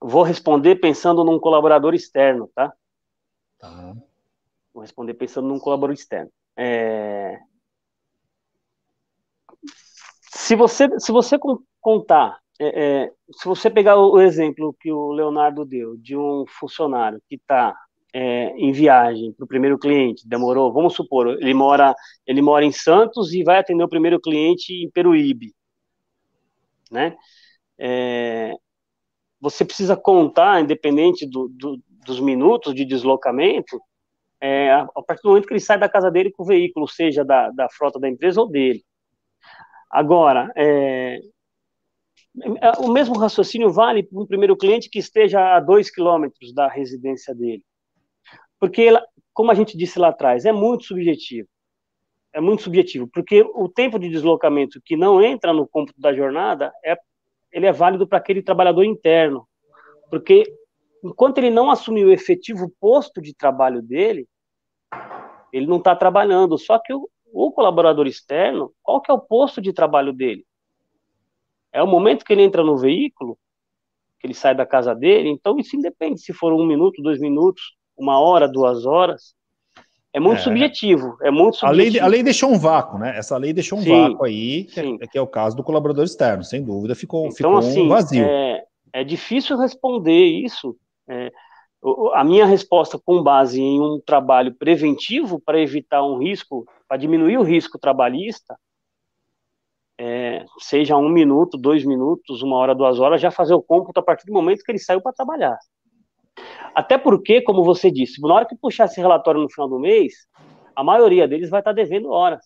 vou 0.00 0.22
responder 0.22 0.76
pensando 0.76 1.24
num 1.24 1.38
colaborador 1.38 1.94
externo, 1.94 2.50
tá? 2.54 2.72
Tá. 3.58 3.94
Vou 4.72 4.82
responder 4.82 5.14
pensando 5.14 5.48
num 5.48 5.58
colaborador 5.58 5.94
externo. 5.94 6.30
É... 6.56 7.40
Se 10.30 10.54
você, 10.54 10.88
se 11.00 11.10
você 11.10 11.38
contar, 11.80 12.38
é, 12.60 13.04
é, 13.04 13.12
se 13.32 13.46
você 13.46 13.70
pegar 13.70 13.96
o 13.96 14.20
exemplo 14.20 14.76
que 14.78 14.92
o 14.92 15.12
Leonardo 15.12 15.64
deu 15.64 15.96
de 15.96 16.16
um 16.16 16.44
funcionário 16.46 17.22
que 17.28 17.36
está 17.36 17.74
é, 18.14 18.50
em 18.56 18.70
viagem 18.70 19.32
para 19.32 19.44
o 19.44 19.48
primeiro 19.48 19.76
cliente, 19.76 20.26
demorou, 20.28 20.72
vamos 20.72 20.94
supor, 20.94 21.36
ele 21.40 21.52
mora, 21.52 21.92
ele 22.24 22.40
mora 22.40 22.64
em 22.64 22.70
Santos 22.70 23.32
e 23.32 23.42
vai 23.42 23.58
atender 23.58 23.82
o 23.82 23.88
primeiro 23.88 24.20
cliente 24.20 24.72
em 24.72 24.88
Peruíbe, 24.88 25.52
né? 26.90 27.16
É, 27.76 28.54
você 29.40 29.64
precisa 29.64 29.96
contar, 29.96 30.62
independente 30.62 31.26
do, 31.28 31.48
do, 31.48 31.82
dos 32.06 32.20
minutos 32.20 32.72
de 32.72 32.84
deslocamento, 32.84 33.80
é, 34.40 34.70
a, 34.72 34.86
partir 35.04 35.22
do 35.22 35.30
momento 35.30 35.48
que 35.48 35.52
ele 35.52 35.60
sai 35.60 35.78
da 35.78 35.88
casa 35.88 36.08
dele 36.08 36.30
com 36.30 36.44
o 36.44 36.46
veículo, 36.46 36.86
seja 36.86 37.24
da, 37.24 37.50
da 37.50 37.68
frota 37.68 37.98
da 37.98 38.08
empresa 38.08 38.40
ou 38.40 38.48
dele. 38.48 38.84
Agora, 39.90 40.52
é, 40.56 41.18
é 42.60 42.70
o 42.78 42.92
mesmo 42.92 43.18
raciocínio 43.18 43.72
vale 43.72 44.04
para 44.04 44.20
um 44.20 44.26
primeiro 44.26 44.56
cliente 44.56 44.88
que 44.88 45.00
esteja 45.00 45.56
a 45.56 45.60
dois 45.60 45.90
quilômetros 45.90 46.54
da 46.54 46.68
residência 46.68 47.34
dele. 47.34 47.64
Porque, 48.64 48.88
como 49.34 49.50
a 49.50 49.54
gente 49.54 49.76
disse 49.76 49.98
lá 49.98 50.08
atrás, 50.08 50.46
é 50.46 50.50
muito 50.50 50.84
subjetivo. 50.84 51.46
É 52.32 52.40
muito 52.40 52.62
subjetivo, 52.62 53.06
porque 53.06 53.42
o 53.42 53.68
tempo 53.68 53.98
de 53.98 54.08
deslocamento 54.08 54.80
que 54.82 54.96
não 54.96 55.22
entra 55.22 55.52
no 55.52 55.68
cômputo 55.68 56.00
da 56.00 56.14
jornada, 56.14 56.72
é, 56.82 56.96
ele 57.52 57.66
é 57.66 57.72
válido 57.72 58.08
para 58.08 58.16
aquele 58.16 58.40
trabalhador 58.40 58.82
interno. 58.82 59.46
Porque 60.08 60.44
enquanto 61.04 61.36
ele 61.36 61.50
não 61.50 61.70
assumir 61.70 62.06
o 62.06 62.10
efetivo 62.10 62.72
posto 62.80 63.20
de 63.20 63.34
trabalho 63.34 63.82
dele, 63.82 64.26
ele 65.52 65.66
não 65.66 65.76
está 65.76 65.94
trabalhando. 65.94 66.56
Só 66.56 66.78
que 66.78 66.94
o, 66.94 67.06
o, 67.34 67.52
colaborador 67.52 68.06
externo, 68.06 68.72
qual 68.82 68.98
que 69.02 69.10
é 69.10 69.14
o 69.14 69.20
posto 69.20 69.60
de 69.60 69.74
trabalho 69.74 70.10
dele? 70.10 70.46
É 71.70 71.82
o 71.82 71.86
momento 71.86 72.24
que 72.24 72.32
ele 72.32 72.44
entra 72.44 72.64
no 72.64 72.78
veículo, 72.78 73.38
que 74.18 74.26
ele 74.26 74.32
sai 74.32 74.54
da 74.54 74.64
casa 74.64 74.94
dele, 74.94 75.28
então 75.28 75.58
isso 75.58 75.76
independe 75.76 76.18
se 76.18 76.32
for 76.32 76.50
um 76.54 76.64
minuto, 76.64 77.02
dois 77.02 77.20
minutos, 77.20 77.76
uma 77.96 78.18
hora, 78.18 78.48
duas 78.48 78.84
horas. 78.86 79.34
É 80.12 80.20
muito 80.20 80.38
é. 80.38 80.42
subjetivo, 80.42 81.16
é 81.22 81.30
muito 81.30 81.56
subjetivo. 81.56 81.88
A 81.88 81.92
lei, 81.92 82.00
a 82.00 82.06
lei 82.06 82.22
deixou 82.22 82.50
um 82.50 82.58
vácuo, 82.58 82.98
né? 82.98 83.18
Essa 83.18 83.36
lei 83.36 83.52
deixou 83.52 83.78
um 83.78 83.82
sim, 83.82 83.90
vácuo 83.90 84.24
aí, 84.24 84.64
que 84.64 84.80
é, 84.80 85.06
que 85.08 85.18
é, 85.18 85.20
o 85.20 85.26
caso 85.26 85.56
do 85.56 85.64
colaborador 85.64 86.04
externo, 86.04 86.44
sem 86.44 86.62
dúvida, 86.62 86.94
ficou, 86.94 87.26
então, 87.26 87.36
ficou 87.36 87.56
assim, 87.56 87.82
um 87.82 87.88
vazio. 87.88 88.24
É, 88.24 88.62
é 88.92 89.02
difícil 89.02 89.58
responder 89.58 90.24
isso. 90.24 90.76
É, 91.08 91.32
a 92.14 92.24
minha 92.24 92.46
resposta 92.46 92.98
com 92.98 93.22
base 93.22 93.60
em 93.60 93.80
um 93.80 94.00
trabalho 94.00 94.54
preventivo 94.54 95.40
para 95.40 95.60
evitar 95.60 96.04
um 96.06 96.16
risco, 96.18 96.64
para 96.88 96.96
diminuir 96.96 97.36
o 97.36 97.42
risco 97.42 97.76
trabalhista, 97.76 98.56
é, 99.98 100.44
seja 100.60 100.96
um 100.96 101.08
minuto, 101.08 101.58
dois 101.58 101.84
minutos, 101.84 102.42
uma 102.42 102.56
hora, 102.56 102.74
duas 102.74 102.98
horas, 102.98 103.20
já 103.20 103.30
fazer 103.30 103.54
o 103.54 103.62
cômputo 103.62 104.00
a 104.00 104.02
partir 104.02 104.26
do 104.26 104.32
momento 104.32 104.62
que 104.64 104.72
ele 104.72 104.78
saiu 104.78 105.00
para 105.00 105.12
trabalhar. 105.12 105.58
Até 106.74 106.98
porque, 106.98 107.40
como 107.40 107.62
você 107.62 107.90
disse, 107.90 108.20
na 108.20 108.34
hora 108.34 108.46
que 108.46 108.56
puxar 108.56 108.86
esse 108.86 109.00
relatório 109.00 109.40
no 109.40 109.50
final 109.50 109.68
do 109.68 109.78
mês, 109.78 110.12
a 110.74 110.82
maioria 110.82 111.28
deles 111.28 111.50
vai 111.50 111.60
estar 111.60 111.72
devendo 111.72 112.10
horas. 112.10 112.44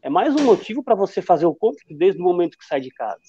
É 0.00 0.08
mais 0.08 0.34
um 0.34 0.44
motivo 0.44 0.82
para 0.82 0.94
você 0.94 1.20
fazer 1.20 1.46
o 1.46 1.54
cômputo 1.54 1.94
desde 1.94 2.20
o 2.20 2.24
momento 2.24 2.56
que 2.56 2.64
sai 2.64 2.80
de 2.80 2.90
casa. 2.90 3.20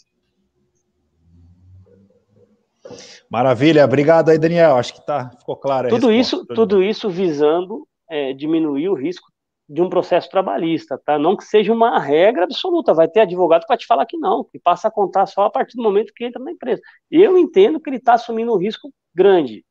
Maravilha, 3.30 3.84
obrigado 3.86 4.30
aí, 4.30 4.38
Daniel. 4.38 4.78
Acho 4.78 4.94
que 4.94 5.06
tá, 5.06 5.32
ficou 5.38 5.58
claro. 5.58 5.90
Tudo 5.90 6.12
isso, 6.12 6.46
tudo 6.46 6.82
isso 6.82 7.10
visando 7.10 7.88
é, 8.10 8.34
diminuir 8.34 8.90
o 8.90 8.94
risco 8.94 9.28
de 9.68 9.82
um 9.82 9.90
processo 9.90 10.28
trabalhista, 10.30 11.00
tá? 11.06 11.20
Não 11.20 11.38
que 11.38 11.44
seja 11.44 11.72
uma 11.72 12.00
regra 12.00 12.46
absoluta, 12.46 12.92
vai 12.92 13.08
ter 13.08 13.20
advogado 13.20 13.62
que 13.62 13.68
vai 13.68 13.78
te 13.78 13.86
falar 13.86 14.06
que 14.08 14.18
não, 14.18 14.44
que 14.44 14.58
passa 14.58 14.88
a 14.88 14.92
contar 14.92 15.28
só 15.28 15.44
a 15.44 15.50
partir 15.50 15.78
do 15.78 15.84
momento 15.84 16.12
que 16.16 16.26
entra 16.26 16.44
na 16.44 16.52
empresa. 16.52 16.82
Eu 17.12 17.38
entendo 17.38 17.80
que 17.80 17.88
ele 17.88 17.98
está 17.98 18.14
assumindo 18.14 18.52
um 18.52 18.58
risco 18.58 18.92
grande, 19.14 19.66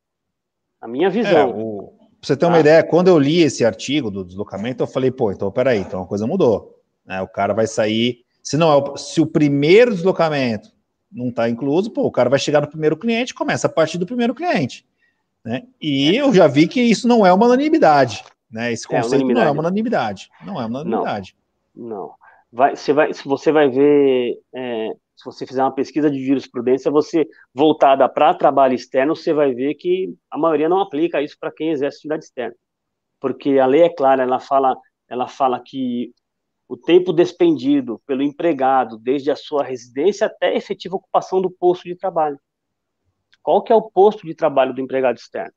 a 0.80 0.88
minha 0.88 1.10
visão. 1.10 1.32
É, 1.32 1.44
o, 1.44 1.92
pra 1.98 2.06
você 2.22 2.36
ter 2.36 2.46
uma 2.46 2.56
ah. 2.56 2.60
ideia, 2.60 2.82
quando 2.82 3.08
eu 3.08 3.18
li 3.18 3.40
esse 3.40 3.64
artigo 3.64 4.10
do 4.10 4.24
deslocamento, 4.24 4.82
eu 4.82 4.86
falei, 4.86 5.10
pô, 5.10 5.32
então 5.32 5.50
peraí, 5.50 5.80
então 5.80 6.02
a 6.02 6.06
coisa 6.06 6.26
mudou. 6.26 6.78
Né? 7.04 7.20
O 7.22 7.28
cara 7.28 7.54
vai 7.54 7.66
sair. 7.66 8.24
Se 8.42 8.56
não 8.56 8.72
é 8.72 8.76
o, 8.76 8.96
se 8.96 9.20
o 9.20 9.26
primeiro 9.26 9.94
deslocamento 9.94 10.70
não 11.10 11.28
está 11.28 11.48
incluso, 11.48 11.90
pô, 11.90 12.02
o 12.02 12.12
cara 12.12 12.28
vai 12.28 12.38
chegar 12.38 12.60
no 12.60 12.68
primeiro 12.68 12.96
cliente, 12.96 13.34
começa 13.34 13.66
a 13.66 13.70
partir 13.70 13.98
do 13.98 14.06
primeiro 14.06 14.34
cliente. 14.34 14.86
Né? 15.44 15.62
E 15.80 16.16
é. 16.16 16.20
eu 16.20 16.32
já 16.32 16.46
vi 16.46 16.68
que 16.68 16.80
isso 16.80 17.08
não 17.08 17.24
é 17.24 17.32
uma 17.32 17.46
unanimidade. 17.46 18.22
Né? 18.50 18.72
Esse 18.72 18.86
é, 18.86 19.00
conceito 19.00 19.30
é, 19.30 19.34
não 19.34 19.42
é 19.42 19.50
uma 19.50 19.60
unanimidade. 19.60 20.28
Não 20.44 20.60
é 20.60 20.66
uma 20.66 20.80
unanimidade. 20.80 21.36
Não. 21.74 21.88
não. 21.88 22.10
Vai, 22.50 22.76
você, 22.76 22.92
vai, 22.92 23.12
você 23.12 23.52
vai 23.52 23.68
ver 23.68 24.38
é, 24.54 24.90
se 25.18 25.24
você 25.24 25.44
fizer 25.44 25.64
uma 25.64 25.74
pesquisa 25.74 26.08
de 26.08 26.24
jurisprudência, 26.24 26.92
você 26.92 27.26
voltada 27.52 28.08
para 28.08 28.32
trabalho 28.34 28.74
externo, 28.74 29.16
você 29.16 29.32
vai 29.32 29.52
ver 29.52 29.74
que 29.74 30.14
a 30.30 30.38
maioria 30.38 30.68
não 30.68 30.80
aplica 30.80 31.20
isso 31.20 31.36
para 31.40 31.50
quem 31.50 31.70
exerce 31.70 31.96
atividade 31.96 32.24
externa. 32.26 32.54
Porque 33.18 33.58
a 33.58 33.66
lei 33.66 33.82
é 33.82 33.92
clara, 33.92 34.22
ela 34.22 34.38
fala, 34.38 34.76
ela 35.08 35.26
fala 35.26 35.60
que 35.60 36.12
o 36.68 36.76
tempo 36.76 37.12
despendido 37.12 38.00
pelo 38.06 38.22
empregado, 38.22 38.96
desde 38.96 39.28
a 39.28 39.34
sua 39.34 39.64
residência 39.64 40.28
até 40.28 40.50
a 40.50 40.54
efetiva 40.56 40.94
ocupação 40.94 41.42
do 41.42 41.50
posto 41.50 41.82
de 41.82 41.96
trabalho. 41.96 42.38
Qual 43.42 43.60
que 43.64 43.72
é 43.72 43.74
o 43.74 43.90
posto 43.90 44.24
de 44.24 44.36
trabalho 44.36 44.72
do 44.72 44.80
empregado 44.80 45.16
externo? 45.16 45.52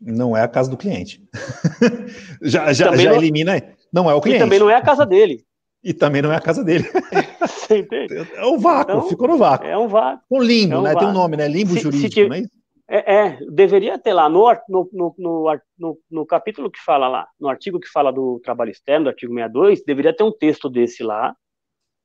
Não 0.00 0.34
é 0.34 0.40
a 0.40 0.48
casa 0.48 0.70
do 0.70 0.78
cliente. 0.78 1.22
já 2.40 2.72
já, 2.72 2.96
já 2.96 3.10
não, 3.10 3.16
elimina. 3.16 3.76
Não 3.92 4.10
é 4.10 4.14
o 4.14 4.20
cliente. 4.22 4.40
E 4.40 4.44
também 4.44 4.58
não 4.58 4.70
é 4.70 4.76
a 4.76 4.82
casa 4.82 5.04
dele. 5.04 5.44
E 5.82 5.94
também 5.94 6.20
não 6.20 6.32
é 6.32 6.36
a 6.36 6.40
casa 6.40 6.62
dele. 6.62 6.84
Você 7.40 7.78
entende? 7.78 8.14
É 8.34 8.44
um 8.44 8.58
vácuo, 8.58 8.92
então, 8.92 9.08
ficou 9.08 9.28
no 9.28 9.38
vácuo. 9.38 9.66
É 9.66 9.78
um 9.78 9.88
vácuo. 9.88 10.22
Um 10.30 10.42
limbo, 10.42 10.74
é 10.74 10.78
um 10.78 10.82
né? 10.82 10.92
Vácuo. 10.92 11.00
Tem 11.00 11.08
um 11.08 11.18
nome, 11.18 11.36
né? 11.36 11.48
Limbo 11.48 11.72
se, 11.72 11.80
jurídico, 11.80 12.12
se, 12.12 12.28
não 12.28 12.34
é 12.34 12.40
isso? 12.40 12.60
É, 12.92 13.14
é, 13.14 13.38
deveria 13.48 13.96
ter 13.98 14.12
lá 14.12 14.28
no, 14.28 14.44
no, 14.68 15.14
no, 15.16 15.98
no, 16.10 16.26
capítulo 16.26 16.68
que 16.68 16.80
fala 16.80 17.06
lá, 17.06 17.28
no 17.38 17.48
artigo 17.48 17.78
que 17.78 17.86
fala 17.86 18.12
do 18.12 18.40
trabalho 18.42 18.72
externo, 18.72 19.04
do 19.04 19.10
artigo 19.10 19.32
62, 19.32 19.84
deveria 19.84 20.12
ter 20.12 20.24
um 20.24 20.32
texto 20.32 20.68
desse 20.68 21.04
lá, 21.04 21.36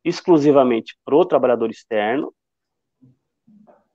exclusivamente 0.03 0.95
para 1.03 1.15
o 1.15 1.25
trabalhador 1.25 1.71
externo, 1.71 2.31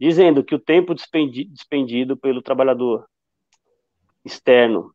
dizendo 0.01 0.43
que 0.43 0.53
o 0.53 0.59
tempo 0.59 0.93
despendido, 0.93 1.53
despendido 1.53 2.17
pelo 2.17 2.43
trabalhador 2.43 3.07
externo 4.25 4.93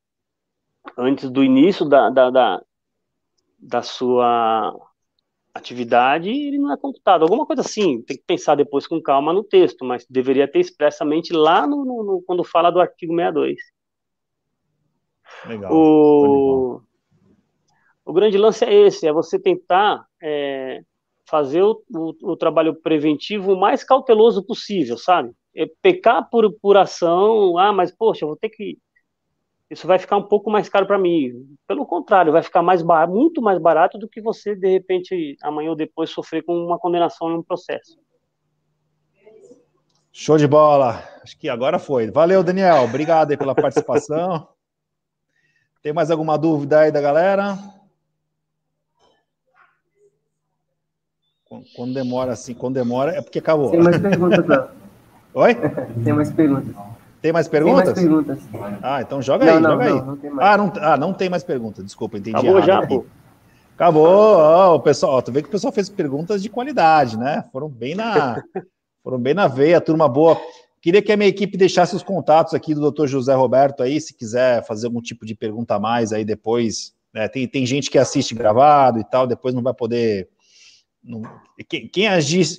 antes 0.97 1.29
do 1.29 1.45
início 1.45 1.85
da, 1.85 2.09
da, 2.09 2.29
da, 2.29 2.61
da 3.57 3.81
sua 3.81 4.75
atividade, 5.53 6.29
ele 6.29 6.57
não 6.57 6.73
é 6.73 6.77
computado. 6.77 7.23
Alguma 7.23 7.45
coisa 7.45 7.61
assim, 7.61 8.01
tem 8.01 8.17
que 8.17 8.23
pensar 8.23 8.55
depois 8.55 8.85
com 8.85 9.01
calma 9.01 9.31
no 9.31 9.43
texto, 9.43 9.85
mas 9.85 10.05
deveria 10.09 10.51
ter 10.51 10.59
expressamente 10.59 11.31
lá 11.31 11.65
no, 11.65 11.85
no, 11.85 12.03
no 12.03 12.21
quando 12.23 12.43
fala 12.43 12.69
do 12.69 12.81
artigo 12.81 13.15
62. 13.15 13.57
Legal. 15.47 15.71
O, 15.73 16.81
o 18.03 18.13
grande 18.13 18.37
lance 18.37 18.65
é 18.65 18.73
esse, 18.73 19.07
é 19.07 19.13
você 19.13 19.39
tentar 19.39 20.05
é, 20.21 20.81
fazer 21.25 21.63
o, 21.63 21.81
o, 21.89 22.31
o, 22.31 22.37
trabalho 22.37 22.75
preventivo 22.75 23.53
o 23.53 23.59
mais 23.59 23.83
cauteloso 23.83 24.45
possível, 24.45 24.97
sabe? 24.97 25.31
É 25.55 25.65
pecar 25.81 26.29
por, 26.29 26.51
por 26.61 26.75
ação, 26.77 27.57
ah, 27.57 27.71
mas 27.71 27.91
poxa, 27.91 28.25
eu 28.25 28.29
vou 28.29 28.37
ter 28.37 28.49
que 28.49 28.77
isso 29.69 29.87
vai 29.87 29.97
ficar 29.97 30.17
um 30.17 30.23
pouco 30.23 30.51
mais 30.51 30.69
caro 30.69 30.85
para 30.85 30.97
mim. 30.97 31.45
Pelo 31.67 31.85
contrário, 31.85 32.31
vai 32.31 32.43
ficar 32.43 32.61
mais 32.61 32.81
barato, 32.81 33.13
muito 33.13 33.41
mais 33.41 33.59
barato 33.59 33.97
do 33.97 34.07
que 34.07 34.21
você, 34.21 34.55
de 34.55 34.67
repente, 34.69 35.35
amanhã 35.41 35.71
ou 35.71 35.75
depois 35.75 36.11
sofrer 36.11 36.43
com 36.43 36.53
uma 36.53 36.77
condenação 36.77 37.31
em 37.31 37.37
um 37.37 37.43
processo. 37.43 37.97
Show 40.11 40.37
de 40.37 40.47
bola. 40.47 41.03
Acho 41.23 41.37
que 41.37 41.49
agora 41.49 41.79
foi. 41.79 42.09
Valeu, 42.11 42.43
Daniel. 42.43 42.83
Obrigado 42.83 43.31
aí 43.31 43.37
pela 43.37 43.55
participação. 43.55 44.47
Tem 45.81 45.91
mais 45.91 46.09
alguma 46.09 46.37
dúvida 46.37 46.79
aí 46.79 46.91
da 46.91 47.01
galera? 47.01 47.57
Quando 51.75 51.93
demora 51.93 52.33
assim, 52.33 52.53
quando 52.53 52.75
demora 52.75 53.11
é 53.11 53.21
porque 53.21 53.39
acabou. 53.39 53.71
Tem 53.71 53.81
mais 53.81 53.99
perguntas, 53.99 54.45
Oi? 55.33 55.55
Tem 56.03 56.13
mais 56.13 56.31
perguntas. 56.31 56.94
Tem 57.25 57.33
mais 57.33 57.47
perguntas? 57.47 57.93
Tem 57.93 58.07
mais 58.07 58.23
perguntas. 58.43 58.79
Ah, 58.83 59.01
então 59.01 59.19
joga 59.19 59.45
não, 59.45 59.53
aí, 59.55 59.59
não, 59.59 59.71
joga 59.71 59.85
não, 59.89 59.95
aí. 59.95 60.05
Não 60.05 60.15
tem 60.15 60.29
mais. 60.29 60.47
Ah, 60.47 60.57
não, 60.57 60.73
ah, 60.75 60.97
não 60.97 61.11
tem 61.11 61.27
mais 61.27 61.43
perguntas. 61.43 61.83
Desculpa, 61.83 62.19
entendi. 62.19 62.37
Acabou 62.37 62.61
já, 62.61 62.85
pô. 62.85 63.03
Acabou. 63.73 64.05
Ó, 64.05 64.75
o 64.75 64.79
pessoal, 64.79 65.13
ó, 65.13 65.21
tu 65.23 65.31
vê 65.31 65.41
que 65.41 65.47
o 65.47 65.51
pessoal 65.51 65.73
fez 65.73 65.89
perguntas 65.89 66.43
de 66.43 66.49
qualidade, 66.49 67.17
né? 67.17 67.43
Foram 67.51 67.67
bem 67.67 67.95
na, 67.95 68.43
foram 69.03 69.17
bem 69.17 69.33
na 69.33 69.47
veia, 69.47 69.81
turma 69.81 70.07
boa. 70.07 70.39
Queria 70.79 71.01
que 71.01 71.11
a 71.11 71.17
minha 71.17 71.27
equipe 71.27 71.57
deixasse 71.57 71.95
os 71.95 72.03
contatos 72.03 72.53
aqui 72.53 72.75
do 72.75 72.91
Dr. 72.91 73.07
José 73.07 73.33
Roberto 73.33 73.81
aí, 73.81 73.99
se 73.99 74.13
quiser 74.13 74.63
fazer 74.63 74.85
algum 74.85 75.01
tipo 75.01 75.25
de 75.25 75.33
pergunta 75.33 75.73
a 75.73 75.79
mais 75.79 76.13
aí 76.13 76.23
depois. 76.23 76.93
Né? 77.11 77.27
Tem, 77.27 77.47
tem 77.47 77.65
gente 77.65 77.89
que 77.89 77.97
assiste 77.97 78.35
gravado 78.35 78.99
e 78.99 79.03
tal, 79.03 79.25
depois 79.25 79.55
não 79.55 79.63
vai 79.63 79.73
poder 79.73 80.29
quem, 81.69 81.87
quem, 81.87 82.09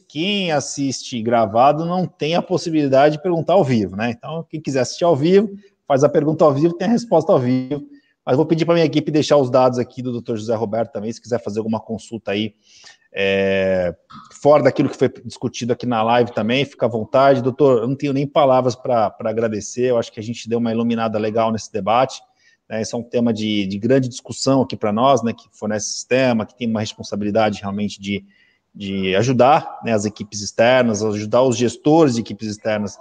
quem, 0.09 0.53
assiste 0.53 1.21
gravado 1.23 1.85
não 1.85 2.07
tem 2.07 2.35
a 2.35 2.43
possibilidade 2.43 3.17
de 3.17 3.23
perguntar 3.23 3.55
ao 3.55 3.65
vivo, 3.65 3.97
né? 3.97 4.11
Então, 4.11 4.47
quem 4.49 4.61
quiser 4.61 4.81
assistir 4.81 5.05
ao 5.05 5.17
vivo, 5.17 5.51
faz 5.87 6.05
a 6.05 6.09
pergunta 6.09 6.45
ao 6.45 6.55
vivo, 6.55 6.75
tem 6.75 6.87
a 6.87 6.91
resposta 6.91 7.33
ao 7.33 7.39
vivo. 7.39 7.83
Mas 8.25 8.37
vou 8.37 8.47
pedir 8.47 8.65
para 8.65 8.75
minha 8.75 8.87
equipe 8.87 9.11
deixar 9.11 9.37
os 9.37 9.51
dados 9.51 9.79
aqui 9.79 10.03
do 10.03 10.21
Dr. 10.21 10.37
José 10.37 10.55
Roberto 10.55 10.93
também, 10.93 11.13
se 11.13 11.21
quiser 11.21 11.43
fazer 11.43 11.59
alguma 11.59 11.81
consulta 11.81 12.33
aí 12.33 12.55
É, 13.19 13.95
fora 14.43 14.63
daquilo 14.63 14.91
que 14.91 14.97
foi 14.97 15.09
discutido 15.25 15.73
aqui 15.73 15.87
na 15.87 16.03
live 16.03 16.33
também, 16.33 16.67
fica 16.67 16.85
à 16.85 16.89
vontade. 16.89 17.43
Doutor, 17.43 17.79
eu 17.79 17.89
não 17.89 17.97
tenho 17.97 18.13
nem 18.13 18.27
palavras 18.27 18.77
para 18.77 19.15
agradecer, 19.21 19.89
eu 19.89 19.97
acho 19.97 20.13
que 20.13 20.21
a 20.21 20.23
gente 20.23 20.47
deu 20.49 20.59
uma 20.59 20.71
iluminada 20.71 21.19
legal 21.19 21.51
nesse 21.51 21.73
debate. 21.73 22.21
Né, 22.69 22.83
esse 22.83 22.95
é 22.95 22.99
um 22.99 23.03
tema 23.03 23.33
de, 23.33 23.67
de 23.67 23.79
grande 23.79 24.09
discussão 24.09 24.63
aqui 24.63 24.77
para 24.77 24.93
nós, 24.93 25.23
né, 25.23 25.33
que 25.33 25.49
fornece 25.53 25.93
sistema, 25.93 26.45
que 26.45 26.57
tem 26.57 26.69
uma 26.69 26.81
responsabilidade 26.81 27.61
realmente 27.61 28.01
de, 28.01 28.25
de 28.75 29.15
ajudar 29.17 29.81
né, 29.85 29.93
as 29.93 30.05
equipes 30.05 30.41
externas, 30.41 31.03
ajudar 31.03 31.43
os 31.43 31.57
gestores 31.57 32.15
de 32.15 32.21
equipes 32.21 32.49
externas 32.49 32.99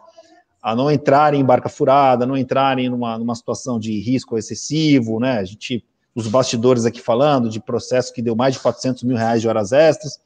a 0.66 0.76
não 0.76 0.90
entrarem 0.90 1.42
em 1.42 1.46
barca 1.46 1.70
furada, 1.70 2.26
não 2.26 2.36
entrarem 2.36 2.90
numa, 2.90 3.20
numa 3.20 3.36
situação 3.36 3.80
de 3.80 4.00
risco 4.00 4.36
excessivo, 4.36 5.20
né? 5.20 5.38
A 5.38 5.44
gente, 5.44 5.86
os 6.16 6.28
bastidores 6.28 6.86
aqui 6.86 7.00
falando 7.00 7.52
de 7.52 7.60
processo 7.60 8.12
que 8.12 8.20
deu 8.20 8.36
mais 8.36 8.56
de 8.56 8.60
400 8.62 9.04
mil 9.04 9.16
reais 9.16 9.44
de 9.44 9.48
horas 9.48 9.72
extras, 9.72 10.20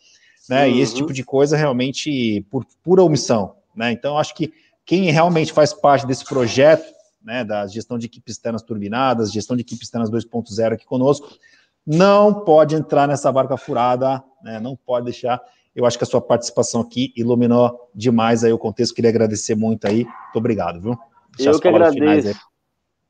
né? 0.48 0.66
Uhum. 0.66 0.76
E 0.76 0.80
esse 0.80 0.94
uhum. 0.94 1.00
tipo 1.00 1.12
de 1.12 1.26
coisa 1.26 1.58
realmente 1.58 2.46
por 2.50 2.66
pura 2.82 3.04
omissão, 3.04 3.56
né? 3.76 3.92
Então, 3.92 4.18
acho 4.18 4.34
que 4.34 4.54
quem 4.86 5.12
realmente 5.12 5.52
faz 5.52 5.74
parte 5.74 6.08
desse 6.08 6.24
projeto, 6.24 6.90
né, 7.22 7.43
da 7.43 7.67
gestão 7.67 7.97
de 7.97 8.05
equipes 8.05 8.36
externas 8.36 8.61
turbinadas, 8.61 9.32
gestão 9.32 9.55
de 9.55 9.61
equipes 9.61 9.88
externas 9.88 10.09
2.0 10.09 10.74
aqui 10.74 10.86
conosco, 10.86 11.30
não 11.86 12.45
pode 12.45 12.76
entrar 12.76 13.07
nessa 13.07 13.32
barca 13.32 13.57
furada, 13.57 14.24
né? 14.43 14.59
Não 14.59 14.76
pode 14.76 15.05
deixar 15.05 15.41
eu 15.76 15.86
acho 15.86 15.97
que 15.97 16.03
a 16.03 16.07
sua 16.07 16.22
participação 16.22 16.82
aqui 16.82 17.13
iluminou 17.15 17.89
demais 17.93 18.43
aí 18.43 18.51
o 18.51 18.57
contexto. 18.57 18.93
Queria 18.93 19.09
agradecer 19.09 19.55
muito 19.55 19.88
aí. 19.88 20.03
Muito 20.03 20.36
obrigado, 20.36 20.82
viu? 20.82 20.97
Deixar 21.36 21.51
eu 21.51 21.59
que 21.59 21.67
agradeço. 21.67 22.39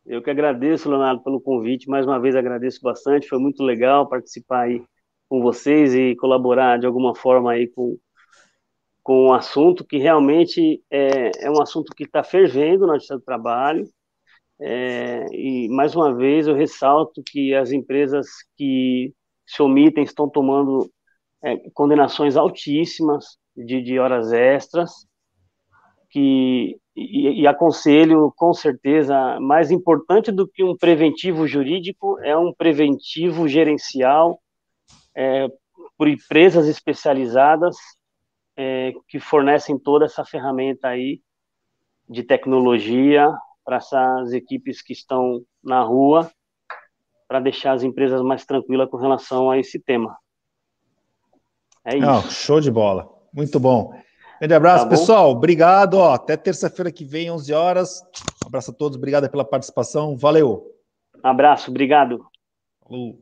Eu 0.06 0.22
que 0.22 0.30
agradeço, 0.30 0.90
Leonardo, 0.90 1.24
pelo 1.24 1.42
convite. 1.42 1.90
Mais 1.90 2.06
uma 2.06 2.20
vez 2.20 2.36
agradeço 2.36 2.80
bastante. 2.82 3.28
Foi 3.28 3.40
muito 3.40 3.64
legal 3.64 4.08
participar 4.08 4.64
aí 4.64 4.84
com 5.28 5.42
vocês 5.42 5.94
e 5.96 6.16
colaborar 6.16 6.78
de 6.78 6.86
alguma 6.86 7.16
forma 7.16 7.52
aí 7.52 7.68
com, 7.68 7.98
com 9.02 9.28
um 9.28 9.34
assunto 9.34 9.86
que 9.86 9.98
realmente 9.98 10.84
é, 10.92 11.46
é 11.46 11.52
um 11.52 11.62
assunto 11.62 11.94
que 11.96 12.04
está 12.04 12.24
fervendo 12.24 12.86
na 12.86 12.96
justiça 12.96 13.18
do 13.18 13.24
trabalho. 13.24 13.88
É, 14.62 15.26
e 15.32 15.70
mais 15.70 15.96
uma 15.96 16.14
vez 16.14 16.48
eu 16.48 16.54
ressalto 16.54 17.24
que 17.24 17.56
as 17.56 17.72
empresas 17.72 18.28
que 18.58 19.14
se 19.46 19.62
omitem 19.62 20.04
estão 20.04 20.30
tomando 20.30 20.92
é, 21.42 21.58
condenações 21.74 22.36
altíssimas 22.36 23.38
de, 23.56 23.82
de, 23.82 23.98
horas 23.98 24.34
extras, 24.34 24.92
que, 26.10 26.78
e, 26.96 27.42
e, 27.42 27.48
aconselho, 27.48 28.34
com 28.36 28.54
certeza, 28.54 29.40
mais 29.40 29.72
importante 29.72 30.32
do 30.32 30.48
que 30.48 30.64
um 30.64 30.76
preventivo 30.76 31.48
jurídico 31.48 32.20
é 32.20 32.36
um 32.36 32.54
preventivo 32.54 33.48
gerencial 33.48 34.42
é, 35.16 35.48
por 35.98 36.08
empresas 36.08 36.68
especializadas 36.68 37.78
é, 38.58 38.92
que 39.08 39.20
fornecem 39.20 39.80
toda 39.80 40.06
essa 40.06 40.26
ferramenta 40.26 40.90
aí 40.90 41.22
de 42.10 42.24
tecnologia 42.24 43.32
para 43.70 43.78
essas 43.78 44.34
equipes 44.34 44.82
que 44.82 44.94
estão 44.94 45.44
na 45.64 45.84
rua, 45.84 46.32
para 47.28 47.40
deixar 47.40 47.74
as 47.74 47.84
empresas 47.84 48.20
mais 48.24 48.44
tranquilas 48.44 48.90
com 48.90 48.98
relação 48.98 49.52
a 49.52 49.60
esse 49.60 49.80
tema. 49.80 50.18
É 51.86 51.96
isso. 51.96 52.06
Não, 52.06 52.22
show 52.24 52.60
de 52.60 52.72
bola. 52.72 53.08
Muito 53.32 53.60
bom. 53.60 53.94
Grande 54.40 54.56
abraço, 54.56 54.86
tá 54.86 54.90
pessoal. 54.90 55.30
Obrigado. 55.30 56.00
Ó, 56.00 56.14
até 56.14 56.36
terça-feira 56.36 56.92
que 56.92 57.06
vem, 57.06 57.30
11 57.30 57.54
horas. 57.54 58.02
Um 58.44 58.48
abraço 58.48 58.72
a 58.72 58.74
todos. 58.74 58.98
Obrigado 58.98 59.30
pela 59.30 59.46
participação. 59.46 60.18
Valeu. 60.18 60.66
abraço. 61.22 61.70
Obrigado. 61.70 62.26
Falou. 62.82 63.20